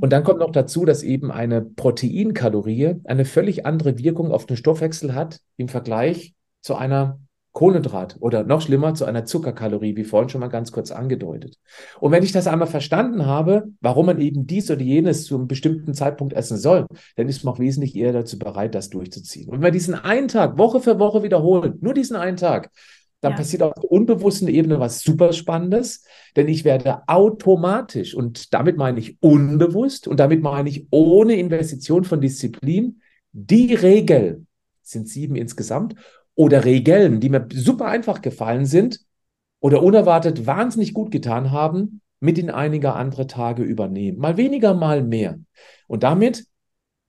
Und 0.00 0.12
dann 0.12 0.24
kommt 0.24 0.40
noch 0.40 0.52
dazu, 0.52 0.84
dass 0.84 1.02
eben 1.02 1.30
eine 1.30 1.60
Proteinkalorie 1.62 2.96
eine 3.04 3.24
völlig 3.24 3.66
andere 3.66 3.98
Wirkung 3.98 4.32
auf 4.32 4.46
den 4.46 4.56
Stoffwechsel 4.56 5.14
hat 5.14 5.40
im 5.56 5.68
Vergleich 5.68 6.34
zu 6.60 6.74
einer 6.74 7.20
Kohlenhydrat 7.52 8.16
oder 8.20 8.44
noch 8.44 8.62
schlimmer 8.62 8.94
zu 8.94 9.04
einer 9.04 9.26
Zuckerkalorie, 9.26 9.94
wie 9.96 10.04
vorhin 10.04 10.30
schon 10.30 10.40
mal 10.40 10.48
ganz 10.48 10.72
kurz 10.72 10.90
angedeutet. 10.90 11.58
Und 12.00 12.10
wenn 12.10 12.22
ich 12.22 12.32
das 12.32 12.46
einmal 12.46 12.68
verstanden 12.68 13.26
habe, 13.26 13.68
warum 13.80 14.06
man 14.06 14.20
eben 14.20 14.46
dies 14.46 14.70
oder 14.70 14.80
jenes 14.80 15.24
zu 15.24 15.36
einem 15.36 15.48
bestimmten 15.48 15.92
Zeitpunkt 15.92 16.32
essen 16.32 16.56
soll, 16.56 16.86
dann 17.16 17.28
ist 17.28 17.44
man 17.44 17.54
auch 17.54 17.58
wesentlich 17.58 17.94
eher 17.94 18.12
dazu 18.12 18.38
bereit, 18.38 18.74
das 18.74 18.88
durchzuziehen. 18.88 19.48
Und 19.48 19.56
wenn 19.56 19.64
wir 19.64 19.70
diesen 19.70 19.94
einen 19.94 20.28
Tag 20.28 20.56
Woche 20.56 20.80
für 20.80 20.98
Woche 20.98 21.22
wiederholen, 21.22 21.78
nur 21.80 21.92
diesen 21.92 22.16
einen 22.16 22.38
Tag, 22.38 22.70
dann 23.20 23.32
ja. 23.32 23.36
passiert 23.36 23.62
auf 23.62 23.74
der 23.74 23.90
unbewussten 23.90 24.48
Ebene 24.48 24.80
was 24.80 25.00
super 25.00 25.32
Spannendes, 25.32 26.04
denn 26.36 26.48
ich 26.48 26.64
werde 26.64 27.02
automatisch, 27.06 28.14
und 28.14 28.52
damit 28.52 28.76
meine 28.76 28.98
ich 28.98 29.22
unbewusst, 29.22 30.08
und 30.08 30.18
damit 30.18 30.42
meine 30.42 30.68
ich 30.68 30.86
ohne 30.90 31.36
Investition 31.36 32.04
von 32.04 32.20
Disziplin, 32.20 33.00
die 33.32 33.74
Regel, 33.74 34.44
sind 34.82 35.08
sieben 35.08 35.36
insgesamt, 35.36 35.94
oder 36.34 36.64
Regeln, 36.64 37.20
die 37.20 37.28
mir 37.28 37.46
super 37.52 37.86
einfach 37.86 38.22
gefallen 38.22 38.66
sind 38.66 39.00
oder 39.60 39.82
unerwartet 39.82 40.46
wahnsinnig 40.46 40.94
gut 40.94 41.10
getan 41.10 41.50
haben, 41.50 42.00
mit 42.20 42.38
in 42.38 42.50
einige 42.50 42.94
andere 42.94 43.26
Tage 43.26 43.62
übernehmen. 43.64 44.18
Mal 44.18 44.36
weniger, 44.36 44.74
mal 44.74 45.02
mehr. 45.02 45.38
Und 45.88 46.04
damit 46.04 46.46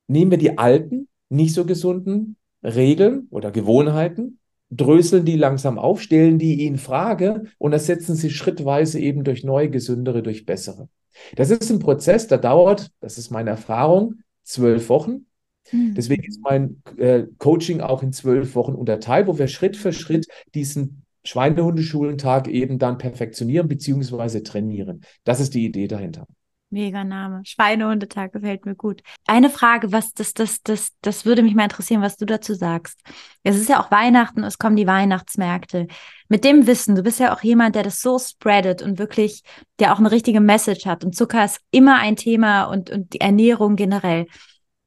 nehmen 0.08 0.32
wir 0.32 0.38
die 0.38 0.58
alten, 0.58 1.08
nicht 1.30 1.54
so 1.54 1.66
gesunden 1.66 2.36
Regeln 2.64 3.28
oder 3.30 3.52
Gewohnheiten, 3.52 4.40
dröseln 4.70 5.26
die 5.26 5.38
langsam 5.38 5.78
auf, 5.78 6.02
stellen 6.02 6.40
die 6.40 6.66
in 6.66 6.78
Frage 6.78 7.44
und 7.58 7.74
ersetzen 7.74 8.16
sie 8.16 8.30
schrittweise 8.30 9.00
eben 9.00 9.24
durch 9.24 9.44
neue, 9.44 9.70
gesündere, 9.70 10.24
durch 10.24 10.46
bessere. 10.46 10.90
Das 11.36 11.52
ist 11.52 11.70
ein 11.70 11.80
Prozess, 11.80 12.28
der 12.28 12.40
dauert, 12.40 12.90
das 13.00 13.18
ist 13.18 13.30
meine 13.30 13.52
Erfahrung, 13.52 14.16
zwölf 14.44 14.90
Wochen. 14.90 15.28
Mhm. 15.72 15.94
Deswegen 15.96 16.24
ist 16.24 16.42
mein 16.42 16.82
äh, 16.98 17.24
Coaching 17.38 17.82
auch 17.82 18.04
in 18.04 18.14
zwölf 18.14 18.56
Wochen 18.56 18.74
unterteilt, 18.74 19.28
wo 19.28 19.38
wir 19.38 19.48
Schritt 19.48 19.78
für 19.78 19.94
Schritt 19.94 20.28
diesen 20.54 21.04
Schweinehundeschulentag 21.26 22.48
eben 22.48 22.80
dann 22.80 22.98
perfektionieren 22.98 23.68
bzw. 23.68 24.42
trainieren. 24.42 25.02
Das 25.24 25.40
ist 25.40 25.54
die 25.54 25.66
Idee 25.66 25.88
dahinter. 25.88 26.28
Mega 26.74 27.04
Name. 27.04 27.42
Schweinehundetag 27.46 28.32
gefällt 28.32 28.66
mir 28.66 28.74
gut. 28.74 29.04
Eine 29.28 29.52
Frage, 29.52 29.92
was 29.92 30.12
das, 30.14 30.34
das, 30.34 30.64
das, 30.64 30.90
das 31.02 31.24
würde 31.24 31.44
mich 31.44 31.54
mal 31.54 31.66
interessieren, 31.66 32.02
was 32.02 32.18
du 32.18 32.26
dazu 32.26 32.56
sagst. 32.56 33.00
Es 33.44 33.58
ist 33.58 33.70
ja 33.70 33.80
auch 33.80 33.92
Weihnachten, 33.92 34.44
es 34.44 34.58
kommen 34.58 34.76
die 34.76 34.88
Weihnachtsmärkte. 34.88 35.86
Mit 36.30 36.44
dem 36.44 36.66
Wissen, 36.66 36.96
du 36.96 37.04
bist 37.04 37.20
ja 37.20 37.32
auch 37.32 37.44
jemand, 37.44 37.76
der 37.76 37.84
das 37.84 38.02
so 38.02 38.18
spreadet 38.18 38.82
und 38.82 38.98
wirklich, 38.98 39.44
der 39.78 39.94
auch 39.94 40.00
eine 40.00 40.10
richtige 40.10 40.42
Message 40.42 40.88
hat. 40.88 41.06
Und 41.06 41.16
Zucker 41.16 41.46
ist 41.46 41.62
immer 41.70 42.00
ein 42.00 42.16
Thema 42.16 42.64
und, 42.64 42.90
und 42.90 43.14
die 43.14 43.22
Ernährung 43.22 43.76
generell. 43.76 44.26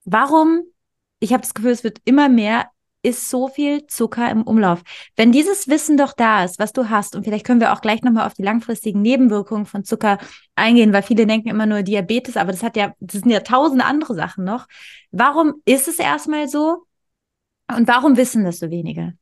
Warum, 0.06 0.62
ich 1.20 1.32
habe 1.32 1.42
das 1.42 1.52
Gefühl, 1.52 1.72
es 1.72 1.84
wird 1.84 1.98
immer 2.04 2.30
mehr 2.30 2.70
ist 3.06 3.30
so 3.30 3.46
viel 3.46 3.86
Zucker 3.86 4.28
im 4.32 4.42
Umlauf. 4.42 4.82
Wenn 5.14 5.30
dieses 5.30 5.68
Wissen 5.68 5.96
doch 5.96 6.12
da 6.12 6.42
ist, 6.42 6.58
was 6.58 6.72
du 6.72 6.90
hast, 6.90 7.14
und 7.14 7.22
vielleicht 7.22 7.46
können 7.46 7.60
wir 7.60 7.72
auch 7.72 7.80
gleich 7.80 8.02
nochmal 8.02 8.26
auf 8.26 8.34
die 8.34 8.42
langfristigen 8.42 9.00
Nebenwirkungen 9.00 9.64
von 9.64 9.84
Zucker 9.84 10.18
eingehen, 10.56 10.92
weil 10.92 11.02
viele 11.02 11.24
denken 11.24 11.48
immer 11.48 11.66
nur 11.66 11.82
Diabetes, 11.82 12.36
aber 12.36 12.50
das 12.50 12.64
hat 12.64 12.76
ja, 12.76 12.94
das 12.98 13.20
sind 13.20 13.30
ja 13.30 13.40
tausende 13.40 13.84
andere 13.84 14.16
Sachen 14.16 14.42
noch. 14.42 14.66
Warum 15.12 15.62
ist 15.64 15.86
es 15.86 16.00
erstmal 16.00 16.48
so? 16.48 16.82
Und 17.68 17.86
warum 17.86 18.16
wissen 18.16 18.44
das 18.44 18.58
so 18.58 18.70
wenige? 18.70 19.14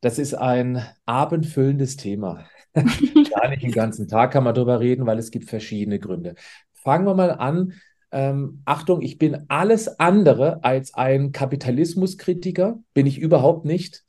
Das 0.00 0.18
ist 0.18 0.34
ein 0.34 0.84
abendfüllendes 1.04 1.96
Thema. 1.96 2.44
Gar 2.74 3.48
nicht 3.48 3.62
den 3.64 3.72
ganzen 3.72 4.06
Tag 4.06 4.32
kann 4.32 4.44
man 4.44 4.54
darüber 4.54 4.78
reden, 4.78 5.04
weil 5.04 5.18
es 5.18 5.32
gibt 5.32 5.48
verschiedene 5.48 5.98
Gründe. 5.98 6.36
Fangen 6.74 7.06
wir 7.06 7.14
mal 7.14 7.32
an. 7.32 7.74
Ähm, 8.12 8.62
Achtung, 8.64 9.02
ich 9.02 9.18
bin 9.18 9.44
alles 9.48 10.00
andere 10.00 10.64
als 10.64 10.94
ein 10.94 11.32
Kapitalismuskritiker, 11.32 12.78
bin 12.92 13.06
ich 13.06 13.18
überhaupt 13.18 13.64
nicht, 13.64 14.04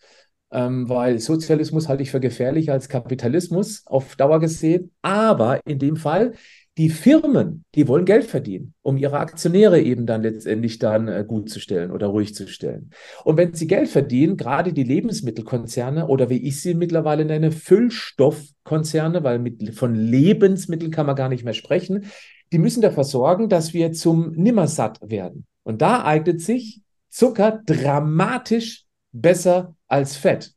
ähm, 0.52 0.90
weil 0.90 1.20
Sozialismus 1.20 1.88
halte 1.88 2.04
ich 2.04 2.12
für 2.12 2.20
gefährlicher 2.20 2.74
als 2.74 2.90
Kapitalismus 2.90 3.84
auf 3.86 4.16
Dauer 4.16 4.40
gesehen. 4.40 4.92
Aber 5.02 5.60
in 5.66 5.80
dem 5.80 5.96
Fall 5.96 6.34
die 6.78 6.90
Firmen, 6.90 7.66
die 7.76 7.88
wollen 7.88 8.06
Geld 8.06 8.24
verdienen, 8.24 8.74
um 8.82 8.96
ihre 8.96 9.20
Aktionäre 9.20 9.82
eben 9.82 10.06
dann 10.06 10.24
letztendlich 10.24 10.80
dann 10.80 11.10
äh, 11.10 11.26
gut 11.28 11.50
zu 11.50 11.60
stellen 11.60 11.92
oder 11.92 12.08
ruhig 12.08 12.34
zu 12.34 12.48
stellen. 12.48 12.92
Und 13.26 13.36
wenn 13.36 13.54
sie 13.54 13.68
Geld 13.68 13.90
verdienen, 13.90 14.38
gerade 14.38 14.72
die 14.72 14.84
Lebensmittelkonzerne 14.84 16.08
oder 16.08 16.30
wie 16.30 16.42
ich 16.48 16.62
sie 16.62 16.74
mittlerweile 16.74 17.26
nenne, 17.26 17.52
Füllstoffkonzerne, 17.52 19.24
weil 19.24 19.40
mit, 19.40 19.76
von 19.76 19.96
Lebensmitteln 19.96 20.92
kann 20.92 21.06
man 21.06 21.18
gar 21.18 21.28
nicht 21.28 21.44
mehr 21.44 21.54
sprechen, 21.54 22.06
die 22.52 22.60
müssen 22.60 22.82
dafür 22.82 23.04
sorgen, 23.04 23.50
dass 23.50 23.74
wir 23.74 23.92
zum 23.92 24.32
Nimmersatt 24.34 25.00
werden. 25.02 25.46
Und 25.64 25.82
da 25.82 26.04
eignet 26.04 26.42
sich 26.42 26.82
Zucker 27.10 27.62
dramatisch 27.66 28.86
besser 29.12 29.76
als 29.88 30.16
Fett, 30.16 30.54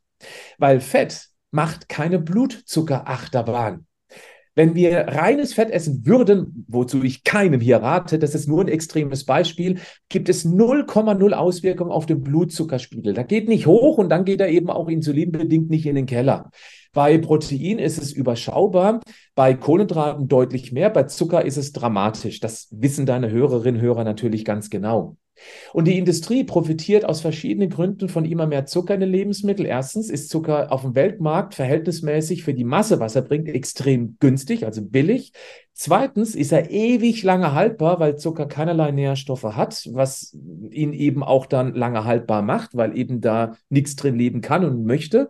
weil 0.57 0.79
Fett 0.79 1.29
macht 1.51 1.89
keine 1.89 2.19
Blutzuckerachterbahn. 2.19 3.85
Wenn 4.57 4.73
wir 4.73 4.99
reines 5.09 5.53
Fett 5.53 5.69
essen 5.69 6.05
würden, 6.05 6.65
wozu 6.69 7.03
ich 7.03 7.25
keinem 7.25 7.59
hier 7.59 7.77
rate, 7.77 8.17
das 8.17 8.33
ist 8.33 8.47
nur 8.47 8.61
ein 8.61 8.69
extremes 8.69 9.25
Beispiel, 9.25 9.79
gibt 10.07 10.29
es 10.29 10.45
0,0 10.45 11.33
Auswirkungen 11.33 11.91
auf 11.91 12.05
den 12.05 12.23
Blutzuckerspiegel. 12.23 13.13
Da 13.13 13.23
geht 13.23 13.49
nicht 13.49 13.67
hoch 13.67 13.97
und 13.97 14.07
dann 14.07 14.23
geht 14.23 14.39
er 14.39 14.47
eben 14.47 14.69
auch 14.69 14.87
insulinbedingt 14.87 15.69
nicht 15.69 15.85
in 15.85 15.95
den 15.95 16.05
Keller. 16.05 16.51
Bei 16.95 17.17
Protein 17.17 17.77
ist 17.77 18.01
es 18.01 18.13
überschaubar, 18.13 19.01
bei 19.35 19.53
Kohlenhydraten 19.53 20.29
deutlich 20.29 20.71
mehr, 20.71 20.89
bei 20.89 21.03
Zucker 21.03 21.43
ist 21.43 21.57
es 21.57 21.73
dramatisch. 21.73 22.39
Das 22.39 22.69
wissen 22.71 23.05
deine 23.05 23.29
Hörerinnen 23.29 23.81
und 23.81 23.85
Hörer 23.85 24.05
natürlich 24.05 24.45
ganz 24.45 24.69
genau. 24.69 25.17
Und 25.73 25.89
die 25.89 25.97
Industrie 25.97 26.45
profitiert 26.45 27.03
aus 27.03 27.19
verschiedenen 27.19 27.69
Gründen 27.69 28.07
von 28.07 28.23
immer 28.23 28.47
mehr 28.47 28.65
Zucker 28.65 28.93
in 28.93 29.01
den 29.01 29.09
Lebensmitteln. 29.09 29.67
Erstens 29.67 30.09
ist 30.09 30.29
Zucker 30.29 30.71
auf 30.71 30.83
dem 30.83 30.95
Weltmarkt 30.95 31.53
verhältnismäßig 31.53 32.45
für 32.45 32.53
die 32.53 32.63
Masse, 32.63 33.01
was 33.01 33.17
er 33.17 33.23
bringt, 33.23 33.49
extrem 33.49 34.15
günstig, 34.21 34.65
also 34.65 34.81
billig. 34.81 35.33
Zweitens 35.73 36.33
ist 36.33 36.53
er 36.53 36.71
ewig 36.71 37.23
lange 37.23 37.51
haltbar, 37.51 37.99
weil 37.99 38.15
Zucker 38.15 38.45
keinerlei 38.45 38.91
Nährstoffe 38.91 39.43
hat, 39.43 39.89
was 39.91 40.33
ihn 40.71 40.93
eben 40.93 41.23
auch 41.23 41.45
dann 41.45 41.75
lange 41.75 42.05
haltbar 42.05 42.41
macht, 42.41 42.77
weil 42.77 42.97
eben 42.97 43.19
da 43.19 43.57
nichts 43.67 43.97
drin 43.97 44.15
leben 44.15 44.39
kann 44.39 44.63
und 44.63 44.85
möchte. 44.85 45.27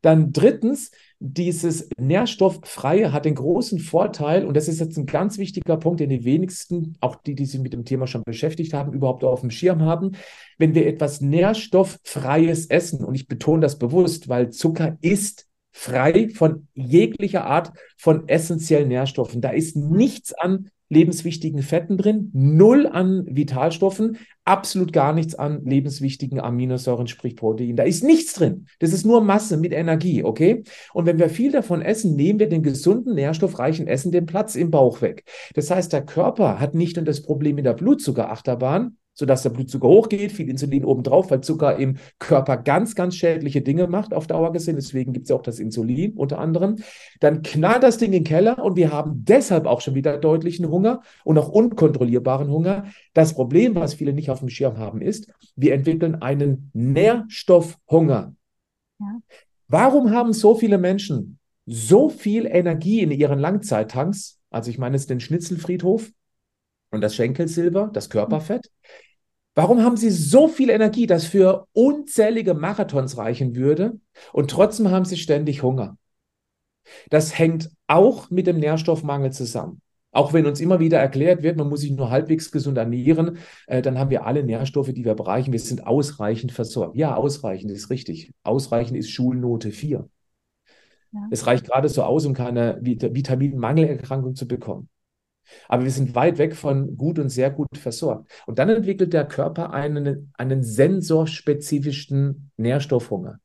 Dann 0.00 0.32
drittens 0.32 0.92
dieses 1.20 1.88
Nährstofffreie 1.98 3.12
hat 3.12 3.24
den 3.24 3.34
großen 3.34 3.80
Vorteil, 3.80 4.46
und 4.46 4.56
das 4.56 4.68
ist 4.68 4.78
jetzt 4.78 4.96
ein 4.96 5.06
ganz 5.06 5.36
wichtiger 5.38 5.76
Punkt, 5.76 6.00
den 6.00 6.10
die 6.10 6.24
wenigsten, 6.24 6.96
auch 7.00 7.16
die, 7.16 7.34
die 7.34 7.44
sich 7.44 7.60
mit 7.60 7.72
dem 7.72 7.84
Thema 7.84 8.06
schon 8.06 8.22
beschäftigt 8.22 8.72
haben, 8.72 8.92
überhaupt 8.92 9.24
auf 9.24 9.40
dem 9.40 9.50
Schirm 9.50 9.82
haben. 9.82 10.12
Wenn 10.58 10.74
wir 10.74 10.86
etwas 10.86 11.20
Nährstofffreies 11.20 12.66
essen, 12.66 13.04
und 13.04 13.14
ich 13.14 13.26
betone 13.26 13.60
das 13.60 13.78
bewusst, 13.78 14.28
weil 14.28 14.50
Zucker 14.50 14.96
ist 15.00 15.48
frei 15.72 16.28
von 16.28 16.68
jeglicher 16.74 17.46
Art 17.46 17.72
von 17.96 18.28
essentiellen 18.28 18.88
Nährstoffen. 18.88 19.40
Da 19.40 19.50
ist 19.50 19.76
nichts 19.76 20.32
an 20.34 20.70
lebenswichtigen 20.88 21.62
Fetten 21.62 21.96
drin, 21.96 22.30
null 22.32 22.86
an 22.86 23.26
Vitalstoffen, 23.28 24.18
absolut 24.44 24.92
gar 24.92 25.12
nichts 25.12 25.34
an 25.34 25.64
lebenswichtigen 25.64 26.40
Aminosäuren, 26.40 27.06
sprich 27.06 27.36
Protein. 27.36 27.76
Da 27.76 27.82
ist 27.82 28.02
nichts 28.02 28.32
drin. 28.34 28.66
Das 28.78 28.92
ist 28.92 29.04
nur 29.04 29.20
Masse 29.20 29.58
mit 29.58 29.72
Energie, 29.72 30.24
okay? 30.24 30.62
Und 30.94 31.06
wenn 31.06 31.18
wir 31.18 31.28
viel 31.28 31.52
davon 31.52 31.82
essen, 31.82 32.16
nehmen 32.16 32.38
wir 32.38 32.48
den 32.48 32.62
gesunden, 32.62 33.14
nährstoffreichen 33.14 33.86
Essen 33.86 34.12
den 34.12 34.26
Platz 34.26 34.54
im 34.54 34.70
Bauch 34.70 35.02
weg. 35.02 35.24
Das 35.54 35.70
heißt, 35.70 35.92
der 35.92 36.04
Körper 36.04 36.58
hat 36.58 36.74
nicht 36.74 36.96
nur 36.96 37.04
das 37.04 37.22
Problem 37.22 37.56
mit 37.56 37.66
der 37.66 37.74
Blutzuckerachterbahn, 37.74 38.96
sodass 39.18 39.42
der 39.42 39.50
Blutzucker 39.50 39.88
hochgeht, 39.88 40.30
viel 40.30 40.48
Insulin 40.48 40.84
obendrauf, 40.84 41.30
weil 41.30 41.40
Zucker 41.40 41.76
im 41.76 41.96
Körper 42.20 42.56
ganz, 42.56 42.94
ganz 42.94 43.16
schädliche 43.16 43.62
Dinge 43.62 43.88
macht 43.88 44.14
auf 44.14 44.28
Dauer 44.28 44.52
gesehen. 44.52 44.76
Deswegen 44.76 45.12
gibt 45.12 45.24
es 45.24 45.30
ja 45.30 45.36
auch 45.36 45.42
das 45.42 45.58
Insulin 45.58 46.12
unter 46.12 46.38
anderem. 46.38 46.76
Dann 47.18 47.42
knallt 47.42 47.82
das 47.82 47.98
Ding 47.98 48.12
in 48.12 48.22
den 48.22 48.24
Keller 48.24 48.62
und 48.64 48.76
wir 48.76 48.92
haben 48.92 49.24
deshalb 49.24 49.66
auch 49.66 49.80
schon 49.80 49.96
wieder 49.96 50.18
deutlichen 50.18 50.70
Hunger 50.70 51.02
und 51.24 51.36
auch 51.36 51.48
unkontrollierbaren 51.48 52.48
Hunger. 52.48 52.86
Das 53.12 53.34
Problem, 53.34 53.74
was 53.74 53.94
viele 53.94 54.12
nicht 54.12 54.30
auf 54.30 54.38
dem 54.38 54.50
Schirm 54.50 54.78
haben, 54.78 55.02
ist, 55.02 55.32
wir 55.56 55.74
entwickeln 55.74 56.22
einen 56.22 56.70
Nährstoffhunger. 56.72 58.36
Ja. 59.00 59.06
Warum 59.66 60.12
haben 60.12 60.32
so 60.32 60.54
viele 60.54 60.78
Menschen 60.78 61.40
so 61.66 62.08
viel 62.08 62.46
Energie 62.46 63.00
in 63.00 63.10
ihren 63.10 63.40
Langzeittanks? 63.40 64.38
Also 64.50 64.70
ich 64.70 64.78
meine 64.78 64.94
es 64.94 65.06
den 65.06 65.18
Schnitzelfriedhof 65.18 66.12
und 66.90 67.00
das 67.00 67.16
Schenkelsilber, 67.16 67.90
das 67.92 68.08
Körperfett. 68.08 68.70
Warum 69.58 69.82
haben 69.82 69.96
sie 69.96 70.10
so 70.10 70.46
viel 70.46 70.70
Energie, 70.70 71.08
dass 71.08 71.24
für 71.24 71.66
unzählige 71.72 72.54
Marathons 72.54 73.16
reichen 73.16 73.56
würde 73.56 73.98
und 74.32 74.52
trotzdem 74.52 74.92
haben 74.92 75.04
sie 75.04 75.16
ständig 75.16 75.64
Hunger? 75.64 75.98
Das 77.10 77.36
hängt 77.36 77.68
auch 77.88 78.30
mit 78.30 78.46
dem 78.46 78.60
Nährstoffmangel 78.60 79.32
zusammen. 79.32 79.82
Auch 80.12 80.32
wenn 80.32 80.46
uns 80.46 80.60
immer 80.60 80.78
wieder 80.78 81.00
erklärt 81.00 81.42
wird, 81.42 81.56
man 81.56 81.68
muss 81.68 81.80
sich 81.80 81.90
nur 81.90 82.08
halbwegs 82.08 82.52
gesund 82.52 82.78
ernähren, 82.78 83.38
äh, 83.66 83.82
dann 83.82 83.98
haben 83.98 84.10
wir 84.10 84.26
alle 84.26 84.44
Nährstoffe, 84.44 84.92
die 84.92 85.04
wir 85.04 85.16
bereichen. 85.16 85.50
Wir 85.50 85.58
sind 85.58 85.88
ausreichend 85.88 86.52
versorgt. 86.52 86.94
Ja, 86.94 87.16
ausreichend 87.16 87.72
ist 87.72 87.90
richtig. 87.90 88.32
Ausreichend 88.44 88.96
ist 88.96 89.10
Schulnote 89.10 89.72
4. 89.72 90.08
Ja. 91.10 91.20
Es 91.32 91.48
reicht 91.48 91.66
gerade 91.66 91.88
so 91.88 92.04
aus, 92.04 92.26
um 92.26 92.32
keine 92.32 92.78
Vit 92.80 93.02
Vitaminmangelerkrankung 93.02 94.36
zu 94.36 94.46
bekommen. 94.46 94.88
Aber 95.68 95.84
wir 95.84 95.90
sind 95.90 96.14
weit 96.14 96.38
weg 96.38 96.54
von 96.54 96.96
gut 96.96 97.18
und 97.18 97.28
sehr 97.28 97.50
gut 97.50 97.76
versorgt. 97.76 98.30
Und 98.46 98.58
dann 98.58 98.68
entwickelt 98.68 99.12
der 99.12 99.26
Körper 99.26 99.72
einen, 99.72 100.32
einen 100.36 100.62
sensorspezifischen 100.62 102.50
Nährstoffhunger. 102.56 103.38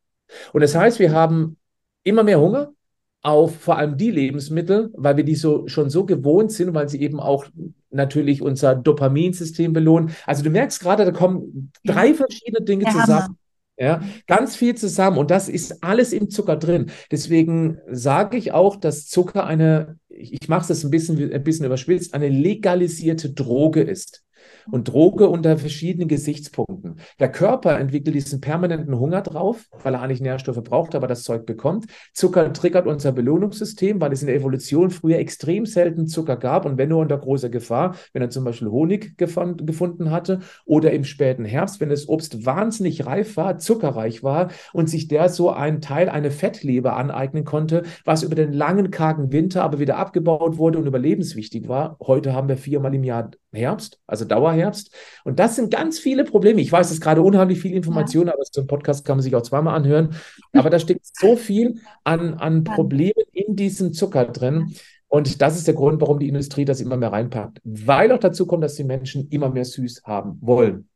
Und 0.52 0.62
das 0.62 0.76
heißt, 0.76 1.00
wir 1.00 1.12
haben 1.12 1.58
immer 2.04 2.24
mehr 2.24 2.40
Hunger 2.40 2.74
auf 3.22 3.56
vor 3.56 3.78
allem 3.78 3.98
die 3.98 4.12
Lebensmittel, 4.12 4.92
weil 4.96 5.16
wir 5.16 5.24
die 5.24 5.36
so 5.36 5.68
schon 5.68 5.90
so 5.90 6.06
gewohnt 6.06 6.52
sind, 6.52 6.74
weil 6.74 6.90
sie 6.90 7.02
eben 7.02 7.22
auch 7.22 7.46
natürlich 7.90 8.42
unser 8.42 8.76
Dopaminsystem 8.76 9.72
belohnen. 9.72 10.14
Also 10.26 10.44
du 10.44 10.50
merkst 10.50 10.82
gerade, 10.82 11.06
da 11.06 11.12
kommen 11.12 11.72
drei 11.86 12.14
verschiedene 12.14 12.66
Dinge 12.66 12.84
der 12.84 12.92
zusammen. 12.94 13.24
Hammer. 13.24 13.36
Ja, 13.76 14.04
ganz 14.28 14.56
viel 14.56 14.76
zusammen 14.76 15.18
und 15.18 15.32
das 15.32 15.50
ist 15.50 15.84
alles 15.84 16.14
im 16.14 16.30
Zucker 16.30 16.58
drin. 16.58 16.92
Deswegen 17.12 17.80
sage 17.90 18.38
ich 18.38 18.52
auch, 18.52 18.76
dass 18.76 19.08
Zucker 19.08 19.48
eine, 19.48 19.98
ich 20.10 20.48
mache 20.48 20.72
es 20.72 20.84
ein 20.86 20.92
bisschen, 20.92 21.34
ein 21.34 21.44
bisschen 21.44 21.66
überspitzt, 21.66 22.14
eine 22.14 22.30
legalisierte 22.30 23.32
Droge 23.32 23.82
ist 23.82 24.24
und 24.72 24.88
Droge 24.88 25.28
unter 25.28 25.58
verschiedenen 25.58 26.08
Gesichtspunkten. 26.08 26.98
Der 27.20 27.32
Körper 27.32 27.80
entwickelt 27.80 28.16
diesen 28.16 28.42
permanenten 28.42 28.98
Hunger 28.98 29.22
drauf, 29.22 29.66
weil 29.84 29.96
er 29.96 30.02
eigentlich 30.02 30.22
Nährstoffe 30.22 30.64
braucht, 30.64 30.96
aber 30.96 31.08
das 31.08 31.24
Zeug 31.24 31.46
bekommt. 31.46 31.86
Zucker 32.14 32.52
triggert 32.54 32.88
unser 32.88 33.12
Belohnungssystem, 33.12 34.00
weil 34.02 34.12
es 34.12 34.22
in 34.22 34.28
der 34.28 34.36
Evolution 34.36 34.90
früher 34.90 35.18
extrem 35.18 35.66
selten 35.66 36.08
Zucker 36.08 36.38
gab 36.38 36.66
und 36.66 36.78
wenn 36.78 36.90
nur 36.90 37.00
unter 37.00 37.18
großer 37.18 37.50
Gefahr, 37.50 37.96
wenn 38.14 38.22
er 38.22 38.30
zum 38.30 38.44
Beispiel 38.44 38.70
Honig 38.70 39.18
gefunden 39.18 40.12
hatte 40.12 40.40
oder 40.66 40.92
im 40.92 41.04
späten 41.04 41.46
Herbst, 41.46 41.80
wenn 41.80 41.90
das 41.90 42.08
Obst 42.08 42.46
wahnsinnig 42.46 43.06
reif 43.06 43.38
war, 43.38 43.58
zuckerreich 43.58 44.24
war 44.24 44.50
und 44.74 44.90
sich 44.90 45.08
der 45.08 45.30
so 45.30 45.50
einen 45.50 45.82
Teil, 45.82 46.10
eine 46.10 46.32
Fettleber 46.32 46.98
aneignen 46.98 47.46
konnte, 47.46 47.84
was 48.06 48.24
über 48.24 48.36
den 48.36 48.54
langen, 48.54 48.92
kargen 48.92 49.32
Winter 49.32 49.64
aber 49.64 49.80
wieder 49.80 49.98
abgebaut 49.98 50.58
wurde 50.58 50.80
und 50.80 50.88
überlebenswichtig 50.88 51.68
war. 51.68 51.98
Heute 52.02 52.34
haben 52.34 52.48
wir 52.48 52.58
viermal 52.58 52.94
im 52.94 53.04
Jahr 53.04 53.32
Herbst, 53.54 54.00
also 54.08 54.26
Dauerherbst. 54.26 54.94
Und 55.24 55.40
das 55.40 55.56
sind 55.56 55.72
ganz 55.72 56.00
viele 56.00 56.24
Probleme. 56.24 56.62
Ich 56.62 56.72
weiß, 56.72 56.88
es 56.88 56.94
ist 56.94 57.02
gerade 57.02 57.22
unheimlich 57.22 57.60
viel 57.60 57.74
Information, 57.74 58.28
ja. 58.28 58.34
aber 58.34 58.44
so 58.50 58.62
ein 58.62 58.68
Podcast 58.68 59.06
kann 59.06 59.18
man 59.18 59.24
sich 59.24 59.36
auch 59.36 59.42
zweimal 59.42 59.76
anhören. 59.76 60.16
Aber 60.54 60.70
da 60.70 60.80
steckt 60.80 61.06
so 61.06 61.36
viel 61.36 61.82
an, 62.04 62.36
an 62.36 62.64
Problemen 62.64 63.26
in 63.32 63.56
diesem 63.56 63.94
Zucker 63.94 64.26
drin. 64.26 64.74
Und 65.08 65.42
das 65.42 65.58
ist 65.58 65.68
der 65.68 65.76
Grund, 65.76 66.02
warum 66.02 66.20
die 66.20 66.28
Industrie 66.28 66.66
das 66.66 66.82
immer 66.82 66.98
mehr 66.98 67.12
reinpackt. 67.12 67.60
Weil 67.64 68.12
auch 68.12 68.20
dazu 68.20 68.48
kommt, 68.48 68.64
dass 68.64 68.76
die 68.76 68.84
Menschen 68.84 69.30
immer 69.30 69.50
mehr 69.50 69.66
süß 69.66 70.04
haben 70.06 70.38
wollen. 70.42 70.90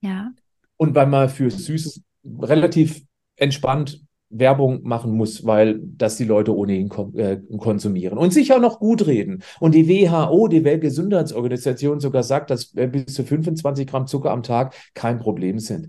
Ja. 0.00 0.30
Und 0.76 0.94
weil 0.94 1.06
man 1.06 1.28
für 1.28 1.50
Süßes 1.50 2.00
relativ 2.40 3.02
entspannt 3.36 4.02
Werbung 4.30 4.82
machen 4.84 5.12
muss, 5.12 5.44
weil 5.44 5.80
das 5.82 6.16
die 6.16 6.24
Leute 6.24 6.56
ohnehin 6.56 6.88
äh, 7.16 7.38
konsumieren 7.58 8.16
und 8.16 8.32
sich 8.32 8.52
auch 8.52 8.60
noch 8.60 8.78
gut 8.78 9.06
reden. 9.06 9.42
Und 9.58 9.74
die 9.74 9.88
WHO, 9.88 10.46
die 10.48 10.64
Weltgesundheitsorganisation, 10.64 12.00
sogar 12.00 12.22
sagt, 12.22 12.50
dass 12.50 12.74
äh, 12.76 12.86
bis 12.86 13.12
zu 13.12 13.24
25 13.24 13.88
Gramm 13.88 14.06
Zucker 14.06 14.30
am 14.30 14.42
Tag 14.42 14.74
kein 14.94 15.18
Problem 15.18 15.58
sind. 15.58 15.88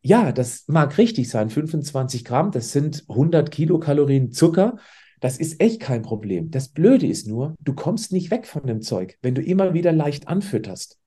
Ja, 0.00 0.32
das 0.32 0.64
mag 0.66 0.96
richtig 0.98 1.28
sein. 1.28 1.50
25 1.50 2.24
Gramm, 2.24 2.50
das 2.50 2.72
sind 2.72 3.04
100 3.08 3.50
Kilokalorien 3.50 4.32
Zucker. 4.32 4.76
Das 5.20 5.38
ist 5.38 5.60
echt 5.60 5.80
kein 5.80 6.02
Problem. 6.02 6.50
Das 6.50 6.68
Blöde 6.68 7.06
ist 7.06 7.26
nur, 7.26 7.54
du 7.60 7.74
kommst 7.74 8.12
nicht 8.12 8.30
weg 8.30 8.46
von 8.46 8.66
dem 8.66 8.82
Zeug, 8.82 9.16
wenn 9.22 9.34
du 9.34 9.42
immer 9.42 9.72
wieder 9.72 9.92
leicht 9.92 10.28
anfütterst. 10.28 10.98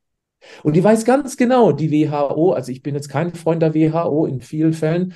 Und 0.64 0.76
die 0.76 0.84
weiß 0.84 1.06
ganz 1.06 1.38
genau, 1.38 1.72
die 1.72 1.92
WHO, 1.92 2.52
also 2.52 2.72
ich 2.72 2.82
bin 2.82 2.96
jetzt 2.96 3.10
kein 3.10 3.34
Freund 3.34 3.62
der 3.62 3.74
WHO 3.74 4.26
in 4.26 4.42
vielen 4.42 4.74
Fällen, 4.74 5.14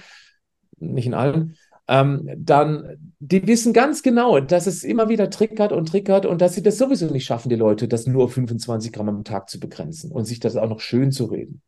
nicht 0.82 1.06
in 1.06 1.14
allen, 1.14 1.56
ähm, 1.88 2.30
dann, 2.38 3.14
die 3.20 3.46
wissen 3.48 3.74
ganz 3.74 4.04
genau, 4.04 4.40
dass 4.40 4.68
es 4.68 4.84
immer 4.84 5.10
wieder 5.10 5.30
triggert 5.30 5.72
und 5.72 5.88
triggert 5.88 6.26
und 6.26 6.42
dass 6.42 6.56
sie 6.56 6.64
das 6.64 6.78
sowieso 6.78 7.08
nicht 7.08 7.26
schaffen, 7.26 7.50
die 7.50 7.56
Leute, 7.56 7.88
das 7.88 8.08
nur 8.08 8.26
auf 8.26 8.34
25 8.34 8.94
Gramm 8.94 9.10
am 9.10 9.24
Tag 9.24 9.50
zu 9.50 9.60
begrenzen 9.60 10.12
und 10.12 10.26
sich 10.26 10.40
das 10.40 10.56
auch 10.56 10.70
noch 10.70 10.80
schön 10.80 11.12
zu 11.12 11.26
reden. 11.26 11.62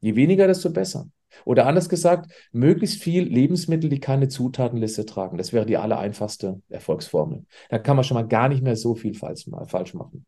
Je 0.00 0.16
weniger, 0.16 0.46
desto 0.46 0.70
besser. 0.70 1.08
Oder 1.44 1.66
anders 1.66 1.88
gesagt, 1.88 2.32
möglichst 2.52 3.02
viel 3.02 3.22
Lebensmittel, 3.22 3.90
die 3.90 4.00
keine 4.00 4.28
Zutatenliste 4.28 5.06
tragen. 5.06 5.38
Das 5.38 5.52
wäre 5.52 5.66
die 5.66 5.76
allereinfachste 5.76 6.60
Erfolgsformel. 6.68 7.44
Da 7.68 7.78
kann 7.78 7.96
man 7.96 8.04
schon 8.04 8.16
mal 8.16 8.26
gar 8.26 8.48
nicht 8.48 8.62
mehr 8.62 8.76
so 8.76 8.94
viel 8.94 9.14
falsch 9.14 9.46
machen. 9.46 10.26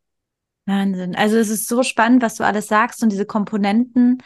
Wahnsinn. 0.65 1.15
Also 1.15 1.37
es 1.37 1.49
ist 1.49 1.67
so 1.67 1.83
spannend, 1.83 2.21
was 2.21 2.35
du 2.35 2.45
alles 2.45 2.67
sagst 2.67 3.03
und 3.03 3.11
diese 3.11 3.25
Komponenten, 3.25 4.19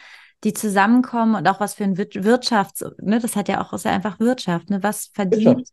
die 0.46 0.52
zusammenkommen 0.52 1.34
und 1.34 1.48
auch 1.48 1.58
was 1.58 1.74
für 1.74 1.82
ein 1.82 1.98
Wirtschafts, 1.98 2.84
ne, 3.02 3.18
das 3.18 3.34
hat 3.34 3.48
ja 3.48 3.60
auch, 3.60 3.72
ist 3.72 3.84
ja 3.84 3.90
einfach 3.90 4.20
Wirtschaft, 4.20 4.70
ne, 4.70 4.80
was 4.80 5.10
verdient. 5.12 5.44
Wirtschaft. 5.44 5.72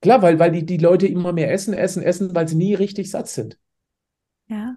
Klar, 0.00 0.22
weil, 0.22 0.38
weil 0.38 0.52
die, 0.52 0.64
die 0.64 0.78
Leute 0.78 1.06
immer 1.06 1.34
mehr 1.34 1.52
essen, 1.52 1.74
essen, 1.74 2.02
essen, 2.02 2.34
weil 2.34 2.48
sie 2.48 2.56
nie 2.56 2.74
richtig 2.74 3.10
satt 3.10 3.28
sind. 3.28 3.58
Ja. 4.48 4.76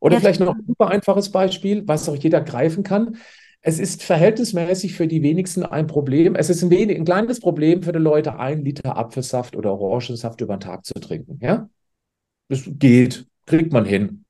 Oder 0.00 0.14
ja, 0.14 0.20
vielleicht 0.20 0.40
noch 0.40 0.54
ein 0.54 0.64
super 0.66 0.88
einfaches 0.88 1.30
Beispiel, 1.30 1.86
was 1.86 2.08
auch 2.08 2.16
jeder 2.16 2.40
greifen 2.40 2.82
kann. 2.82 3.18
Es 3.60 3.78
ist 3.78 4.02
verhältnismäßig 4.02 4.94
für 4.94 5.06
die 5.06 5.22
wenigsten 5.22 5.62
ein 5.62 5.86
Problem. 5.86 6.34
Es 6.34 6.50
ist 6.50 6.62
ein, 6.62 6.70
wenig, 6.70 6.96
ein 6.96 7.04
kleines 7.04 7.38
Problem 7.38 7.84
für 7.84 7.92
die 7.92 8.00
Leute, 8.00 8.36
ein 8.38 8.64
Liter 8.64 8.96
Apfelsaft 8.96 9.54
oder 9.54 9.78
Orangensaft 9.78 10.40
über 10.40 10.56
den 10.56 10.60
Tag 10.60 10.84
zu 10.84 10.94
trinken. 10.94 11.38
Ja? 11.40 11.68
Das 12.48 12.62
geht, 12.66 13.26
kriegt 13.46 13.72
man 13.72 13.84
hin. 13.84 14.25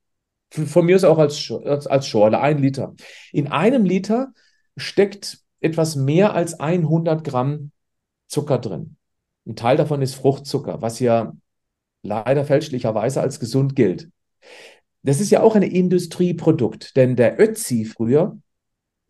Von 0.51 0.87
mir 0.87 0.97
ist 0.97 1.05
auch 1.05 1.19
als, 1.19 1.51
als, 1.51 2.07
Schorle, 2.07 2.41
ein 2.41 2.59
Liter. 2.59 2.95
In 3.33 3.49
einem 3.49 3.85
Liter 3.85 4.33
steckt 4.77 5.39
etwas 5.61 5.97
mehr 5.97 6.35
als 6.35 6.61
100 6.61 7.25
Gramm 7.25 7.73
Zucker 8.29 8.59
drin. 8.59 8.97
Ein 9.47 9.57
Teil 9.57 9.77
davon 9.77 10.03
ist 10.03 10.15
Fruchtzucker, 10.15 10.83
was 10.83 11.01
ja 11.01 11.33
leider 12.03 12.45
fälschlicherweise 12.45 13.21
als 13.21 13.41
gesund 13.41 13.77
gilt. 13.77 14.11
Das 15.03 15.21
ist 15.21 15.31
ja 15.31 15.43
auch 15.43 15.55
ein 15.55 15.63
Industrieprodukt, 15.63 16.97
denn 16.97 17.17
der 17.17 17.41
Ötzi 17.41 17.85
früher, 17.85 18.39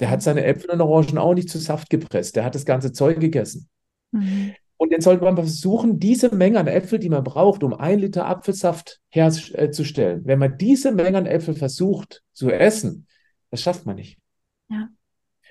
der 0.00 0.10
hat 0.10 0.22
seine 0.22 0.44
Äpfel 0.44 0.70
und 0.70 0.80
Orangen 0.80 1.18
auch 1.18 1.34
nicht 1.34 1.48
zu 1.48 1.58
Saft 1.58 1.88
gepresst, 1.88 2.36
der 2.36 2.44
hat 2.44 2.54
das 2.54 2.66
ganze 2.66 2.92
Zeug 2.92 3.18
gegessen. 3.18 3.68
Mhm. 4.12 4.54
Und 4.78 4.92
dann 4.92 5.00
sollte 5.00 5.24
man 5.24 5.36
versuchen, 5.36 5.98
diese 5.98 6.34
Menge 6.34 6.58
an 6.58 6.66
Äpfel, 6.66 6.98
die 6.98 7.08
man 7.08 7.24
braucht, 7.24 7.62
um 7.62 7.72
ein 7.72 7.98
Liter 7.98 8.26
Apfelsaft 8.26 9.00
herzustellen, 9.08 10.22
wenn 10.24 10.38
man 10.38 10.58
diese 10.58 10.92
Menge 10.92 11.18
an 11.18 11.26
Äpfel 11.26 11.54
versucht 11.54 12.22
zu 12.32 12.50
essen, 12.50 13.06
das 13.50 13.62
schafft 13.62 13.86
man 13.86 13.96
nicht. 13.96 14.18
Ja. 14.68 14.88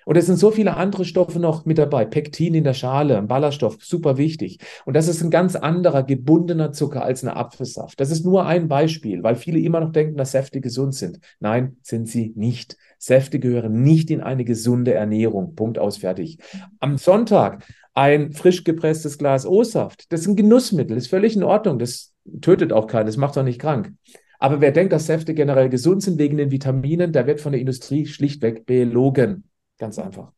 Und 0.06 0.18
es 0.18 0.28
sind 0.28 0.38
so 0.38 0.52
viele 0.52 0.78
andere 0.78 1.04
Stoffe 1.04 1.40
noch 1.40 1.66
mit 1.66 1.80
dabei. 1.80 2.06
Pektin 2.06 2.54
in 2.54 2.64
der 2.64 2.76
Schale, 2.76 3.18
ein 3.18 3.28
Ballaststoff, 3.28 3.78
super 3.82 4.18
wichtig. 4.18 4.60
Und 4.86 4.96
das 4.96 5.08
ist 5.08 5.24
ein 5.24 5.32
ganz 5.32 5.56
anderer 5.56 6.04
gebundener 6.04 6.72
Zucker 6.72 7.04
als 7.04 7.24
ein 7.24 7.30
Apfelsaft. 7.30 8.00
Das 8.00 8.12
ist 8.12 8.24
nur 8.24 8.46
ein 8.46 8.68
Beispiel, 8.68 9.24
weil 9.24 9.36
viele 9.36 9.60
immer 9.60 9.80
noch 9.80 9.92
denken, 9.92 10.16
dass 10.16 10.32
Säfte 10.32 10.62
gesund 10.62 10.94
sind. 10.94 11.20
Nein, 11.40 11.78
sind 11.82 12.08
sie 12.08 12.34
nicht. 12.36 12.78
Säfte 13.00 13.40
gehören 13.40 13.82
nicht 13.82 14.12
in 14.12 14.22
eine 14.22 14.46
gesunde 14.46 14.94
Ernährung. 14.94 15.56
Punkt 15.56 15.80
aus, 15.80 15.98
fertig. 15.98 16.38
Am 16.80 17.00
Sonntag 17.00 17.64
ein 17.96 18.34
frisch 18.34 18.64
gepresstes 18.64 19.18
Glas 19.18 19.48
O-Saft. 19.48 20.12
Das 20.12 20.22
ist 20.22 20.28
ein 20.28 20.36
Genussmittel, 20.36 20.98
ist 20.98 21.08
völlig 21.08 21.36
in 21.36 21.44
Ordnung. 21.44 21.80
Das 21.80 22.14
tötet 22.42 22.74
auch 22.74 22.88
keinen, 22.88 23.08
das 23.08 23.18
macht 23.18 23.38
auch 23.38 23.44
nicht 23.44 23.60
krank. 23.60 23.94
Aber 24.38 24.62
wer 24.62 24.72
denkt, 24.72 24.94
dass 24.94 25.08
Säfte 25.08 25.34
generell 25.34 25.70
gesund 25.70 26.04
sind 26.04 26.20
wegen 26.20 26.38
den 26.38 26.52
Vitaminen, 26.52 27.14
der 27.14 27.26
wird 27.26 27.40
von 27.40 27.54
der 27.54 27.62
Industrie 27.62 28.06
schlichtweg 28.06 28.66
belogen. 28.66 29.46
Ganz 29.80 29.98
einfach. 29.98 30.35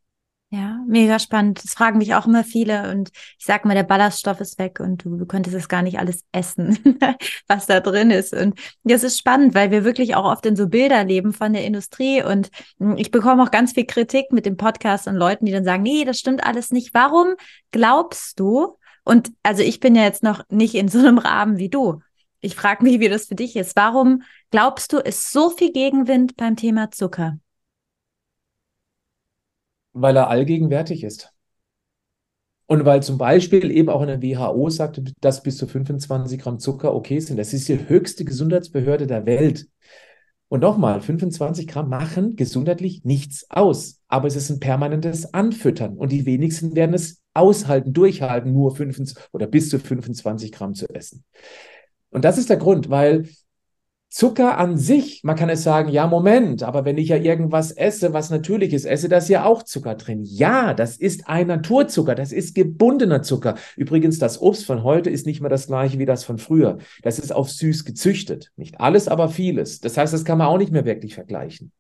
Ja, 0.50 0.80
mega 0.88 1.20
spannend. 1.20 1.62
Das 1.62 1.74
fragen 1.74 1.98
mich 1.98 2.16
auch 2.16 2.26
immer 2.26 2.46
viele 2.46 2.90
und 2.92 3.10
ich 3.38 3.46
sag 3.46 3.66
mal, 3.66 3.74
der 3.74 3.84
Ballaststoff 3.84 4.40
ist 4.40 4.58
weg 4.58 4.80
und 4.80 5.04
du, 5.04 5.18
du 5.18 5.26
könntest 5.26 5.54
es 5.58 5.68
gar 5.68 5.82
nicht 5.82 6.00
alles 6.00 6.24
essen, 6.32 6.80
was 7.48 7.66
da 7.66 7.82
drin 7.82 8.12
ist. 8.12 8.34
Und 8.34 8.58
das 8.84 9.04
ist 9.04 9.18
spannend, 9.20 9.56
weil 9.56 9.72
wir 9.72 9.84
wirklich 9.84 10.16
auch 10.16 10.24
oft 10.24 10.46
in 10.46 10.56
so 10.56 10.70
Bilder 10.70 11.04
leben 11.04 11.34
von 11.34 11.52
der 11.52 11.66
Industrie 11.66 12.24
und 12.24 12.50
hm, 12.80 12.96
ich 12.96 13.12
bekomme 13.12 13.44
auch 13.44 13.52
ganz 13.52 13.74
viel 13.74 13.86
Kritik 13.86 14.32
mit 14.32 14.46
dem 14.46 14.56
Podcast 14.56 15.06
und 15.08 15.16
Leuten, 15.16 15.46
die 15.46 15.52
dann 15.52 15.66
sagen, 15.66 15.84
nee, 15.84 16.06
das 16.06 16.18
stimmt 16.18 16.46
alles 16.46 16.72
nicht. 16.72 16.94
Warum 16.94 17.36
glaubst 17.72 18.40
du? 18.40 18.78
Und 19.04 19.32
also 19.44 19.64
ich 19.64 19.82
bin 19.82 19.96
ja 19.96 20.04
jetzt 20.04 20.24
noch 20.24 20.44
nicht 20.50 20.76
in 20.76 20.88
so 20.88 21.00
einem 21.00 21.18
Rahmen 21.18 21.58
wie 21.58 21.70
du. 21.70 22.00
Ich 22.40 22.56
frage 22.56 22.86
mich, 22.86 23.02
wie 23.02 23.10
das 23.10 23.26
für 23.26 23.36
dich 23.36 23.58
ist. 23.58 23.76
Warum 23.76 24.24
glaubst 24.50 24.94
du, 24.94 25.00
ist 25.00 25.30
so 25.30 25.50
viel 25.50 25.74
Gegenwind 25.74 26.38
beim 26.38 26.56
Thema 26.56 26.90
Zucker? 26.90 27.38
Weil 30.02 30.16
er 30.16 30.30
allgegenwärtig 30.30 31.04
ist. 31.04 31.34
Und 32.68 32.84
weil 32.84 33.02
zum 33.02 33.18
Beispiel 33.18 33.72
eben 33.72 33.90
auch 33.90 34.02
eine 34.02 34.22
WHO 34.22 34.70
sagt, 34.70 35.02
dass 35.22 35.42
bis 35.42 35.58
zu 35.58 35.68
25 35.68 36.40
Gramm 36.42 36.60
Zucker 36.60 36.94
okay 36.94 37.20
sind. 37.20 37.38
Das 37.38 37.54
ist 37.54 37.70
die 37.70 37.88
höchste 37.88 38.26
Gesundheitsbehörde 38.26 39.08
der 39.08 39.26
Welt. 39.26 39.68
Und 40.50 40.62
nochmal, 40.62 41.02
25 41.02 41.68
Gramm 41.68 41.90
machen 41.90 42.36
gesundheitlich 42.36 43.06
nichts 43.06 43.50
aus. 43.50 44.02
Aber 44.10 44.28
es 44.28 44.36
ist 44.36 44.50
ein 44.50 44.60
permanentes 44.60 45.34
Anfüttern. 45.34 45.98
Und 45.98 46.12
die 46.12 46.26
wenigsten 46.26 46.76
werden 46.76 46.94
es 46.94 47.22
aushalten, 47.34 47.94
durchhalten, 47.94 48.52
nur 48.52 48.76
25 48.76 49.18
oder 49.32 49.48
bis 49.48 49.70
zu 49.70 49.80
25 49.80 50.52
Gramm 50.52 50.74
zu 50.74 50.90
essen. 50.90 51.24
Und 52.10 52.26
das 52.26 52.38
ist 52.38 52.50
der 52.50 52.58
Grund, 52.58 52.90
weil 52.90 53.30
Zucker 54.10 54.58
an 54.58 54.78
sich, 54.78 55.22
man 55.24 55.36
kann 55.36 55.50
es 55.50 55.64
sagen, 55.64 55.90
ja, 55.90 56.08
Moment, 56.08 56.64
aber 56.64 56.86
wenn 56.86 56.98
ich 56.98 57.10
ja 57.10 57.18
irgendwas 57.18 57.72
esse, 57.72 58.14
was 58.14 58.30
natürlich 58.30 58.74
ist, 58.74 58.86
esse 58.86 59.10
das 59.10 59.28
ja 59.28 59.44
auch 59.44 59.64
Zucker 59.64 59.96
drin. 59.96 60.24
Ja, 60.24 60.74
das 60.74 60.96
ist 60.96 61.28
ein 61.28 61.48
Naturzucker, 61.48 62.16
das 62.16 62.32
ist 62.32 62.56
gebundener 62.56 63.22
Zucker. 63.22 63.56
Übrigens, 63.76 64.18
das 64.18 64.42
Obst 64.42 64.66
von 64.66 64.84
heute 64.84 65.10
ist 65.10 65.26
nicht 65.26 65.42
mehr 65.42 65.50
das 65.50 65.68
gleiche 65.68 66.00
wie 66.00 66.06
das 66.06 66.24
von 66.24 66.38
früher. 66.38 66.78
Das 67.04 67.20
ist 67.20 67.34
auf 67.34 67.52
süß 67.52 67.84
gezüchtet. 67.84 68.52
Nicht 68.56 68.80
alles, 68.80 69.10
aber 69.10 69.28
vieles. 69.28 69.82
Das 69.82 69.98
heißt, 69.98 70.14
das 70.14 70.24
kann 70.24 70.38
man 70.38 70.48
auch 70.48 70.58
nicht 70.58 70.72
mehr 70.72 70.86
wirklich 70.86 71.14
vergleichen. 71.14 71.74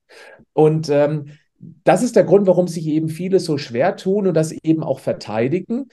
Und 0.51 0.89
ähm, 0.89 1.27
das 1.59 2.03
ist 2.03 2.17
der 2.17 2.25
Grund, 2.25 2.45
warum 2.45 2.67
sich 2.67 2.87
eben 2.87 3.07
viele 3.07 3.39
so 3.39 3.57
schwer 3.57 3.95
tun 3.95 4.27
und 4.27 4.33
das 4.33 4.51
eben 4.51 4.83
auch 4.83 4.99
verteidigen. 4.99 5.87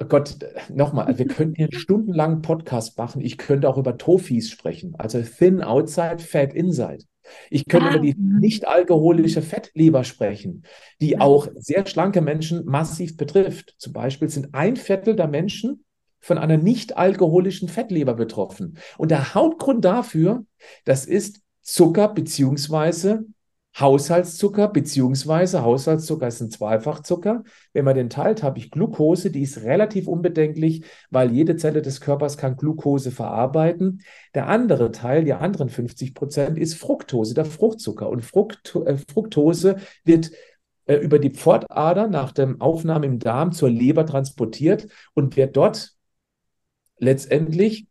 Oh 0.00 0.06
Gott, 0.06 0.36
nochmal, 0.68 1.16
wir 1.18 1.26
könnten 1.28 1.54
hier 1.56 1.66
einen 1.66 1.80
stundenlangen 1.80 2.42
Podcast 2.42 2.98
machen. 2.98 3.20
Ich 3.20 3.38
könnte 3.38 3.68
auch 3.68 3.78
über 3.78 3.96
Tofis 3.96 4.50
sprechen, 4.50 4.94
also 4.98 5.20
Thin 5.22 5.62
Outside, 5.62 6.18
Fat 6.18 6.52
Inside. 6.52 7.04
Ich 7.50 7.66
könnte 7.66 7.86
ah. 7.86 7.90
über 7.94 8.00
die 8.00 8.12
ah. 8.12 8.38
nicht-alkoholische 8.40 9.42
Fettleber 9.42 10.04
sprechen, 10.04 10.64
die 11.00 11.18
auch 11.20 11.48
sehr 11.54 11.86
schlanke 11.86 12.20
Menschen 12.20 12.64
massiv 12.64 13.16
betrifft. 13.16 13.74
Zum 13.78 13.92
Beispiel 13.92 14.28
sind 14.28 14.54
ein 14.54 14.76
Viertel 14.76 15.16
der 15.16 15.28
Menschen 15.28 15.84
von 16.20 16.38
einer 16.38 16.56
nicht-alkoholischen 16.56 17.68
Fettleber 17.68 18.14
betroffen. 18.14 18.78
Und 18.96 19.10
der 19.10 19.34
Hauptgrund 19.34 19.84
dafür, 19.84 20.44
das 20.84 21.04
ist 21.06 21.40
Zucker 21.62 22.08
beziehungsweise 22.08 23.26
Haushaltszucker 23.78 24.68
beziehungsweise 24.68 25.62
Haushaltszucker 25.62 26.28
ist 26.28 26.40
ein 26.40 26.50
Zweifachzucker. 26.50 27.42
Wenn 27.72 27.84
man 27.84 27.96
den 27.96 28.08
teilt, 28.08 28.42
habe 28.42 28.58
ich 28.58 28.70
Glucose, 28.70 29.30
die 29.30 29.42
ist 29.42 29.62
relativ 29.62 30.06
unbedenklich, 30.06 30.84
weil 31.10 31.32
jede 31.32 31.56
Zelle 31.56 31.82
des 31.82 32.00
Körpers 32.00 32.36
kann 32.36 32.56
Glucose 32.56 33.10
verarbeiten. 33.10 34.02
Der 34.34 34.48
andere 34.48 34.92
Teil, 34.92 35.24
die 35.24 35.32
anderen 35.32 35.68
50 35.68 36.14
Prozent, 36.14 36.56
ist 36.56 36.74
Fructose, 36.74 37.34
der 37.34 37.44
Fruchtzucker. 37.44 38.08
Und 38.08 38.22
Fruct, 38.24 38.76
äh, 38.86 38.96
Fructose 38.96 39.76
wird 40.04 40.30
äh, 40.86 40.96
über 40.96 41.18
die 41.18 41.30
Pfortader 41.30 42.06
nach 42.06 42.30
dem 42.30 42.60
Aufnahme 42.60 43.06
im 43.06 43.18
Darm 43.18 43.52
zur 43.52 43.70
Leber 43.70 44.06
transportiert 44.06 44.86
und 45.14 45.36
wird 45.36 45.56
dort 45.56 45.94
letztendlich 46.98 47.88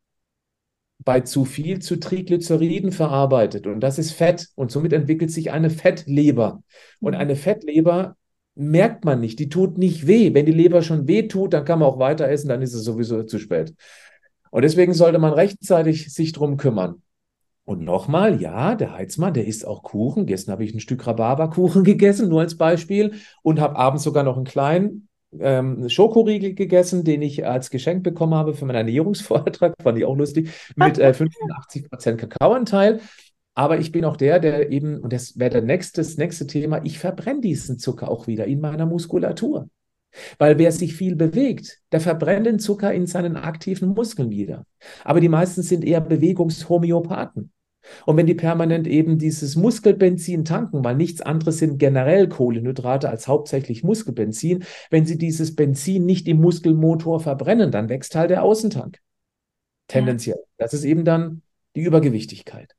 bei 1.06 1.22
zu 1.22 1.46
viel 1.46 1.80
zu 1.80 2.00
Triglyceriden 2.00 2.92
verarbeitet 2.92 3.68
und 3.68 3.80
das 3.80 4.00
ist 4.00 4.12
Fett 4.12 4.50
und 4.56 4.72
somit 4.72 4.94
entwickelt 4.94 5.32
sich 5.32 5.52
eine 5.52 5.70
Fettleber. 5.70 6.64
Und 7.00 7.16
eine 7.16 7.36
Fettleber 7.36 8.16
merkt 8.56 9.06
man 9.06 9.20
nicht, 9.20 9.40
die 9.40 9.50
tut 9.50 9.78
nicht 9.78 10.08
weh. 10.08 10.34
Wenn 10.34 10.46
die 10.46 10.52
Leber 10.52 10.82
schon 10.82 11.08
weh 11.08 11.28
tut, 11.28 11.54
dann 11.54 11.66
kann 11.66 11.80
man 11.80 11.88
auch 11.88 12.00
weiter 12.00 12.28
essen, 12.28 12.50
dann 12.50 12.62
ist 12.62 12.74
es 12.74 12.84
sowieso 12.84 13.24
zu 13.24 13.40
spät. 13.40 13.74
Und 14.52 14.62
deswegen 14.62 14.94
sollte 14.94 15.20
man 15.20 15.34
rechtzeitig 15.34 16.14
sich 16.14 16.32
drum 16.32 16.58
kümmern. 16.58 17.02
Und 17.66 17.82
nochmal, 17.82 18.42
ja, 18.42 18.76
der 18.76 18.94
Heizmann, 18.94 19.34
der 19.34 19.48
isst 19.48 19.66
auch 19.66 19.84
Kuchen. 19.84 20.26
Gestern 20.26 20.52
habe 20.52 20.66
ich 20.66 20.74
ein 20.74 20.80
Stück 20.80 21.08
Rhabarberkuchen 21.08 21.84
gegessen, 21.86 22.30
nur 22.30 22.42
als 22.42 22.58
Beispiel, 22.58 23.16
und 23.42 23.60
habe 23.60 23.78
abends 23.78 24.04
sogar 24.04 24.24
noch 24.24 24.36
einen 24.36 24.46
kleinen 24.46 25.08
ähm, 25.40 25.90
Schokoriegel 25.90 26.54
gegessen, 26.54 27.04
den 27.04 27.22
ich 27.22 27.46
als 27.46 27.70
Geschenk 27.70 28.04
bekommen 28.04 28.36
habe 28.36 28.54
für 28.54 28.66
meinen 28.66 28.78
Ernährungsvortrag, 28.78 29.74
fand 29.82 29.98
ich 29.98 30.06
auch 30.06 30.16
lustig, 30.16 30.50
mit 30.76 30.98
äh, 31.00 31.14
85% 31.16 32.16
Kakaoanteil. 32.16 33.00
Aber 33.56 33.78
ich 33.80 33.92
bin 33.92 34.06
auch 34.06 34.18
der, 34.18 34.40
der 34.40 34.72
eben, 34.72 35.00
und 35.00 35.14
das 35.14 35.38
wäre 35.38 35.62
nächste, 35.62 36.02
das 36.02 36.18
nächste 36.18 36.48
Thema, 36.48 36.84
ich 36.84 36.98
verbrenne 36.98 37.42
diesen 37.42 37.78
Zucker 37.78 38.10
auch 38.10 38.28
wieder 38.28 38.46
in 38.46 38.60
meiner 38.60 38.86
Muskulatur. 38.86 39.70
Weil 40.38 40.58
wer 40.58 40.72
sich 40.72 40.96
viel 40.96 41.16
bewegt, 41.16 41.80
der 41.92 42.00
verbrennt 42.00 42.46
den 42.46 42.60
Zucker 42.60 42.94
in 42.94 43.08
seinen 43.08 43.36
aktiven 43.36 43.90
Muskeln 43.90 44.30
wieder. 44.30 44.66
Aber 45.04 45.20
die 45.20 45.30
meisten 45.30 45.64
sind 45.64 45.84
eher 45.84 46.02
Bewegungshomöopathen. 46.02 47.52
Und 48.06 48.18
wenn 48.18 48.26
die 48.26 48.34
permanent 48.34 48.88
eben 48.88 49.18
dieses 49.18 49.56
Muskelbenzin 49.56 50.46
tanken, 50.46 50.84
weil 50.84 50.96
nichts 50.96 51.22
anderes 51.22 51.58
sind 51.58 51.78
generell 51.78 52.28
Kohlenhydrate 52.28 53.10
als 53.10 53.28
hauptsächlich 53.28 53.84
Muskelbenzin, 53.84 54.64
wenn 54.90 55.06
sie 55.06 55.18
dieses 55.18 55.56
Benzin 55.56 56.06
nicht 56.06 56.28
im 56.28 56.42
Muskelmotor 56.42 57.20
verbrennen, 57.20 57.72
dann 57.72 57.90
wächst 57.90 58.16
halt 58.16 58.30
der 58.30 58.44
Außentank. 58.44 59.00
Tendenziell. 59.88 60.38
Ja. 60.38 60.46
Das 60.58 60.74
ist 60.74 60.86
eben 60.86 61.06
dann 61.06 61.42
die 61.76 61.82
Übergewichtigkeit. 61.82 62.76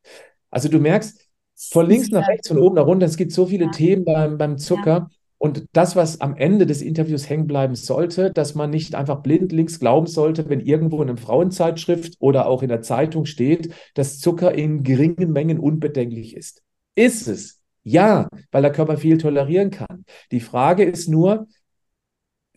Also 0.50 0.68
du 0.68 0.78
merkst, 0.78 1.28
von 1.56 1.86
links 1.88 2.10
nach 2.10 2.28
rechts, 2.28 2.48
von 2.48 2.58
oben 2.58 2.76
nach 2.76 2.86
unten, 2.86 3.04
es 3.04 3.16
gibt 3.16 3.32
so 3.32 3.46
viele 3.46 3.66
ja. 3.66 3.70
Themen 3.70 4.04
beim, 4.04 4.38
beim 4.38 4.58
Zucker. 4.58 5.08
Ja. 5.08 5.10
Und 5.44 5.66
das, 5.74 5.94
was 5.94 6.22
am 6.22 6.38
Ende 6.38 6.64
des 6.64 6.80
Interviews 6.80 7.28
hängen 7.28 7.46
bleiben 7.46 7.74
sollte, 7.74 8.32
dass 8.32 8.54
man 8.54 8.70
nicht 8.70 8.94
einfach 8.94 9.20
blindlings 9.20 9.78
glauben 9.78 10.06
sollte, 10.06 10.48
wenn 10.48 10.60
irgendwo 10.60 11.02
in 11.02 11.10
einer 11.10 11.18
Frauenzeitschrift 11.18 12.14
oder 12.18 12.46
auch 12.46 12.62
in 12.62 12.70
der 12.70 12.80
Zeitung 12.80 13.26
steht, 13.26 13.74
dass 13.92 14.20
Zucker 14.20 14.54
in 14.54 14.84
geringen 14.84 15.32
Mengen 15.32 15.58
unbedenklich 15.58 16.34
ist. 16.34 16.62
Ist 16.94 17.28
es? 17.28 17.60
Ja, 17.82 18.26
weil 18.52 18.62
der 18.62 18.72
Körper 18.72 18.96
viel 18.96 19.18
tolerieren 19.18 19.70
kann. 19.70 20.06
Die 20.30 20.40
Frage 20.40 20.82
ist 20.82 21.10
nur, 21.10 21.46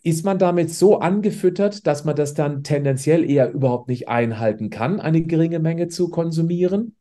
ist 0.02 0.24
man 0.24 0.38
damit 0.38 0.70
so 0.70 0.98
angefüttert, 0.98 1.86
dass 1.86 2.06
man 2.06 2.16
das 2.16 2.32
dann 2.32 2.62
tendenziell 2.62 3.28
eher 3.28 3.52
überhaupt 3.52 3.90
nicht 3.90 4.08
einhalten 4.08 4.70
kann, 4.70 4.98
eine 4.98 5.20
geringe 5.20 5.58
Menge 5.58 5.88
zu 5.88 6.08
konsumieren? 6.08 6.96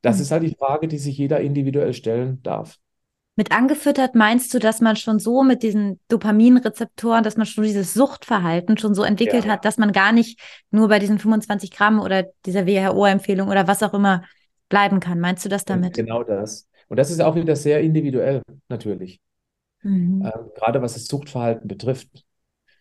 Das 0.00 0.16
hm. 0.16 0.22
ist 0.22 0.30
halt 0.32 0.42
die 0.42 0.56
Frage, 0.58 0.88
die 0.88 0.98
sich 0.98 1.16
jeder 1.16 1.38
individuell 1.38 1.92
stellen 1.92 2.42
darf. 2.42 2.81
Mit 3.34 3.50
angefüttert 3.50 4.14
meinst 4.14 4.52
du, 4.52 4.58
dass 4.58 4.82
man 4.82 4.96
schon 4.96 5.18
so 5.18 5.42
mit 5.42 5.62
diesen 5.62 5.98
Dopaminrezeptoren, 6.08 7.24
dass 7.24 7.38
man 7.38 7.46
schon 7.46 7.64
dieses 7.64 7.94
Suchtverhalten 7.94 8.76
schon 8.76 8.94
so 8.94 9.04
entwickelt 9.04 9.46
ja. 9.46 9.52
hat, 9.52 9.64
dass 9.64 9.78
man 9.78 9.92
gar 9.92 10.12
nicht 10.12 10.38
nur 10.70 10.88
bei 10.88 10.98
diesen 10.98 11.18
25 11.18 11.70
Gramm 11.70 11.98
oder 11.98 12.26
dieser 12.44 12.66
WHO-Empfehlung 12.66 13.48
oder 13.48 13.66
was 13.66 13.82
auch 13.82 13.94
immer 13.94 14.22
bleiben 14.68 15.00
kann. 15.00 15.18
Meinst 15.18 15.44
du 15.46 15.48
das 15.48 15.64
damit? 15.64 15.94
Genau 15.94 16.22
das. 16.24 16.68
Und 16.88 16.98
das 16.98 17.10
ist 17.10 17.22
auch 17.22 17.34
wieder 17.34 17.56
sehr 17.56 17.80
individuell, 17.80 18.42
natürlich. 18.68 19.18
Mhm. 19.82 20.22
Ähm, 20.24 20.50
gerade 20.54 20.82
was 20.82 20.92
das 20.92 21.06
Suchtverhalten 21.06 21.66
betrifft. 21.66 22.24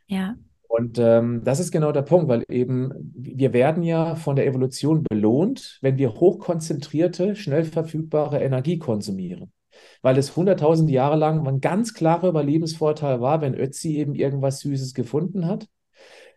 Ja. 0.08 0.36
Und 0.68 1.00
ähm, 1.00 1.44
das 1.46 1.62
ist 1.62 1.72
genau 1.72 1.94
der 1.94 2.02
Punkt, 2.02 2.28
weil 2.28 2.44
eben 2.50 2.92
wir 3.14 3.54
werden 3.54 3.84
ja 3.84 4.16
von 4.16 4.36
der 4.36 4.48
Evolution 4.48 5.04
belohnt, 5.04 5.80
wenn 5.82 5.98
wir 5.98 6.14
hochkonzentrierte, 6.14 7.38
schnell 7.38 7.64
verfügbare 7.64 8.42
Energie 8.42 8.80
konsumieren. 8.80 9.52
Weil 10.02 10.18
es 10.18 10.36
hunderttausend 10.36 10.90
Jahre 10.90 11.16
lang 11.16 11.48
ein 11.48 11.62
ganz 11.62 11.94
klarer 11.94 12.30
Überlebensvorteil 12.30 13.22
war, 13.22 13.42
wenn 13.42 13.56
Ötzi 13.56 13.98
eben 13.98 14.16
irgendwas 14.16 14.60
Süßes 14.60 14.94
gefunden 14.94 15.46
hat. 15.46 15.68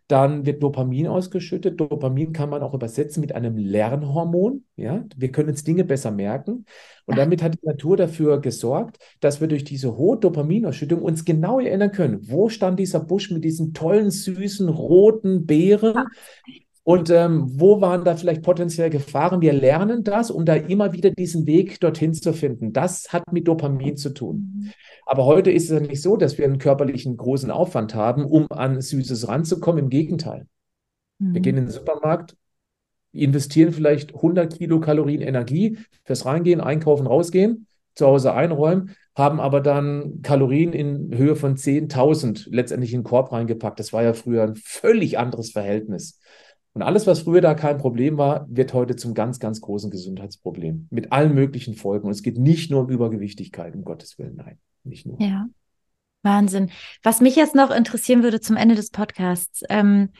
Dann 0.06 0.44
wird 0.44 0.62
Dopamin 0.62 1.06
ausgeschüttet. 1.06 1.80
Dopamin 1.80 2.34
kann 2.34 2.50
man 2.50 2.62
auch 2.62 2.74
übersetzen 2.74 3.22
mit 3.22 3.34
einem 3.34 3.56
Lernhormon. 3.56 4.64
Ja, 4.76 5.02
wir 5.16 5.32
können 5.32 5.48
uns 5.48 5.64
Dinge 5.64 5.84
besser 5.84 6.10
merken. 6.10 6.66
Und 7.06 7.16
damit 7.16 7.42
hat 7.42 7.54
die 7.54 7.66
Natur 7.66 7.96
dafür 7.96 8.40
gesorgt, 8.40 8.98
dass 9.20 9.40
wir 9.40 9.48
durch 9.48 9.64
diese 9.64 9.96
hohe 9.96 10.18
Dopaminausschüttung 10.18 11.00
uns 11.00 11.24
genau 11.24 11.58
erinnern 11.58 11.90
können, 11.92 12.20
wo 12.28 12.50
stand 12.50 12.78
dieser 12.78 13.00
Busch 13.00 13.30
mit 13.30 13.44
diesen 13.44 13.72
tollen, 13.72 14.10
süßen, 14.10 14.68
roten 14.68 15.46
Beeren? 15.46 15.94
Und 16.86 17.08
ähm, 17.08 17.46
wo 17.46 17.80
waren 17.80 18.04
da 18.04 18.14
vielleicht 18.14 18.42
potenziell 18.42 18.90
Gefahren? 18.90 19.40
Wir 19.40 19.54
lernen 19.54 20.04
das, 20.04 20.30
um 20.30 20.44
da 20.44 20.54
immer 20.54 20.92
wieder 20.92 21.10
diesen 21.10 21.46
Weg 21.46 21.80
dorthin 21.80 22.12
zu 22.12 22.34
finden. 22.34 22.74
Das 22.74 23.10
hat 23.10 23.32
mit 23.32 23.48
Dopamin 23.48 23.96
zu 23.96 24.10
tun. 24.10 24.52
Mhm. 24.54 24.70
Aber 25.06 25.24
heute 25.24 25.50
ist 25.50 25.70
es 25.70 25.80
ja 25.80 25.80
nicht 25.80 26.02
so, 26.02 26.18
dass 26.18 26.36
wir 26.36 26.44
einen 26.44 26.58
körperlichen 26.58 27.16
großen 27.16 27.50
Aufwand 27.50 27.94
haben, 27.94 28.26
um 28.26 28.46
an 28.50 28.82
Süßes 28.82 29.28
ranzukommen. 29.28 29.84
Im 29.84 29.90
Gegenteil. 29.90 30.46
Mhm. 31.18 31.34
Wir 31.34 31.40
gehen 31.40 31.56
in 31.56 31.64
den 31.64 31.72
Supermarkt, 31.72 32.36
investieren 33.12 33.72
vielleicht 33.72 34.14
100 34.14 34.54
Kilokalorien 34.54 35.22
Energie 35.22 35.78
fürs 36.04 36.26
Reingehen, 36.26 36.60
Einkaufen, 36.60 37.06
Rausgehen, 37.06 37.66
zu 37.94 38.06
Hause 38.06 38.34
einräumen, 38.34 38.90
haben 39.16 39.40
aber 39.40 39.60
dann 39.60 40.20
Kalorien 40.22 40.72
in 40.72 41.16
Höhe 41.16 41.36
von 41.36 41.56
10.000 41.56 42.48
letztendlich 42.50 42.92
in 42.92 43.00
den 43.00 43.04
Korb 43.04 43.32
reingepackt. 43.32 43.78
Das 43.78 43.92
war 43.92 44.02
ja 44.02 44.12
früher 44.12 44.42
ein 44.42 44.56
völlig 44.56 45.18
anderes 45.18 45.52
Verhältnis. 45.52 46.18
Und 46.74 46.82
alles, 46.82 47.06
was 47.06 47.20
früher 47.20 47.40
da 47.40 47.54
kein 47.54 47.78
Problem 47.78 48.18
war, 48.18 48.46
wird 48.48 48.74
heute 48.74 48.96
zum 48.96 49.14
ganz, 49.14 49.38
ganz 49.38 49.60
großen 49.60 49.90
Gesundheitsproblem 49.90 50.88
mit 50.90 51.12
allen 51.12 51.32
möglichen 51.32 51.74
Folgen. 51.74 52.06
Und 52.06 52.12
es 52.12 52.22
geht 52.22 52.36
nicht 52.36 52.70
nur 52.70 52.82
um 52.82 52.90
Übergewichtigkeit, 52.90 53.74
um 53.76 53.84
Gottes 53.84 54.18
Willen, 54.18 54.36
nein, 54.36 54.58
nicht 54.82 55.06
nur. 55.06 55.20
Ja, 55.20 55.46
Wahnsinn. 56.22 56.70
Was 57.04 57.20
mich 57.20 57.36
jetzt 57.36 57.54
noch 57.54 57.70
interessieren 57.70 58.24
würde 58.24 58.40
zum 58.40 58.56
Ende 58.56 58.74
des 58.74 58.90
Podcasts, 58.90 59.62
ähm, 59.68 60.10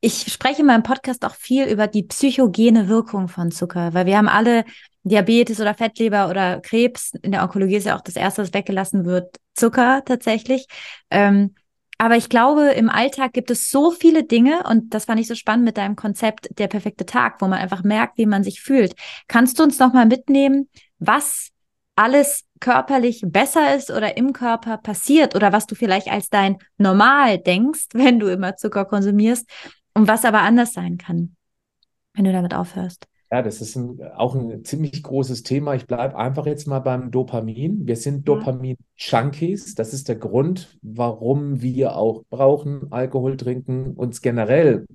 ich 0.00 0.30
spreche 0.32 0.60
in 0.60 0.66
meinem 0.66 0.82
Podcast 0.82 1.24
auch 1.24 1.34
viel 1.34 1.64
über 1.64 1.86
die 1.86 2.02
psychogene 2.02 2.88
Wirkung 2.88 3.26
von 3.28 3.50
Zucker, 3.50 3.94
weil 3.94 4.06
wir 4.06 4.18
haben 4.18 4.28
alle 4.28 4.64
Diabetes 5.02 5.60
oder 5.60 5.74
Fettleber 5.74 6.28
oder 6.28 6.60
Krebs. 6.60 7.14
In 7.22 7.32
der 7.32 7.42
Onkologie 7.42 7.76
ist 7.76 7.86
ja 7.86 7.96
auch 7.96 8.02
das 8.02 8.16
erste, 8.16 8.42
was 8.42 8.54
weggelassen 8.54 9.06
wird, 9.06 9.36
Zucker 9.54 10.02
tatsächlich. 10.04 10.66
Ähm, 11.10 11.54
aber 11.98 12.16
ich 12.16 12.28
glaube, 12.28 12.70
im 12.70 12.90
Alltag 12.90 13.32
gibt 13.32 13.50
es 13.50 13.70
so 13.70 13.90
viele 13.90 14.24
Dinge 14.24 14.64
und 14.68 14.94
das 14.94 15.04
fand 15.04 15.20
ich 15.20 15.28
so 15.28 15.34
spannend 15.34 15.64
mit 15.64 15.76
deinem 15.76 15.96
Konzept 15.96 16.48
der 16.58 16.68
perfekte 16.68 17.06
Tag, 17.06 17.40
wo 17.40 17.46
man 17.46 17.58
einfach 17.58 17.82
merkt, 17.82 18.18
wie 18.18 18.26
man 18.26 18.42
sich 18.42 18.60
fühlt. 18.60 18.94
Kannst 19.28 19.58
du 19.58 19.62
uns 19.62 19.78
noch 19.78 19.92
mal 19.92 20.06
mitnehmen, 20.06 20.68
was 20.98 21.50
alles 21.96 22.44
körperlich 22.60 23.22
besser 23.24 23.76
ist 23.76 23.90
oder 23.90 24.16
im 24.16 24.32
Körper 24.32 24.78
passiert 24.78 25.36
oder 25.36 25.52
was 25.52 25.66
du 25.66 25.74
vielleicht 25.74 26.08
als 26.08 26.28
dein 26.28 26.58
Normal 26.78 27.38
denkst, 27.38 27.88
wenn 27.92 28.18
du 28.18 28.26
immer 28.28 28.56
Zucker 28.56 28.84
konsumierst 28.84 29.48
und 29.94 30.08
was 30.08 30.24
aber 30.24 30.40
anders 30.40 30.72
sein 30.72 30.98
kann, 30.98 31.36
wenn 32.14 32.24
du 32.24 32.32
damit 32.32 32.54
aufhörst? 32.54 33.06
Ja, 33.30 33.42
das 33.42 33.60
ist 33.60 33.74
ein, 33.76 34.00
auch 34.16 34.34
ein 34.34 34.64
ziemlich 34.64 35.02
großes 35.02 35.42
Thema. 35.42 35.74
Ich 35.74 35.86
bleibe 35.86 36.16
einfach 36.16 36.46
jetzt 36.46 36.66
mal 36.66 36.80
beim 36.80 37.10
Dopamin. 37.10 37.86
Wir 37.86 37.96
sind 37.96 38.28
Dopamin-Junkies. 38.28 39.74
Das 39.74 39.92
ist 39.92 40.08
der 40.08 40.16
Grund, 40.16 40.78
warum 40.82 41.60
wir 41.60 41.96
auch 41.96 42.24
brauchen, 42.30 42.92
Alkohol 42.92 43.36
trinken, 43.36 43.94
uns 43.94 44.20
generell 44.20 44.86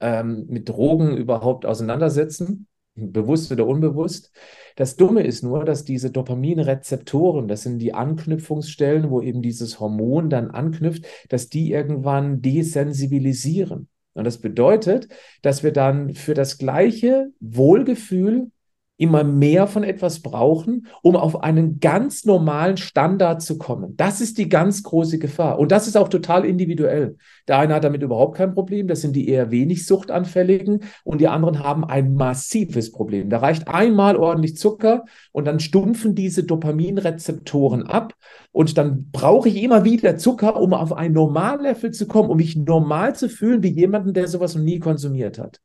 ähm, 0.00 0.46
mit 0.48 0.68
Drogen 0.68 1.16
überhaupt 1.16 1.66
auseinandersetzen, 1.66 2.66
bewusst 2.94 3.52
oder 3.52 3.66
unbewusst. 3.66 4.32
Das 4.76 4.96
Dumme 4.96 5.22
ist 5.22 5.42
nur, 5.42 5.64
dass 5.64 5.84
diese 5.84 6.10
Dopaminrezeptoren, 6.10 7.48
das 7.48 7.62
sind 7.62 7.78
die 7.78 7.94
Anknüpfungsstellen, 7.94 9.10
wo 9.10 9.20
eben 9.20 9.42
dieses 9.42 9.80
Hormon 9.80 10.30
dann 10.30 10.50
anknüpft, 10.50 11.06
dass 11.28 11.48
die 11.48 11.72
irgendwann 11.72 12.40
desensibilisieren. 12.40 13.88
Und 14.16 14.24
das 14.24 14.38
bedeutet, 14.38 15.08
dass 15.42 15.62
wir 15.62 15.72
dann 15.72 16.14
für 16.14 16.34
das 16.34 16.58
gleiche 16.58 17.28
Wohlgefühl 17.40 18.50
immer 18.98 19.24
mehr 19.24 19.66
von 19.66 19.84
etwas 19.84 20.20
brauchen, 20.20 20.86
um 21.02 21.16
auf 21.16 21.42
einen 21.42 21.80
ganz 21.80 22.24
normalen 22.24 22.76
Standard 22.76 23.42
zu 23.42 23.58
kommen. 23.58 23.94
Das 23.96 24.20
ist 24.20 24.38
die 24.38 24.48
ganz 24.48 24.82
große 24.82 25.18
Gefahr. 25.18 25.58
Und 25.58 25.70
das 25.70 25.86
ist 25.86 25.96
auch 25.96 26.08
total 26.08 26.44
individuell. 26.44 27.16
Der 27.46 27.58
eine 27.58 27.74
hat 27.74 27.84
damit 27.84 28.02
überhaupt 28.02 28.36
kein 28.36 28.54
Problem, 28.54 28.88
das 28.88 29.02
sind 29.02 29.14
die 29.14 29.28
eher 29.28 29.50
wenig 29.50 29.86
Suchtanfälligen 29.86 30.80
und 31.04 31.20
die 31.20 31.28
anderen 31.28 31.62
haben 31.62 31.84
ein 31.84 32.14
massives 32.14 32.90
Problem. 32.90 33.28
Da 33.28 33.38
reicht 33.38 33.68
einmal 33.68 34.16
ordentlich 34.16 34.56
Zucker 34.56 35.04
und 35.32 35.46
dann 35.46 35.60
stumpfen 35.60 36.14
diese 36.14 36.44
Dopaminrezeptoren 36.44 37.86
ab 37.86 38.14
und 38.52 38.78
dann 38.78 39.10
brauche 39.12 39.48
ich 39.48 39.62
immer 39.62 39.84
wieder 39.84 40.16
Zucker, 40.16 40.60
um 40.60 40.72
auf 40.72 40.92
ein 40.92 41.12
Normallevel 41.12 41.90
zu 41.90 42.06
kommen, 42.06 42.30
um 42.30 42.38
mich 42.38 42.56
normal 42.56 43.14
zu 43.14 43.28
fühlen 43.28 43.62
wie 43.62 43.72
jemanden, 43.72 44.14
der 44.14 44.28
sowas 44.28 44.54
noch 44.54 44.62
nie 44.62 44.78
konsumiert 44.78 45.38
hat. 45.38 45.60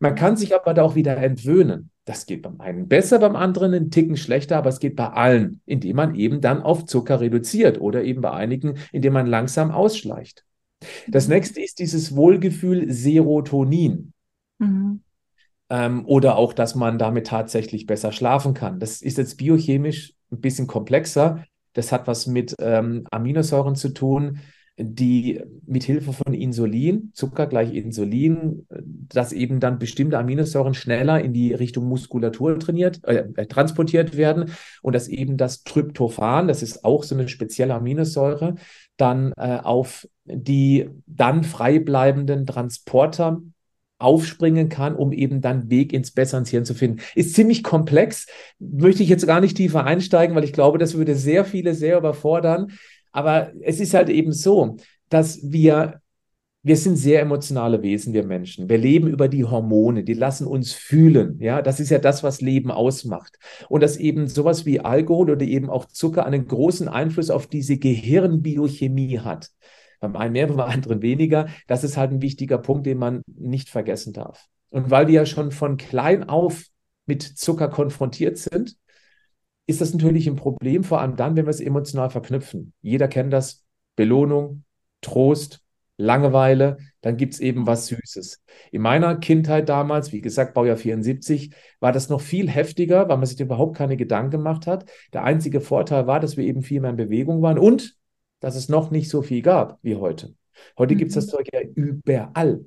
Man 0.00 0.14
kann 0.14 0.36
sich 0.36 0.54
aber 0.54 0.74
da 0.74 0.82
auch 0.82 0.96
wieder 0.96 1.16
entwöhnen. 1.16 1.90
Das 2.04 2.26
geht 2.26 2.42
beim 2.42 2.60
einen 2.60 2.86
besser, 2.86 3.18
beim 3.18 3.34
anderen 3.34 3.72
einen 3.72 3.90
Ticken 3.90 4.16
schlechter, 4.16 4.58
aber 4.58 4.68
es 4.68 4.78
geht 4.78 4.94
bei 4.94 5.08
allen, 5.08 5.60
indem 5.64 5.96
man 5.96 6.14
eben 6.14 6.40
dann 6.40 6.62
auf 6.62 6.84
Zucker 6.84 7.20
reduziert 7.20 7.80
oder 7.80 8.04
eben 8.04 8.20
bei 8.20 8.30
einigen, 8.30 8.74
indem 8.92 9.14
man 9.14 9.26
langsam 9.26 9.70
ausschleicht. 9.70 10.44
Das 11.08 11.28
mhm. 11.28 11.34
nächste 11.34 11.62
ist 11.62 11.78
dieses 11.78 12.14
Wohlgefühl 12.14 12.90
Serotonin. 12.90 14.12
Mhm. 14.58 15.00
Ähm, 15.70 16.06
oder 16.06 16.36
auch, 16.36 16.52
dass 16.52 16.74
man 16.74 16.98
damit 16.98 17.26
tatsächlich 17.28 17.86
besser 17.86 18.12
schlafen 18.12 18.52
kann. 18.52 18.80
Das 18.80 19.00
ist 19.00 19.16
jetzt 19.16 19.38
biochemisch 19.38 20.12
ein 20.30 20.40
bisschen 20.40 20.66
komplexer. 20.66 21.44
Das 21.72 21.90
hat 21.90 22.06
was 22.06 22.26
mit 22.26 22.54
ähm, 22.58 23.06
Aminosäuren 23.10 23.76
zu 23.76 23.88
tun. 23.88 24.40
Die 24.76 25.40
mit 25.66 25.84
Hilfe 25.84 26.12
von 26.12 26.34
Insulin, 26.34 27.10
Zucker 27.14 27.46
gleich 27.46 27.72
Insulin, 27.72 28.66
dass 28.68 29.32
eben 29.32 29.60
dann 29.60 29.78
bestimmte 29.78 30.18
Aminosäuren 30.18 30.74
schneller 30.74 31.20
in 31.20 31.32
die 31.32 31.54
Richtung 31.54 31.84
Muskulatur 31.86 32.58
trainiert, 32.58 33.00
äh, 33.04 33.24
äh, 33.36 33.46
transportiert 33.46 34.16
werden 34.16 34.50
und 34.82 34.94
dass 34.94 35.06
eben 35.06 35.36
das 35.36 35.62
Tryptophan, 35.62 36.48
das 36.48 36.62
ist 36.62 36.84
auch 36.84 37.04
so 37.04 37.14
eine 37.14 37.28
spezielle 37.28 37.74
Aminosäure, 37.74 38.56
dann 38.96 39.32
äh, 39.36 39.58
auf 39.62 40.08
die 40.24 40.90
dann 41.06 41.44
frei 41.44 41.78
bleibenden 41.78 42.46
Transporter 42.46 43.40
aufspringen 43.98 44.68
kann, 44.68 44.96
um 44.96 45.12
eben 45.12 45.40
dann 45.40 45.70
Weg 45.70 45.92
ins 45.92 46.10
Besser 46.10 46.38
ins 46.38 46.50
Hirn 46.50 46.64
zu 46.64 46.74
finden. 46.74 47.00
Ist 47.14 47.34
ziemlich 47.34 47.62
komplex, 47.62 48.26
möchte 48.58 49.02
ich 49.02 49.08
jetzt 49.08 49.26
gar 49.26 49.40
nicht 49.40 49.56
tiefer 49.56 49.84
einsteigen, 49.84 50.34
weil 50.34 50.44
ich 50.44 50.52
glaube, 50.52 50.78
das 50.78 50.94
würde 50.94 51.14
sehr 51.14 51.44
viele 51.44 51.74
sehr 51.74 51.98
überfordern. 51.98 52.72
Aber 53.14 53.52
es 53.62 53.80
ist 53.80 53.94
halt 53.94 54.10
eben 54.10 54.32
so, 54.32 54.76
dass 55.08 55.40
wir 55.42 56.02
wir 56.66 56.78
sind 56.78 56.96
sehr 56.96 57.20
emotionale 57.20 57.82
Wesen, 57.82 58.14
wir 58.14 58.24
Menschen. 58.24 58.70
Wir 58.70 58.78
leben 58.78 59.06
über 59.06 59.28
die 59.28 59.44
Hormone, 59.44 60.02
die 60.02 60.14
lassen 60.14 60.46
uns 60.46 60.72
fühlen. 60.72 61.38
Ja, 61.38 61.60
das 61.60 61.78
ist 61.78 61.90
ja 61.90 61.98
das, 61.98 62.22
was 62.22 62.40
Leben 62.40 62.70
ausmacht. 62.70 63.38
Und 63.68 63.82
dass 63.82 63.98
eben 63.98 64.28
sowas 64.28 64.64
wie 64.64 64.80
Alkohol 64.80 65.30
oder 65.30 65.44
eben 65.44 65.68
auch 65.68 65.84
Zucker 65.84 66.24
einen 66.24 66.48
großen 66.48 66.88
Einfluss 66.88 67.28
auf 67.28 67.48
diese 67.48 67.76
Gehirnbiochemie 67.76 69.18
hat. 69.18 69.50
Beim 70.00 70.16
einen 70.16 70.32
mehr, 70.32 70.46
beim 70.46 70.60
anderen 70.60 71.02
weniger. 71.02 71.48
Das 71.66 71.84
ist 71.84 71.98
halt 71.98 72.12
ein 72.12 72.22
wichtiger 72.22 72.56
Punkt, 72.56 72.86
den 72.86 72.96
man 72.96 73.20
nicht 73.26 73.68
vergessen 73.68 74.14
darf. 74.14 74.46
Und 74.70 74.90
weil 74.90 75.06
wir 75.06 75.14
ja 75.14 75.26
schon 75.26 75.50
von 75.50 75.76
klein 75.76 76.26
auf 76.26 76.64
mit 77.04 77.22
Zucker 77.22 77.68
konfrontiert 77.68 78.38
sind, 78.38 78.76
ist 79.66 79.80
das 79.80 79.92
natürlich 79.92 80.28
ein 80.28 80.36
Problem, 80.36 80.84
vor 80.84 81.00
allem 81.00 81.16
dann, 81.16 81.36
wenn 81.36 81.46
wir 81.46 81.50
es 81.50 81.60
emotional 81.60 82.10
verknüpfen. 82.10 82.72
Jeder 82.82 83.08
kennt 83.08 83.32
das. 83.32 83.64
Belohnung, 83.96 84.64
Trost, 85.00 85.64
Langeweile, 85.96 86.78
dann 87.02 87.16
gibt 87.16 87.34
es 87.34 87.40
eben 87.40 87.66
was 87.66 87.86
Süßes. 87.86 88.42
In 88.72 88.82
meiner 88.82 89.16
Kindheit 89.16 89.68
damals, 89.68 90.12
wie 90.12 90.20
gesagt, 90.20 90.54
Baujahr 90.54 90.76
74, 90.76 91.54
war 91.78 91.92
das 91.92 92.08
noch 92.08 92.20
viel 92.20 92.50
heftiger, 92.50 93.08
weil 93.08 93.16
man 93.16 93.26
sich 93.26 93.38
überhaupt 93.38 93.76
keine 93.76 93.96
Gedanken 93.96 94.32
gemacht 94.32 94.66
hat. 94.66 94.90
Der 95.12 95.22
einzige 95.22 95.60
Vorteil 95.60 96.08
war, 96.08 96.18
dass 96.18 96.36
wir 96.36 96.44
eben 96.44 96.62
viel 96.62 96.80
mehr 96.80 96.90
in 96.90 96.96
Bewegung 96.96 97.42
waren 97.42 97.58
und 97.58 97.96
dass 98.40 98.56
es 98.56 98.68
noch 98.68 98.90
nicht 98.90 99.08
so 99.08 99.22
viel 99.22 99.40
gab 99.40 99.78
wie 99.82 99.94
heute. 99.94 100.34
Heute 100.76 100.94
mhm. 100.94 100.98
gibt 100.98 101.10
es 101.10 101.14
das 101.14 101.28
Zeug 101.28 101.48
ja 101.52 101.60
überall. 101.60 102.64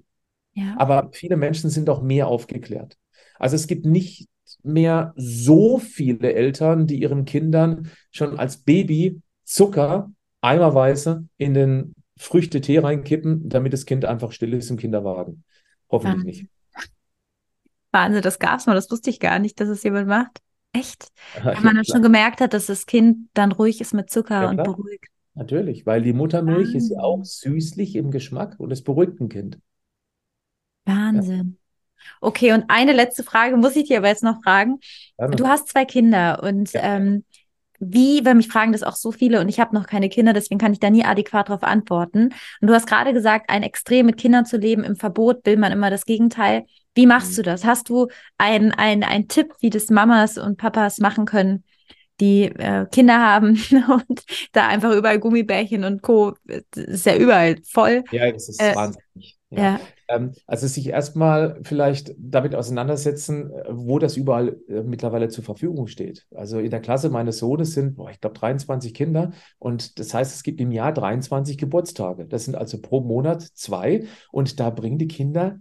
Ja. 0.53 0.75
Aber 0.77 1.09
viele 1.11 1.35
Menschen 1.35 1.69
sind 1.69 1.89
auch 1.89 2.01
mehr 2.01 2.27
aufgeklärt. 2.27 2.97
Also 3.37 3.55
es 3.55 3.67
gibt 3.67 3.85
nicht 3.85 4.27
mehr 4.63 5.13
so 5.15 5.79
viele 5.79 6.33
Eltern, 6.33 6.87
die 6.87 7.01
ihren 7.01 7.25
Kindern 7.25 7.89
schon 8.11 8.37
als 8.37 8.57
Baby 8.57 9.21
Zucker 9.43 10.11
eimerweise 10.41 11.27
in 11.37 11.53
den 11.53 11.93
Früchte-Tee 12.17 12.79
reinkippen, 12.79 13.49
damit 13.49 13.73
das 13.73 13.85
Kind 13.85 14.05
einfach 14.05 14.31
still 14.31 14.53
ist 14.53 14.69
im 14.69 14.77
Kinderwagen. 14.77 15.43
Hoffentlich 15.89 16.15
Wahnsinn. 16.15 16.25
nicht. 16.25 16.49
Wahnsinn, 17.91 18.21
das 18.21 18.39
gab 18.39 18.59
es 18.59 18.65
mal, 18.65 18.75
das 18.75 18.91
wusste 18.91 19.09
ich 19.09 19.19
gar 19.19 19.39
nicht, 19.39 19.59
dass 19.59 19.69
es 19.69 19.83
jemand 19.83 20.07
macht. 20.07 20.41
Echt? 20.73 21.07
Wenn 21.43 21.63
man 21.63 21.77
ja, 21.77 21.83
schon 21.83 22.01
gemerkt 22.01 22.41
hat, 22.41 22.53
dass 22.53 22.67
das 22.67 22.85
Kind 22.85 23.29
dann 23.33 23.51
ruhig 23.51 23.81
ist 23.81 23.93
mit 23.93 24.09
Zucker 24.09 24.43
ja, 24.43 24.49
und 24.49 24.57
beruhigt. 24.57 25.07
Natürlich, 25.33 25.85
weil 25.85 26.01
die 26.01 26.13
Muttermilch 26.13 26.73
Wahnsinn. 26.73 26.77
ist 26.77 26.89
ja 26.89 26.99
auch 26.99 27.23
süßlich 27.23 27.95
im 27.95 28.11
Geschmack 28.11 28.55
und 28.59 28.71
es 28.71 28.83
beruhigt 28.83 29.19
ein 29.21 29.29
Kind. 29.29 29.59
Wahnsinn. 30.85 31.57
Okay, 32.21 32.53
und 32.53 32.65
eine 32.67 32.93
letzte 32.93 33.23
Frage 33.23 33.57
muss 33.57 33.75
ich 33.75 33.87
dir 33.87 33.99
aber 33.99 34.07
jetzt 34.07 34.23
noch 34.23 34.41
fragen. 34.43 34.79
Gerne. 35.17 35.35
Du 35.35 35.47
hast 35.47 35.69
zwei 35.69 35.85
Kinder 35.85 36.41
und 36.43 36.73
ja. 36.73 36.81
ähm, 36.83 37.23
wie, 37.79 38.25
weil 38.25 38.35
mich 38.35 38.47
fragen 38.47 38.71
das 38.71 38.83
auch 38.83 38.95
so 38.95 39.11
viele 39.11 39.39
und 39.39 39.49
ich 39.49 39.59
habe 39.59 39.75
noch 39.75 39.85
keine 39.85 40.09
Kinder, 40.09 40.33
deswegen 40.33 40.59
kann 40.59 40.73
ich 40.73 40.79
da 40.79 40.89
nie 40.89 41.05
adäquat 41.05 41.49
darauf 41.49 41.63
antworten. 41.63 42.33
Und 42.59 42.67
du 42.67 42.73
hast 42.73 42.87
gerade 42.87 43.13
gesagt, 43.13 43.49
ein 43.49 43.63
Extrem 43.63 44.07
mit 44.07 44.17
Kindern 44.17 44.45
zu 44.45 44.57
leben, 44.57 44.83
im 44.83 44.95
Verbot 44.95 45.45
will 45.45 45.57
man 45.57 45.71
immer 45.71 45.89
das 45.89 46.05
Gegenteil. 46.05 46.65
Wie 46.95 47.05
machst 47.05 47.33
mhm. 47.33 47.35
du 47.35 47.41
das? 47.43 47.65
Hast 47.65 47.89
du 47.89 48.07
einen 48.37 48.71
ein 48.71 49.27
Tipp, 49.27 49.53
wie 49.59 49.69
das 49.69 49.89
Mamas 49.89 50.37
und 50.37 50.57
Papas 50.57 50.97
machen 50.97 51.25
können, 51.25 51.63
die 52.19 52.45
äh, 52.45 52.87
Kinder 52.91 53.19
haben 53.19 53.49
und 53.87 54.23
da 54.53 54.67
einfach 54.67 54.91
überall 54.91 55.19
Gummibärchen 55.19 55.83
und 55.83 56.01
Co. 56.01 56.33
ist 56.75 57.05
ja 57.05 57.15
überall 57.15 57.57
voll. 57.69 58.03
Ja, 58.11 58.31
das 58.31 58.49
ist 58.49 58.61
äh, 58.61 58.75
wahnsinnig. 58.75 59.37
Ja. 59.51 59.61
ja. 59.61 59.79
Ähm, 60.07 60.33
also 60.45 60.67
sich 60.67 60.87
erstmal 60.89 61.59
vielleicht 61.63 62.15
damit 62.17 62.55
auseinandersetzen, 62.55 63.51
äh, 63.51 63.63
wo 63.69 63.99
das 63.99 64.17
überall 64.17 64.57
äh, 64.69 64.83
mittlerweile 64.83 65.29
zur 65.29 65.43
Verfügung 65.43 65.87
steht. 65.87 66.25
Also 66.33 66.59
in 66.59 66.69
der 66.69 66.81
Klasse 66.81 67.09
meines 67.09 67.39
Sohnes 67.39 67.73
sind, 67.73 67.95
boah, 67.95 68.09
ich 68.09 68.21
glaube, 68.21 68.37
23 68.39 68.93
Kinder 68.93 69.31
und 69.59 69.99
das 69.99 70.13
heißt, 70.13 70.33
es 70.35 70.43
gibt 70.43 70.61
im 70.61 70.71
Jahr 70.71 70.93
23 70.93 71.57
Geburtstage. 71.57 72.25
Das 72.25 72.45
sind 72.45 72.55
also 72.55 72.81
pro 72.81 73.01
Monat 73.01 73.41
zwei 73.41 74.05
und 74.31 74.59
da 74.59 74.69
bringen 74.69 74.97
die 74.97 75.07
Kinder 75.07 75.59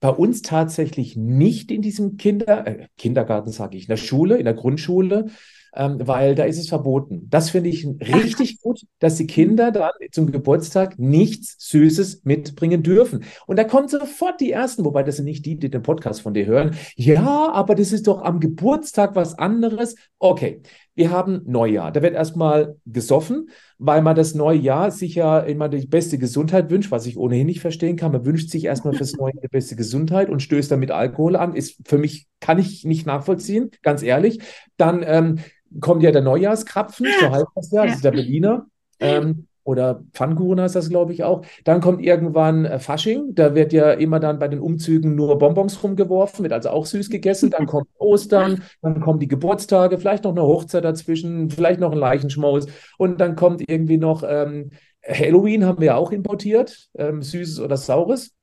bei 0.00 0.08
uns 0.08 0.42
tatsächlich 0.42 1.16
nicht 1.16 1.70
in 1.70 1.82
diesem 1.82 2.16
Kinder, 2.16 2.66
äh, 2.66 2.88
Kindergarten, 2.96 3.50
sage 3.50 3.76
ich, 3.76 3.84
in 3.84 3.88
der 3.88 3.96
Schule, 3.96 4.36
in 4.38 4.44
der 4.44 4.54
Grundschule, 4.54 5.26
ähm, 5.74 5.98
weil 6.04 6.34
da 6.34 6.44
ist 6.44 6.58
es 6.58 6.68
verboten. 6.68 7.26
Das 7.30 7.50
finde 7.50 7.70
ich 7.70 7.86
richtig 8.00 8.60
gut, 8.62 8.82
dass 8.98 9.16
die 9.16 9.26
Kinder 9.26 9.70
dann 9.70 9.90
zum 10.10 10.30
Geburtstag 10.30 10.98
nichts 10.98 11.56
Süßes 11.58 12.22
mitbringen 12.24 12.82
dürfen. 12.82 13.24
Und 13.46 13.58
da 13.58 13.64
kommen 13.64 13.88
sofort 13.88 14.40
die 14.40 14.52
Ersten, 14.52 14.84
wobei 14.84 15.02
das 15.02 15.16
sind 15.16 15.24
nicht 15.24 15.46
die, 15.46 15.56
die 15.56 15.70
den 15.70 15.82
Podcast 15.82 16.22
von 16.22 16.34
dir 16.34 16.46
hören. 16.46 16.76
Ja, 16.96 17.52
aber 17.52 17.74
das 17.74 17.92
ist 17.92 18.06
doch 18.06 18.22
am 18.22 18.40
Geburtstag 18.40 19.14
was 19.14 19.38
anderes. 19.38 19.94
Okay, 20.18 20.62
wir 20.98 21.12
haben 21.12 21.42
Neujahr. 21.46 21.92
Da 21.92 22.02
wird 22.02 22.14
erstmal 22.14 22.76
gesoffen, 22.84 23.50
weil 23.78 24.02
man 24.02 24.16
das 24.16 24.34
neue 24.34 24.58
Jahr 24.58 24.90
sich 24.90 25.14
ja 25.14 25.38
immer 25.38 25.68
die 25.68 25.86
beste 25.86 26.18
Gesundheit 26.18 26.70
wünscht, 26.70 26.90
was 26.90 27.06
ich 27.06 27.16
ohnehin 27.16 27.46
nicht 27.46 27.60
verstehen 27.60 27.94
kann. 27.94 28.10
Man 28.10 28.26
wünscht 28.26 28.50
sich 28.50 28.64
erstmal 28.64 28.94
fürs 28.94 29.14
neue 29.14 29.32
Jahr 29.32 29.42
die 29.42 29.48
beste 29.48 29.76
Gesundheit 29.76 30.28
und 30.28 30.42
stößt 30.42 30.72
damit 30.72 30.90
Alkohol 30.90 31.36
an. 31.36 31.54
Ist 31.54 31.76
für 31.86 31.98
mich, 31.98 32.26
kann 32.40 32.58
ich 32.58 32.84
nicht 32.84 33.06
nachvollziehen, 33.06 33.70
ganz 33.82 34.02
ehrlich. 34.02 34.40
Dann 34.76 35.04
ähm, 35.06 35.38
kommt 35.80 36.02
ja 36.02 36.10
der 36.10 36.22
Neujahrskrapfen, 36.22 37.06
so 37.20 37.30
heißt 37.30 37.46
das 37.54 37.70
ja, 37.70 37.86
das 37.86 37.96
ist 37.96 38.04
der 38.04 38.12
Berliner. 38.12 38.66
Ähm, 39.00 39.46
oder 39.68 40.02
Pfannkuchen 40.14 40.62
heißt 40.62 40.76
das, 40.76 40.88
glaube 40.88 41.12
ich, 41.12 41.24
auch. 41.24 41.44
Dann 41.64 41.82
kommt 41.82 42.00
irgendwann 42.02 42.64
äh, 42.64 42.78
Fasching, 42.78 43.34
da 43.34 43.54
wird 43.54 43.74
ja 43.74 43.92
immer 43.92 44.18
dann 44.18 44.38
bei 44.38 44.48
den 44.48 44.60
Umzügen 44.60 45.14
nur 45.14 45.36
Bonbons 45.36 45.82
rumgeworfen, 45.82 46.42
wird 46.42 46.54
also 46.54 46.70
auch 46.70 46.86
süß 46.86 47.10
gegessen. 47.10 47.50
Dann 47.50 47.66
kommt 47.66 47.86
Ostern, 47.98 48.62
dann 48.80 49.00
kommen 49.00 49.18
die 49.20 49.28
Geburtstage, 49.28 49.98
vielleicht 49.98 50.24
noch 50.24 50.30
eine 50.30 50.42
Hochzeit 50.42 50.84
dazwischen, 50.84 51.50
vielleicht 51.50 51.80
noch 51.80 51.92
ein 51.92 51.98
Leichenschmaus 51.98 52.66
und 52.96 53.20
dann 53.20 53.36
kommt 53.36 53.62
irgendwie 53.68 53.98
noch 53.98 54.22
ähm, 54.26 54.70
Halloween, 55.06 55.66
haben 55.66 55.82
wir 55.82 55.98
auch 55.98 56.12
importiert, 56.12 56.88
ähm, 56.96 57.20
süßes 57.20 57.60
oder 57.60 57.76
saures. 57.76 58.37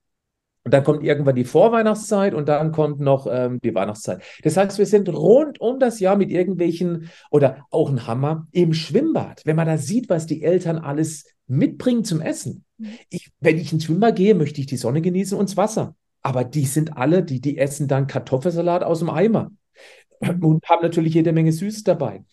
Und 0.65 0.73
dann 0.73 0.83
kommt 0.83 1.03
irgendwann 1.03 1.35
die 1.35 1.45
Vorweihnachtszeit 1.45 2.33
und 2.33 2.49
dann 2.49 2.71
kommt 2.71 2.99
noch 2.99 3.27
ähm, 3.29 3.59
die 3.63 3.75
Weihnachtszeit. 3.75 4.23
Das 4.41 4.57
heißt, 4.57 4.79
wir 4.79 4.87
sind 4.87 5.07
rund 5.09 5.61
um 5.61 5.79
das 5.79 5.99
Jahr 5.99 6.15
mit 6.15 6.31
irgendwelchen 6.31 7.11
oder 7.29 7.67
auch 7.69 7.91
ein 7.91 8.07
Hammer 8.07 8.47
im 8.51 8.73
Schwimmbad. 8.73 9.43
Wenn 9.45 9.55
man 9.55 9.67
da 9.67 9.77
sieht, 9.77 10.09
was 10.09 10.25
die 10.25 10.41
Eltern 10.41 10.79
alles 10.79 11.25
mitbringen 11.45 12.03
zum 12.03 12.19
Essen. 12.19 12.65
Mhm. 12.79 12.89
Ich, 13.09 13.31
wenn 13.39 13.59
ich 13.59 13.71
ins 13.71 13.83
Schwimmbad 13.83 14.15
gehe, 14.15 14.33
möchte 14.33 14.59
ich 14.59 14.65
die 14.65 14.77
Sonne 14.77 15.01
genießen 15.01 15.37
und 15.37 15.49
das 15.49 15.55
Wasser. 15.57 15.95
Aber 16.23 16.43
die 16.43 16.65
sind 16.65 16.97
alle, 16.97 17.23
die, 17.23 17.39
die 17.39 17.59
essen 17.59 17.87
dann 17.87 18.07
Kartoffelsalat 18.07 18.83
aus 18.83 18.99
dem 18.99 19.11
Eimer 19.11 19.51
mhm. 20.19 20.43
und 20.43 20.65
haben 20.67 20.81
natürlich 20.81 21.13
jede 21.13 21.31
Menge 21.31 21.51
Süßes 21.51 21.83
dabei. 21.83 22.23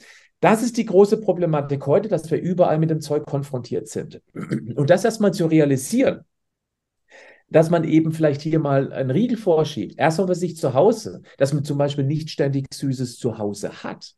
Das 0.40 0.62
ist 0.62 0.78
die 0.78 0.86
große 0.86 1.20
Problematik 1.20 1.86
heute, 1.86 2.08
dass 2.08 2.30
wir 2.30 2.40
überall 2.40 2.78
mit 2.78 2.88
dem 2.88 3.02
Zeug 3.02 3.26
konfrontiert 3.26 3.88
sind. 3.88 4.22
Und 4.34 4.88
das 4.88 5.04
erstmal 5.04 5.34
zu 5.34 5.46
realisieren, 5.46 6.24
dass 7.52 7.70
man 7.70 7.84
eben 7.84 8.12
vielleicht 8.12 8.40
hier 8.40 8.58
mal 8.58 8.92
einen 8.92 9.10
Riegel 9.10 9.36
vorschiebt. 9.36 9.98
Erstmal 9.98 10.28
bei 10.28 10.34
sich 10.34 10.56
zu 10.56 10.74
Hause, 10.74 11.22
dass 11.38 11.52
man 11.52 11.64
zum 11.64 11.78
Beispiel 11.78 12.04
nicht 12.04 12.30
ständig 12.30 12.66
Süßes 12.72 13.18
zu 13.18 13.38
Hause 13.38 13.84
hat. 13.84 14.14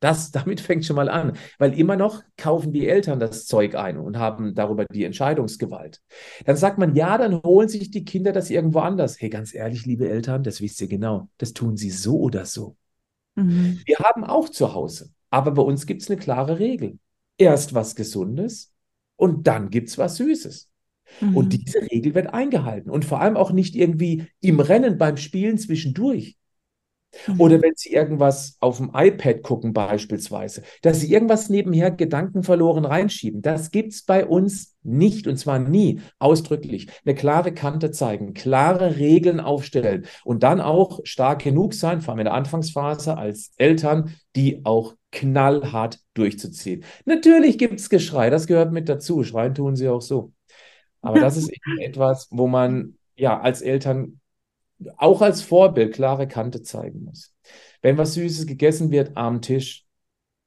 Das, 0.00 0.30
damit 0.32 0.60
fängt 0.60 0.84
schon 0.84 0.96
mal 0.96 1.08
an, 1.08 1.34
weil 1.58 1.78
immer 1.78 1.96
noch 1.96 2.22
kaufen 2.36 2.72
die 2.72 2.88
Eltern 2.88 3.20
das 3.20 3.46
Zeug 3.46 3.74
ein 3.74 3.98
und 3.98 4.18
haben 4.18 4.54
darüber 4.54 4.84
die 4.86 5.04
Entscheidungsgewalt. 5.04 6.00
Dann 6.44 6.56
sagt 6.56 6.78
man, 6.78 6.94
ja, 6.94 7.18
dann 7.18 7.42
holen 7.42 7.68
sich 7.68 7.90
die 7.90 8.04
Kinder 8.04 8.32
das 8.32 8.50
irgendwo 8.50 8.80
anders. 8.80 9.20
Hey, 9.20 9.28
ganz 9.28 9.54
ehrlich, 9.54 9.84
liebe 9.86 10.08
Eltern, 10.08 10.42
das 10.42 10.60
wisst 10.60 10.80
ihr 10.80 10.88
genau, 10.88 11.28
das 11.38 11.52
tun 11.52 11.76
sie 11.76 11.90
so 11.90 12.18
oder 12.18 12.44
so. 12.44 12.76
Mhm. 13.34 13.80
Wir 13.84 13.98
haben 13.98 14.24
auch 14.24 14.48
zu 14.48 14.72
Hause, 14.74 15.10
aber 15.30 15.52
bei 15.52 15.62
uns 15.62 15.86
gibt 15.86 16.02
es 16.02 16.10
eine 16.10 16.18
klare 16.18 16.58
Regel. 16.58 16.98
Erst 17.36 17.74
was 17.74 17.94
Gesundes 17.94 18.72
und 19.16 19.46
dann 19.46 19.70
gibt 19.70 19.90
es 19.90 19.98
was 19.98 20.16
Süßes. 20.16 20.68
Mhm. 21.20 21.36
Und 21.36 21.52
diese 21.52 21.80
Regel 21.90 22.14
wird 22.14 22.32
eingehalten 22.32 22.90
und 22.90 23.04
vor 23.04 23.20
allem 23.20 23.36
auch 23.36 23.52
nicht 23.52 23.74
irgendwie 23.74 24.26
im 24.40 24.60
Rennen 24.60 24.98
beim 24.98 25.16
Spielen 25.16 25.58
zwischendurch. 25.58 26.38
Mhm. 27.26 27.40
Oder 27.40 27.62
wenn 27.62 27.72
Sie 27.74 27.92
irgendwas 27.92 28.56
auf 28.60 28.78
dem 28.78 28.90
iPad 28.94 29.42
gucken 29.42 29.72
beispielsweise, 29.72 30.62
dass 30.82 31.00
Sie 31.00 31.12
irgendwas 31.12 31.48
nebenher 31.48 31.90
gedankenverloren 31.90 32.84
reinschieben. 32.84 33.42
Das 33.42 33.70
gibt 33.70 33.92
es 33.92 34.04
bei 34.04 34.26
uns 34.26 34.76
nicht 34.82 35.26
und 35.26 35.36
zwar 35.36 35.58
nie 35.58 36.00
ausdrücklich. 36.18 36.88
Eine 37.04 37.14
klare 37.14 37.52
Kante 37.52 37.90
zeigen, 37.90 38.34
klare 38.34 38.96
Regeln 38.96 39.40
aufstellen 39.40 40.06
und 40.24 40.42
dann 40.42 40.60
auch 40.60 41.00
stark 41.04 41.42
genug 41.42 41.74
sein, 41.74 42.00
vor 42.00 42.12
allem 42.12 42.20
in 42.20 42.24
der 42.26 42.34
Anfangsphase 42.34 43.16
als 43.16 43.52
Eltern, 43.56 44.14
die 44.36 44.64
auch 44.64 44.94
knallhart 45.10 46.00
durchzuziehen. 46.14 46.84
Natürlich 47.06 47.56
gibt 47.56 47.80
es 47.80 47.88
Geschrei, 47.88 48.28
das 48.28 48.46
gehört 48.46 48.72
mit 48.72 48.88
dazu. 48.88 49.24
Schreien 49.24 49.54
tun 49.54 49.74
sie 49.74 49.88
auch 49.88 50.02
so. 50.02 50.32
Aber 51.00 51.20
das 51.20 51.36
ist 51.36 51.48
eben 51.48 51.78
etwas, 51.78 52.28
wo 52.30 52.46
man 52.46 52.96
ja 53.16 53.40
als 53.40 53.62
Eltern 53.62 54.20
auch 54.96 55.22
als 55.22 55.42
Vorbild 55.42 55.94
klare 55.94 56.28
Kante 56.28 56.62
zeigen 56.62 57.04
muss. 57.04 57.34
Wenn 57.82 57.98
was 57.98 58.14
Süßes 58.14 58.46
gegessen 58.46 58.90
wird 58.90 59.16
am 59.16 59.42
Tisch 59.42 59.84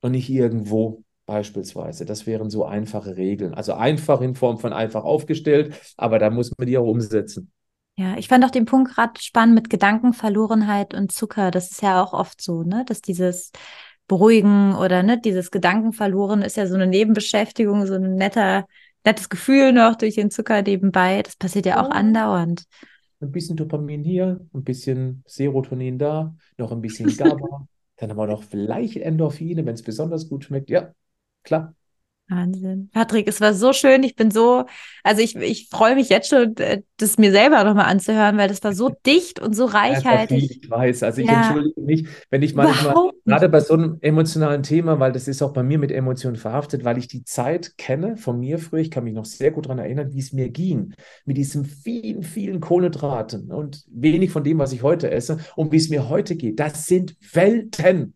und 0.01 0.11
nicht 0.11 0.29
irgendwo 0.29 1.03
beispielsweise, 1.25 2.05
das 2.05 2.25
wären 2.27 2.49
so 2.49 2.65
einfache 2.65 3.17
Regeln. 3.17 3.53
Also 3.53 3.73
einfach 3.73 4.21
in 4.21 4.35
Form 4.35 4.57
von 4.57 4.73
einfach 4.73 5.03
aufgestellt, 5.03 5.73
aber 5.97 6.19
da 6.19 6.29
muss 6.29 6.51
man 6.57 6.67
die 6.67 6.77
auch 6.77 6.87
umsetzen. 6.87 7.51
Ja, 7.97 8.17
ich 8.17 8.27
fand 8.29 8.43
auch 8.45 8.51
den 8.51 8.65
Punkt 8.65 8.93
gerade 8.95 9.19
spannend 9.21 9.55
mit 9.55 9.69
Gedankenverlorenheit 9.69 10.93
und 10.93 11.11
Zucker. 11.11 11.51
Das 11.51 11.71
ist 11.71 11.81
ja 11.81 12.01
auch 12.01 12.13
oft 12.13 12.41
so, 12.41 12.63
ne, 12.63 12.83
dass 12.85 13.01
dieses 13.01 13.51
Beruhigen 14.07 14.75
oder 14.75 15.03
ne, 15.03 15.19
dieses 15.19 15.51
Gedankenverloren 15.51 16.41
ist 16.41 16.57
ja 16.57 16.67
so 16.67 16.75
eine 16.75 16.87
Nebenbeschäftigung, 16.87 17.85
so 17.85 17.95
ein 17.95 18.15
netter, 18.15 18.65
nettes 19.05 19.29
Gefühl 19.29 19.73
noch 19.73 19.95
durch 19.95 20.15
den 20.15 20.31
Zucker 20.31 20.61
nebenbei. 20.61 21.21
Das 21.23 21.35
passiert 21.35 21.65
ja 21.65 21.83
auch 21.83 21.89
andauernd 21.89 22.63
ein 23.21 23.31
bisschen 23.31 23.55
Dopamin 23.55 24.03
hier, 24.03 24.39
ein 24.53 24.63
bisschen 24.63 25.23
Serotonin 25.27 25.97
da, 25.97 26.35
noch 26.57 26.71
ein 26.71 26.81
bisschen 26.81 27.07
GABA, 27.17 27.67
dann 27.97 28.09
haben 28.09 28.17
wir 28.17 28.27
noch 28.27 28.43
vielleicht 28.43 28.97
Endorphine, 28.97 29.65
wenn 29.65 29.75
es 29.75 29.83
besonders 29.83 30.27
gut 30.27 30.45
schmeckt. 30.45 30.69
Ja, 30.69 30.93
klar. 31.43 31.75
Wahnsinn. 32.31 32.89
Patrick, 32.93 33.27
es 33.27 33.41
war 33.41 33.53
so 33.53 33.73
schön. 33.73 34.03
Ich 34.03 34.15
bin 34.15 34.31
so, 34.31 34.65
also 35.03 35.21
ich, 35.21 35.35
ich 35.35 35.67
freue 35.69 35.95
mich 35.95 36.07
jetzt 36.07 36.29
schon, 36.29 36.55
äh, 36.57 36.81
das 36.95 37.17
mir 37.17 37.31
selber 37.31 37.61
nochmal 37.65 37.87
anzuhören, 37.87 38.37
weil 38.37 38.47
das 38.47 38.63
war 38.63 38.73
so 38.73 38.89
dicht 39.05 39.41
und 39.41 39.53
so 39.53 39.65
reichhaltig. 39.65 40.61
Ich 40.63 40.69
weiß, 40.69 41.03
also 41.03 41.21
ich 41.21 41.27
ja. 41.27 41.41
entschuldige 41.41 41.81
mich, 41.81 42.07
wenn 42.29 42.41
ich 42.41 42.55
manchmal, 42.55 43.11
gerade 43.25 43.49
bei 43.49 43.59
so 43.59 43.73
einem 43.73 43.97
emotionalen 43.99 44.63
Thema, 44.63 44.99
weil 44.99 45.11
das 45.11 45.27
ist 45.27 45.41
auch 45.41 45.51
bei 45.51 45.61
mir 45.61 45.77
mit 45.77 45.91
Emotionen 45.91 46.37
verhaftet, 46.37 46.85
weil 46.85 46.97
ich 46.97 47.09
die 47.09 47.25
Zeit 47.25 47.77
kenne 47.77 48.15
von 48.15 48.39
mir 48.39 48.59
früher, 48.59 48.79
ich 48.79 48.91
kann 48.91 49.03
mich 49.03 49.13
noch 49.13 49.25
sehr 49.25 49.51
gut 49.51 49.65
daran 49.65 49.79
erinnern, 49.79 50.13
wie 50.13 50.19
es 50.19 50.31
mir 50.31 50.49
ging, 50.49 50.93
mit 51.25 51.35
diesen 51.35 51.65
vielen, 51.65 52.23
vielen 52.23 52.61
Kohlenhydraten 52.61 53.51
und 53.51 53.83
wenig 53.91 54.31
von 54.31 54.45
dem, 54.45 54.57
was 54.57 54.71
ich 54.71 54.83
heute 54.83 55.11
esse 55.11 55.39
und 55.57 55.73
wie 55.73 55.77
es 55.77 55.89
mir 55.89 56.07
heute 56.07 56.37
geht. 56.37 56.61
Das 56.61 56.85
sind 56.85 57.17
Welten. 57.33 58.15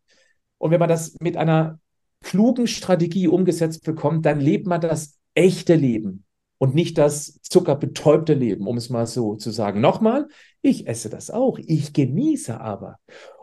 Und 0.57 0.71
wenn 0.71 0.79
man 0.79 0.89
das 0.89 1.17
mit 1.19 1.35
einer 1.35 1.79
klugen 2.25 2.65
Strategie 2.65 3.27
umgesetzt 3.27 3.85
bekommt, 3.85 4.25
dann 4.25 4.39
lebt 4.39 4.65
man 4.65 4.81
das 4.81 5.19
echte 5.35 5.75
Leben 5.75 6.25
und 6.57 6.73
nicht 6.73 6.97
das 6.97 7.39
zuckerbetäubte 7.43 8.33
Leben, 8.33 8.67
um 8.67 8.77
es 8.77 8.89
mal 8.89 9.05
so 9.05 9.35
zu 9.35 9.51
sagen. 9.51 9.79
Nochmal, 9.79 10.27
ich 10.63 10.87
esse 10.87 11.09
das 11.09 11.29
auch, 11.29 11.59
ich 11.59 11.93
genieße 11.93 12.59
aber. 12.59 12.97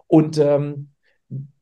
Und 0.09 0.37
ähm, 0.39 0.89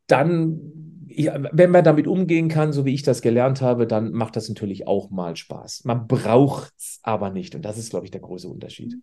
dann, 0.07 0.61
wenn 1.07 1.71
man 1.71 1.85
damit 1.85 2.07
umgehen 2.07 2.49
kann, 2.49 2.73
so 2.73 2.87
wie 2.87 2.95
ich 2.95 3.03
das 3.03 3.21
gelernt 3.21 3.61
habe, 3.61 3.87
dann 3.87 4.13
macht 4.13 4.37
das 4.37 4.49
natürlich 4.49 4.87
auch 4.87 5.11
mal 5.11 5.37
Spaß. 5.37 5.85
Man 5.85 6.07
braucht 6.07 6.73
es 6.79 7.01
aber 7.03 7.31
nicht. 7.31 7.55
Und 7.55 7.67
das 7.67 7.77
ist, 7.77 7.91
glaube 7.91 8.07
ich, 8.07 8.11
der 8.11 8.23
große 8.23 8.49
Unterschied. 8.49 8.97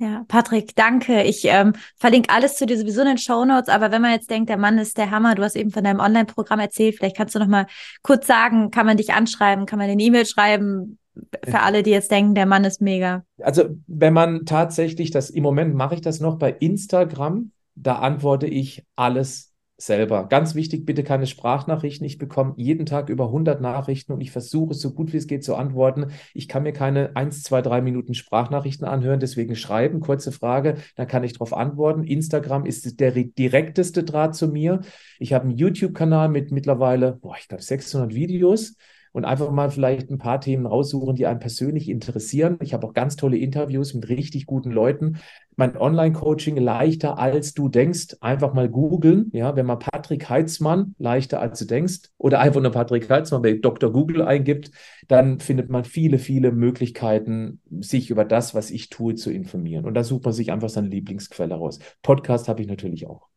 Ja, 0.00 0.24
Patrick, 0.28 0.74
danke. 0.76 1.24
Ich 1.24 1.44
ähm, 1.44 1.74
verlinke 1.96 2.30
alles 2.30 2.56
zu 2.56 2.64
dir 2.64 2.78
sowieso 2.78 3.02
in 3.02 3.08
den 3.08 3.18
Show 3.18 3.44
Notes. 3.44 3.68
Aber 3.68 3.92
wenn 3.92 4.00
man 4.00 4.12
jetzt 4.12 4.30
denkt, 4.30 4.48
der 4.48 4.56
Mann 4.56 4.78
ist 4.78 4.96
der 4.96 5.10
Hammer, 5.10 5.34
du 5.34 5.42
hast 5.42 5.56
eben 5.56 5.70
von 5.70 5.84
deinem 5.84 6.00
Online-Programm 6.00 6.58
erzählt, 6.58 6.96
vielleicht 6.96 7.18
kannst 7.18 7.34
du 7.34 7.38
noch 7.38 7.46
mal 7.46 7.66
kurz 8.02 8.26
sagen, 8.26 8.70
kann 8.70 8.86
man 8.86 8.96
dich 8.96 9.12
anschreiben, 9.12 9.66
kann 9.66 9.78
man 9.78 9.90
eine 9.90 10.02
E-Mail 10.02 10.24
schreiben 10.24 10.98
für 11.44 11.60
alle, 11.60 11.82
die 11.82 11.90
jetzt 11.90 12.10
denken, 12.10 12.34
der 12.34 12.46
Mann 12.46 12.64
ist 12.64 12.80
mega. 12.80 13.24
Also 13.42 13.64
wenn 13.86 14.14
man 14.14 14.46
tatsächlich 14.46 15.10
das, 15.10 15.28
im 15.28 15.42
Moment 15.42 15.74
mache 15.74 15.96
ich 15.96 16.00
das 16.00 16.18
noch 16.18 16.38
bei 16.38 16.50
Instagram, 16.50 17.52
da 17.74 17.96
antworte 17.96 18.46
ich 18.46 18.86
alles 18.96 19.49
selber. 19.80 20.26
Ganz 20.28 20.54
wichtig, 20.54 20.86
bitte 20.86 21.04
keine 21.04 21.26
Sprachnachrichten. 21.26 22.06
Ich 22.06 22.18
bekomme 22.18 22.54
jeden 22.56 22.86
Tag 22.86 23.08
über 23.08 23.26
100 23.26 23.60
Nachrichten 23.60 24.12
und 24.12 24.20
ich 24.20 24.30
versuche 24.30 24.74
so 24.74 24.92
gut 24.92 25.12
wie 25.12 25.16
es 25.16 25.26
geht 25.26 25.44
zu 25.44 25.54
antworten. 25.54 26.06
Ich 26.34 26.48
kann 26.48 26.62
mir 26.62 26.72
keine 26.72 27.16
1, 27.16 27.42
2, 27.42 27.62
3 27.62 27.80
Minuten 27.80 28.14
Sprachnachrichten 28.14 28.86
anhören, 28.86 29.20
deswegen 29.20 29.56
schreiben, 29.56 30.00
kurze 30.00 30.32
Frage, 30.32 30.76
dann 30.96 31.06
kann 31.06 31.24
ich 31.24 31.32
darauf 31.34 31.54
antworten. 31.54 32.04
Instagram 32.04 32.66
ist 32.66 33.00
der 33.00 33.12
direkteste 33.12 34.04
Draht 34.04 34.34
zu 34.34 34.48
mir. 34.48 34.80
Ich 35.18 35.32
habe 35.32 35.44
einen 35.44 35.56
YouTube-Kanal 35.56 36.28
mit 36.28 36.52
mittlerweile, 36.52 37.12
boah, 37.12 37.36
ich 37.38 37.48
glaube 37.48 37.62
600 37.62 38.14
Videos 38.14 38.76
und 39.12 39.24
einfach 39.24 39.50
mal 39.50 39.70
vielleicht 39.70 40.10
ein 40.10 40.18
paar 40.18 40.40
Themen 40.40 40.66
raussuchen, 40.66 41.16
die 41.16 41.26
einen 41.26 41.40
persönlich 41.40 41.88
interessieren. 41.88 42.58
Ich 42.60 42.74
habe 42.74 42.86
auch 42.86 42.94
ganz 42.94 43.16
tolle 43.16 43.36
Interviews 43.38 43.94
mit 43.94 44.08
richtig 44.08 44.46
guten 44.46 44.70
Leuten. 44.70 45.18
Mein 45.56 45.76
Online-Coaching 45.76 46.56
leichter 46.56 47.18
als 47.18 47.52
du 47.52 47.68
denkst. 47.68 48.16
Einfach 48.20 48.54
mal 48.54 48.68
googeln. 48.68 49.30
Ja, 49.32 49.56
wenn 49.56 49.66
man 49.66 49.78
Patrick 49.78 50.28
Heitzmann 50.28 50.94
leichter 50.98 51.40
als 51.40 51.58
du 51.58 51.64
denkst 51.64 52.10
oder 52.18 52.40
einfach 52.40 52.60
nur 52.60 52.72
Patrick 52.72 53.10
Heitzmann 53.10 53.42
bei 53.42 53.54
Dr. 53.54 53.92
Google 53.92 54.22
eingibt, 54.22 54.70
dann 55.08 55.40
findet 55.40 55.70
man 55.70 55.84
viele, 55.84 56.18
viele 56.18 56.52
Möglichkeiten, 56.52 57.60
sich 57.80 58.10
über 58.10 58.24
das, 58.24 58.54
was 58.54 58.70
ich 58.70 58.90
tue, 58.90 59.16
zu 59.16 59.32
informieren. 59.32 59.84
Und 59.84 59.94
da 59.94 60.04
sucht 60.04 60.24
man 60.24 60.32
sich 60.32 60.52
einfach 60.52 60.68
seine 60.68 60.88
Lieblingsquelle 60.88 61.54
raus. 61.54 61.78
Podcast 62.02 62.48
habe 62.48 62.62
ich 62.62 62.68
natürlich 62.68 63.06
auch. 63.06 63.28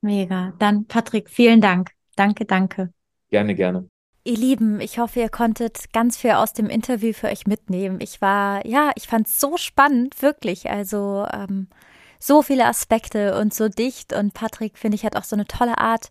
Mega. 0.00 0.54
Dann 0.58 0.86
Patrick, 0.86 1.30
vielen 1.30 1.60
Dank. 1.60 1.90
Danke, 2.16 2.44
danke. 2.44 2.92
Gerne, 3.30 3.54
gerne. 3.54 3.88
Ihr 4.24 4.36
Lieben, 4.36 4.80
ich 4.80 5.00
hoffe, 5.00 5.18
ihr 5.18 5.28
konntet 5.28 5.92
ganz 5.92 6.16
viel 6.16 6.32
aus 6.32 6.52
dem 6.52 6.68
Interview 6.68 7.12
für 7.12 7.26
euch 7.26 7.46
mitnehmen. 7.46 8.00
Ich 8.00 8.20
war, 8.20 8.64
ja, 8.64 8.92
ich 8.94 9.08
fand 9.08 9.26
es 9.26 9.40
so 9.40 9.56
spannend, 9.56 10.22
wirklich. 10.22 10.70
Also 10.70 11.26
ähm, 11.32 11.66
so 12.20 12.40
viele 12.42 12.66
Aspekte 12.66 13.36
und 13.40 13.52
so 13.52 13.68
dicht. 13.68 14.12
Und 14.12 14.32
Patrick, 14.32 14.78
finde 14.78 14.94
ich, 14.94 15.04
hat 15.04 15.16
auch 15.16 15.24
so 15.24 15.34
eine 15.34 15.46
tolle 15.46 15.78
Art, 15.78 16.10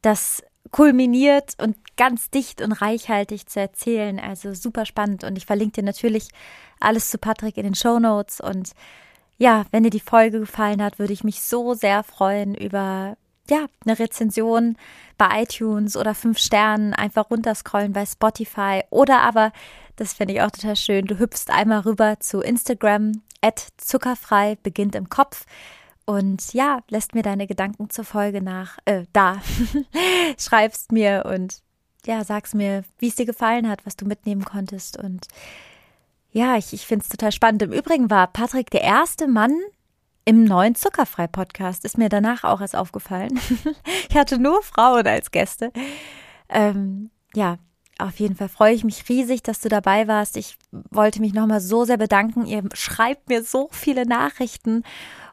das 0.00 0.44
kulminiert 0.70 1.54
und 1.60 1.76
ganz 1.96 2.30
dicht 2.30 2.62
und 2.62 2.70
reichhaltig 2.70 3.48
zu 3.48 3.58
erzählen. 3.58 4.20
Also 4.20 4.54
super 4.54 4.86
spannend. 4.86 5.24
Und 5.24 5.36
ich 5.36 5.46
verlinke 5.46 5.80
dir 5.80 5.84
natürlich 5.84 6.28
alles 6.78 7.08
zu 7.10 7.18
Patrick 7.18 7.56
in 7.56 7.64
den 7.64 7.74
Show 7.74 7.98
Notes. 7.98 8.40
Und 8.40 8.70
ja, 9.38 9.64
wenn 9.72 9.82
dir 9.82 9.90
die 9.90 9.98
Folge 9.98 10.38
gefallen 10.38 10.80
hat, 10.80 11.00
würde 11.00 11.12
ich 11.12 11.24
mich 11.24 11.42
so 11.42 11.74
sehr 11.74 12.04
freuen 12.04 12.54
über 12.54 13.16
ja, 13.50 13.66
eine 13.84 13.98
Rezension 13.98 14.76
bei 15.18 15.42
iTunes 15.42 15.96
oder 15.96 16.14
fünf 16.14 16.38
Sternen 16.38 16.94
einfach 16.94 17.30
runterscrollen 17.30 17.92
bei 17.92 18.06
Spotify. 18.06 18.82
Oder 18.90 19.20
aber, 19.20 19.52
das 19.96 20.14
finde 20.14 20.34
ich 20.34 20.42
auch 20.42 20.50
total 20.50 20.76
schön, 20.76 21.06
du 21.06 21.18
hüpfst 21.18 21.50
einmal 21.50 21.80
rüber 21.80 22.18
zu 22.20 22.40
Instagram, 22.40 23.22
at 23.42 23.68
zuckerfrei 23.76 24.56
beginnt 24.62 24.94
im 24.94 25.10
Kopf. 25.10 25.44
Und 26.06 26.54
ja, 26.54 26.80
lässt 26.88 27.14
mir 27.14 27.22
deine 27.22 27.46
Gedanken 27.46 27.90
zur 27.90 28.04
Folge 28.04 28.42
nach, 28.42 28.78
äh, 28.84 29.04
da, 29.12 29.40
schreibst 30.38 30.92
mir 30.92 31.24
und 31.26 31.62
ja, 32.06 32.24
sagst 32.24 32.54
mir, 32.54 32.84
wie 32.98 33.08
es 33.08 33.16
dir 33.16 33.26
gefallen 33.26 33.68
hat, 33.68 33.84
was 33.84 33.96
du 33.96 34.06
mitnehmen 34.06 34.44
konntest. 34.44 34.98
Und 34.98 35.28
ja, 36.32 36.56
ich, 36.56 36.72
ich 36.72 36.86
finde 36.86 37.02
es 37.02 37.08
total 37.10 37.32
spannend. 37.32 37.62
Im 37.62 37.72
Übrigen 37.72 38.10
war 38.10 38.26
Patrick 38.26 38.70
der 38.70 38.82
erste 38.82 39.28
Mann, 39.28 39.56
im 40.24 40.44
neuen 40.44 40.74
Zuckerfrei-Podcast 40.74 41.84
ist 41.84 41.98
mir 41.98 42.08
danach 42.08 42.44
auch 42.44 42.60
erst 42.60 42.76
aufgefallen. 42.76 43.40
ich 44.08 44.16
hatte 44.16 44.38
nur 44.38 44.62
Frauen 44.62 45.06
als 45.06 45.30
Gäste. 45.30 45.72
Ähm, 46.48 47.10
ja, 47.34 47.58
auf 47.98 48.18
jeden 48.18 48.36
Fall 48.36 48.48
freue 48.48 48.74
ich 48.74 48.84
mich 48.84 49.08
riesig, 49.08 49.42
dass 49.42 49.60
du 49.60 49.68
dabei 49.68 50.08
warst. 50.08 50.36
Ich 50.36 50.56
wollte 50.70 51.20
mich 51.20 51.34
nochmal 51.34 51.60
so 51.60 51.84
sehr 51.84 51.96
bedanken. 51.96 52.46
Ihr 52.46 52.62
schreibt 52.74 53.28
mir 53.28 53.42
so 53.42 53.68
viele 53.72 54.06
Nachrichten 54.06 54.84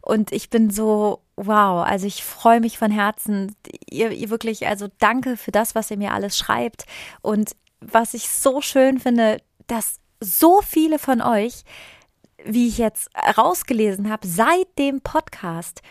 und 0.01 0.31
ich 0.31 0.49
bin 0.49 0.69
so, 0.69 1.21
wow, 1.35 1.85
also 1.85 2.07
ich 2.07 2.23
freue 2.23 2.59
mich 2.59 2.77
von 2.77 2.91
Herzen. 2.91 3.55
Ihr, 3.89 4.11
ihr 4.11 4.29
wirklich, 4.29 4.67
also 4.67 4.88
danke 4.99 5.38
für 5.38 5.51
das, 5.51 5.75
was 5.75 5.91
ihr 5.91 5.97
mir 5.97 6.13
alles 6.13 6.38
schreibt. 6.38 6.85
Und 7.21 7.55
was 7.81 8.13
ich 8.13 8.29
so 8.29 8.61
schön 8.61 8.99
finde, 8.99 9.41
dass 9.67 9.99
so 10.19 10.61
viele 10.61 10.99
von 10.99 11.21
euch 11.21 11.63
wie 12.47 12.67
ich 12.67 12.77
jetzt 12.77 13.09
rausgelesen 13.37 14.09
habe, 14.09 14.27
seit 14.27 14.77
dem 14.77 15.01
Podcast 15.01 15.81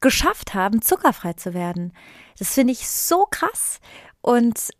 geschafft 0.00 0.54
haben, 0.54 0.82
zuckerfrei 0.82 1.32
zu 1.32 1.54
werden. 1.54 1.92
Das 2.38 2.54
finde 2.54 2.72
ich 2.72 2.88
so 2.88 3.26
krass. 3.30 3.80
Und 4.20 4.70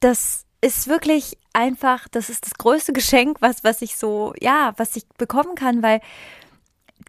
das 0.00 0.46
ist 0.60 0.88
wirklich 0.88 1.38
einfach, 1.52 2.08
das 2.08 2.30
ist 2.30 2.46
das 2.46 2.54
größte 2.54 2.92
Geschenk, 2.92 3.38
was, 3.40 3.64
was 3.64 3.82
ich 3.82 3.96
so, 3.96 4.32
ja, 4.40 4.72
was 4.76 4.96
ich 4.96 5.08
bekommen 5.18 5.54
kann, 5.54 5.82
weil 5.82 6.00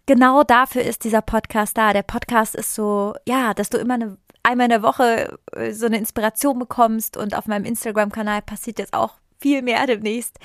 genau 0.06 0.42
dafür 0.42 0.82
ist 0.82 1.04
dieser 1.04 1.22
Podcast 1.22 1.76
da. 1.76 1.92
Der 1.92 2.02
Podcast 2.02 2.54
ist 2.54 2.74
so, 2.74 3.14
ja, 3.26 3.54
dass 3.54 3.70
du 3.70 3.78
immer 3.78 3.94
eine, 3.94 4.18
einmal 4.42 4.66
in 4.66 4.70
der 4.70 4.82
Woche 4.82 5.38
äh, 5.52 5.72
so 5.72 5.86
eine 5.86 5.98
Inspiration 5.98 6.58
bekommst 6.58 7.16
und 7.16 7.34
auf 7.34 7.46
meinem 7.46 7.64
Instagram-Kanal 7.64 8.42
passiert 8.42 8.78
jetzt 8.78 8.94
auch 8.94 9.14
viel 9.42 9.62
mehr 9.62 9.86
demnächst. 9.86 10.38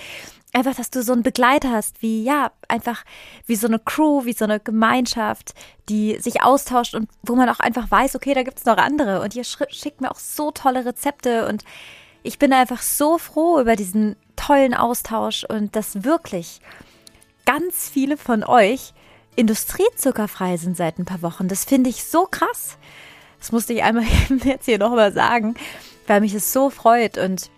Einfach, 0.54 0.76
dass 0.76 0.90
du 0.90 1.04
so 1.04 1.14
einen 1.14 1.24
Begleiter 1.24 1.72
hast, 1.72 2.02
wie, 2.02 2.24
ja, 2.24 2.52
einfach 2.68 3.04
wie 3.46 3.56
so 3.56 3.68
eine 3.68 3.80
Crew, 3.80 4.26
wie 4.26 4.34
so 4.34 4.46
eine 4.46 4.60
Gemeinschaft, 4.60 5.54
die 5.88 6.18
sich 6.20 6.42
austauscht 6.42 6.96
und 6.96 7.10
wo 7.22 7.36
man 7.36 7.50
auch 7.50 7.60
einfach 7.60 7.92
weiß, 7.92 8.16
okay, 8.16 8.34
da 8.34 8.44
gibt's 8.44 8.66
noch 8.66 8.78
andere. 8.78 9.22
Und 9.22 9.36
ihr 9.36 9.44
schickt 9.44 10.02
mir 10.02 10.10
auch 10.10 10.20
so 10.20 10.52
tolle 10.52 10.86
Rezepte 10.86 11.48
und 11.48 11.64
ich 12.24 12.40
bin 12.40 12.54
einfach 12.54 12.82
so 12.82 13.18
froh 13.18 13.60
über 13.60 13.76
diesen 13.76 14.16
tollen 14.36 14.74
Austausch 14.74 15.44
und 15.44 15.76
dass 15.76 16.04
wirklich 16.04 16.60
ganz 17.46 17.90
viele 17.90 18.18
von 18.18 18.44
euch 18.44 18.94
industriezuckerfrei 19.36 20.58
sind 20.58 20.76
seit 20.76 20.98
ein 20.98 21.06
paar 21.06 21.22
Wochen. 21.22 21.48
Das 21.48 21.66
finde 21.66 21.90
ich 21.90 22.04
so 22.04 22.26
krass. 22.26 22.78
Das 23.40 23.52
musste 23.52 23.74
ich 23.74 23.84
einmal 23.84 24.06
jetzt 24.44 24.66
hier 24.66 24.80
nochmal 24.80 25.14
sagen, 25.14 25.56
weil 26.08 26.22
mich 26.22 26.34
es 26.34 26.52
so 26.52 26.70
freut 26.70 27.18
und 27.18 27.50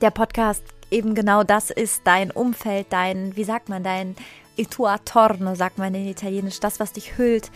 der 0.00 0.10
Podcast 0.10 0.62
eben 0.90 1.14
genau 1.14 1.42
das 1.42 1.70
ist, 1.70 2.02
dein 2.04 2.30
Umfeld, 2.30 2.86
dein, 2.90 3.34
wie 3.36 3.44
sagt 3.44 3.68
man, 3.68 3.82
dein 3.82 4.14
il 4.56 4.66
tuo 4.66 4.86
attorno, 4.86 5.54
sagt 5.54 5.78
man 5.78 5.94
in 5.94 6.06
Italienisch, 6.06 6.60
das, 6.60 6.78
was 6.78 6.92
dich 6.92 7.16
hüllt, 7.16 7.50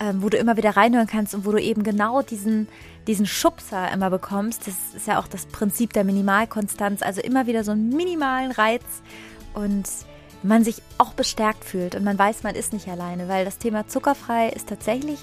ähm, 0.00 0.22
wo 0.22 0.28
du 0.28 0.36
immer 0.36 0.56
wieder 0.56 0.76
reinhören 0.76 1.06
kannst 1.06 1.34
und 1.34 1.44
wo 1.44 1.52
du 1.52 1.60
eben 1.60 1.82
genau 1.82 2.22
diesen, 2.22 2.68
diesen 3.06 3.26
Schubser 3.26 3.90
immer 3.92 4.10
bekommst. 4.10 4.66
Das 4.66 4.74
ist 4.94 5.06
ja 5.06 5.18
auch 5.18 5.26
das 5.26 5.46
Prinzip 5.46 5.92
der 5.92 6.04
Minimalkonstanz, 6.04 7.02
also 7.02 7.20
immer 7.20 7.46
wieder 7.46 7.64
so 7.64 7.72
einen 7.72 7.88
minimalen 7.88 8.52
Reiz 8.52 8.84
und 9.54 9.88
man 10.42 10.64
sich 10.64 10.82
auch 10.98 11.14
bestärkt 11.14 11.64
fühlt 11.64 11.94
und 11.94 12.04
man 12.04 12.18
weiß, 12.18 12.42
man 12.42 12.54
ist 12.54 12.72
nicht 12.72 12.88
alleine, 12.88 13.28
weil 13.28 13.44
das 13.44 13.58
Thema 13.58 13.88
zuckerfrei 13.88 14.50
ist 14.50 14.68
tatsächlich 14.68 15.18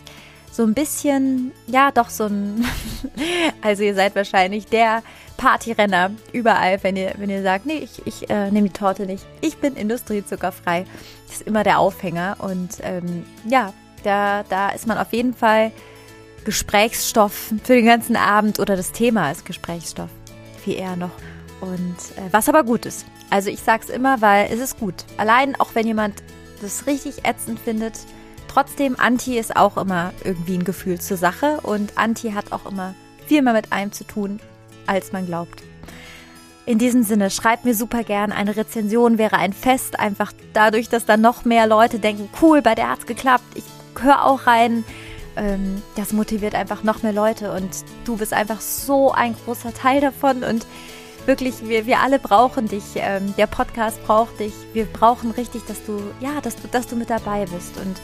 so 0.51 0.63
ein 0.63 0.73
bisschen, 0.73 1.51
ja, 1.67 1.91
doch 1.91 2.09
so 2.09 2.25
ein, 2.25 2.65
also 3.61 3.83
ihr 3.83 3.95
seid 3.95 4.15
wahrscheinlich 4.15 4.67
der 4.67 5.01
Partyrenner 5.43 6.11
überall, 6.31 6.81
wenn 6.83 6.95
ihr, 6.95 7.15
wenn 7.17 7.29
ihr 7.29 7.43
sagt, 7.43 7.65
nee, 7.65 7.79
ich, 7.79 8.07
ich 8.07 8.29
äh, 8.29 8.49
nehme 8.49 8.69
die 8.69 8.73
Torte 8.73 9.05
nicht. 9.05 9.25
Ich 9.41 9.57
bin 9.57 9.75
industriezuckerfrei. 9.75 10.85
Das 11.27 11.35
ist 11.35 11.47
immer 11.47 11.65
der 11.65 11.79
Aufhänger 11.79 12.37
und 12.39 12.77
ähm, 12.81 13.25
ja, 13.45 13.73
da, 14.03 14.43
da 14.47 14.69
ist 14.69 14.87
man 14.87 14.97
auf 14.97 15.11
jeden 15.11 15.33
Fall 15.33 15.73
Gesprächsstoff 16.45 17.51
für 17.61 17.75
den 17.75 17.85
ganzen 17.85 18.15
Abend 18.15 18.59
oder 18.59 18.77
das 18.77 18.93
Thema 18.93 19.31
ist 19.31 19.45
Gesprächsstoff, 19.45 20.09
viel 20.63 20.75
eher 20.75 20.95
noch. 20.95 21.11
Und 21.59 21.97
äh, 22.15 22.31
was 22.31 22.47
aber 22.47 22.63
gut 22.63 22.85
ist. 22.85 23.05
Also 23.29 23.49
ich 23.49 23.59
sag's 23.59 23.89
immer, 23.89 24.21
weil 24.21 24.49
es 24.49 24.61
ist 24.61 24.79
gut. 24.79 25.03
Allein 25.17 25.59
auch 25.59 25.75
wenn 25.75 25.85
jemand 25.85 26.23
das 26.61 26.87
richtig 26.87 27.25
ätzend 27.25 27.59
findet, 27.59 27.99
trotzdem 28.47 28.95
Anti 28.97 29.37
ist 29.37 29.57
auch 29.57 29.75
immer 29.75 30.13
irgendwie 30.23 30.55
ein 30.55 30.63
Gefühl 30.63 31.01
zur 31.01 31.17
Sache 31.17 31.59
und 31.63 31.97
Anti 31.97 32.31
hat 32.31 32.53
auch 32.53 32.65
immer 32.65 32.95
viel 33.25 33.41
mehr 33.41 33.53
mit 33.53 33.73
einem 33.73 33.91
zu 33.91 34.05
tun, 34.05 34.39
als 34.87 35.11
man 35.11 35.25
glaubt. 35.25 35.63
In 36.65 36.77
diesem 36.77 37.03
Sinne, 37.03 37.29
schreibt 37.29 37.65
mir 37.65 37.75
super 37.75 38.03
gern. 38.03 38.31
Eine 38.31 38.55
Rezension 38.55 39.17
wäre 39.17 39.35
ein 39.35 39.51
Fest, 39.51 39.99
einfach 39.99 40.31
dadurch, 40.53 40.87
dass 40.87 41.05
dann 41.05 41.19
noch 41.19 41.43
mehr 41.43 41.67
Leute 41.67 41.99
denken, 41.99 42.29
cool, 42.41 42.61
bei 42.61 42.73
der 42.73 42.89
hat's 42.89 43.05
geklappt. 43.05 43.43
Ich 43.55 43.65
höre 44.01 44.25
auch 44.25 44.47
rein. 44.47 44.85
Ähm, 45.35 45.81
das 45.95 46.13
motiviert 46.13 46.55
einfach 46.55 46.83
noch 46.83 47.03
mehr 47.03 47.11
Leute 47.11 47.51
und 47.51 47.69
du 48.05 48.17
bist 48.17 48.33
einfach 48.33 48.61
so 48.61 49.11
ein 49.11 49.35
großer 49.45 49.73
Teil 49.73 49.99
davon 49.99 50.43
und 50.43 50.65
wirklich, 51.25 51.67
wir, 51.67 51.85
wir 51.85 51.99
alle 51.99 52.19
brauchen 52.19 52.67
dich. 52.67 52.83
Ähm, 52.95 53.33
der 53.37 53.47
Podcast 53.47 54.01
braucht 54.05 54.39
dich. 54.39 54.53
Wir 54.73 54.85
brauchen 54.85 55.31
richtig, 55.31 55.65
dass 55.65 55.83
du, 55.85 55.99
ja, 56.19 56.39
dass 56.41 56.55
du, 56.55 56.67
dass 56.67 56.87
du 56.87 56.95
mit 56.95 57.09
dabei 57.09 57.45
bist. 57.45 57.77
Und 57.77 57.99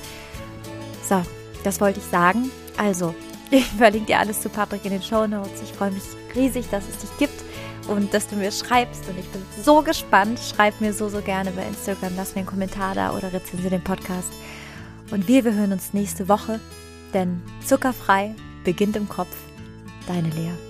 so, 1.08 1.22
das 1.64 1.80
wollte 1.80 2.00
ich 2.00 2.06
sagen. 2.06 2.52
Also, 2.78 3.16
ich 3.52 3.66
verlinke 3.66 4.08
dir 4.08 4.20
alles 4.20 4.42
zu 4.42 4.50
Patrick 4.50 4.84
in 4.84 4.92
den 4.92 5.04
Show 5.04 5.28
Notes. 5.28 5.62
Ich 5.64 5.72
freue 5.72 5.92
mich 5.92 6.04
riesig, 6.36 6.70
dass 6.70 6.84
es 6.88 6.98
dich 7.00 7.18
gibt 7.18 7.44
und 7.88 8.14
dass 8.14 8.28
du 8.28 8.36
mir 8.36 8.52
schreibst. 8.52 9.08
Und 9.10 9.18
ich 9.20 9.28
bin 9.30 9.42
so 9.64 9.82
gespannt. 9.82 10.40
Schreib 10.40 10.80
mir 10.82 10.94
so, 10.94 11.10
so 11.10 11.22
gerne 11.22 11.52
bei 11.52 11.64
Instagram. 11.64 12.14
Lass 12.16 12.36
mir 12.36 12.40
einen 12.40 12.48
Kommentar 12.48 12.96
da 12.96 13.16
oder 13.16 13.34
rezensiere 13.34 13.72
den 13.72 13.84
Podcast. 13.84 14.32
Und 15.12 15.28
wir, 15.28 15.44
wir 15.44 15.54
hören 15.54 15.72
uns 15.72 15.94
nächste 15.94 16.30
Woche, 16.30 16.60
denn 17.14 17.42
zuckerfrei 17.66 18.36
beginnt 18.64 18.96
im 18.96 19.10
Kopf. 19.10 19.36
Deine 20.08 20.30
Lea. 20.30 20.69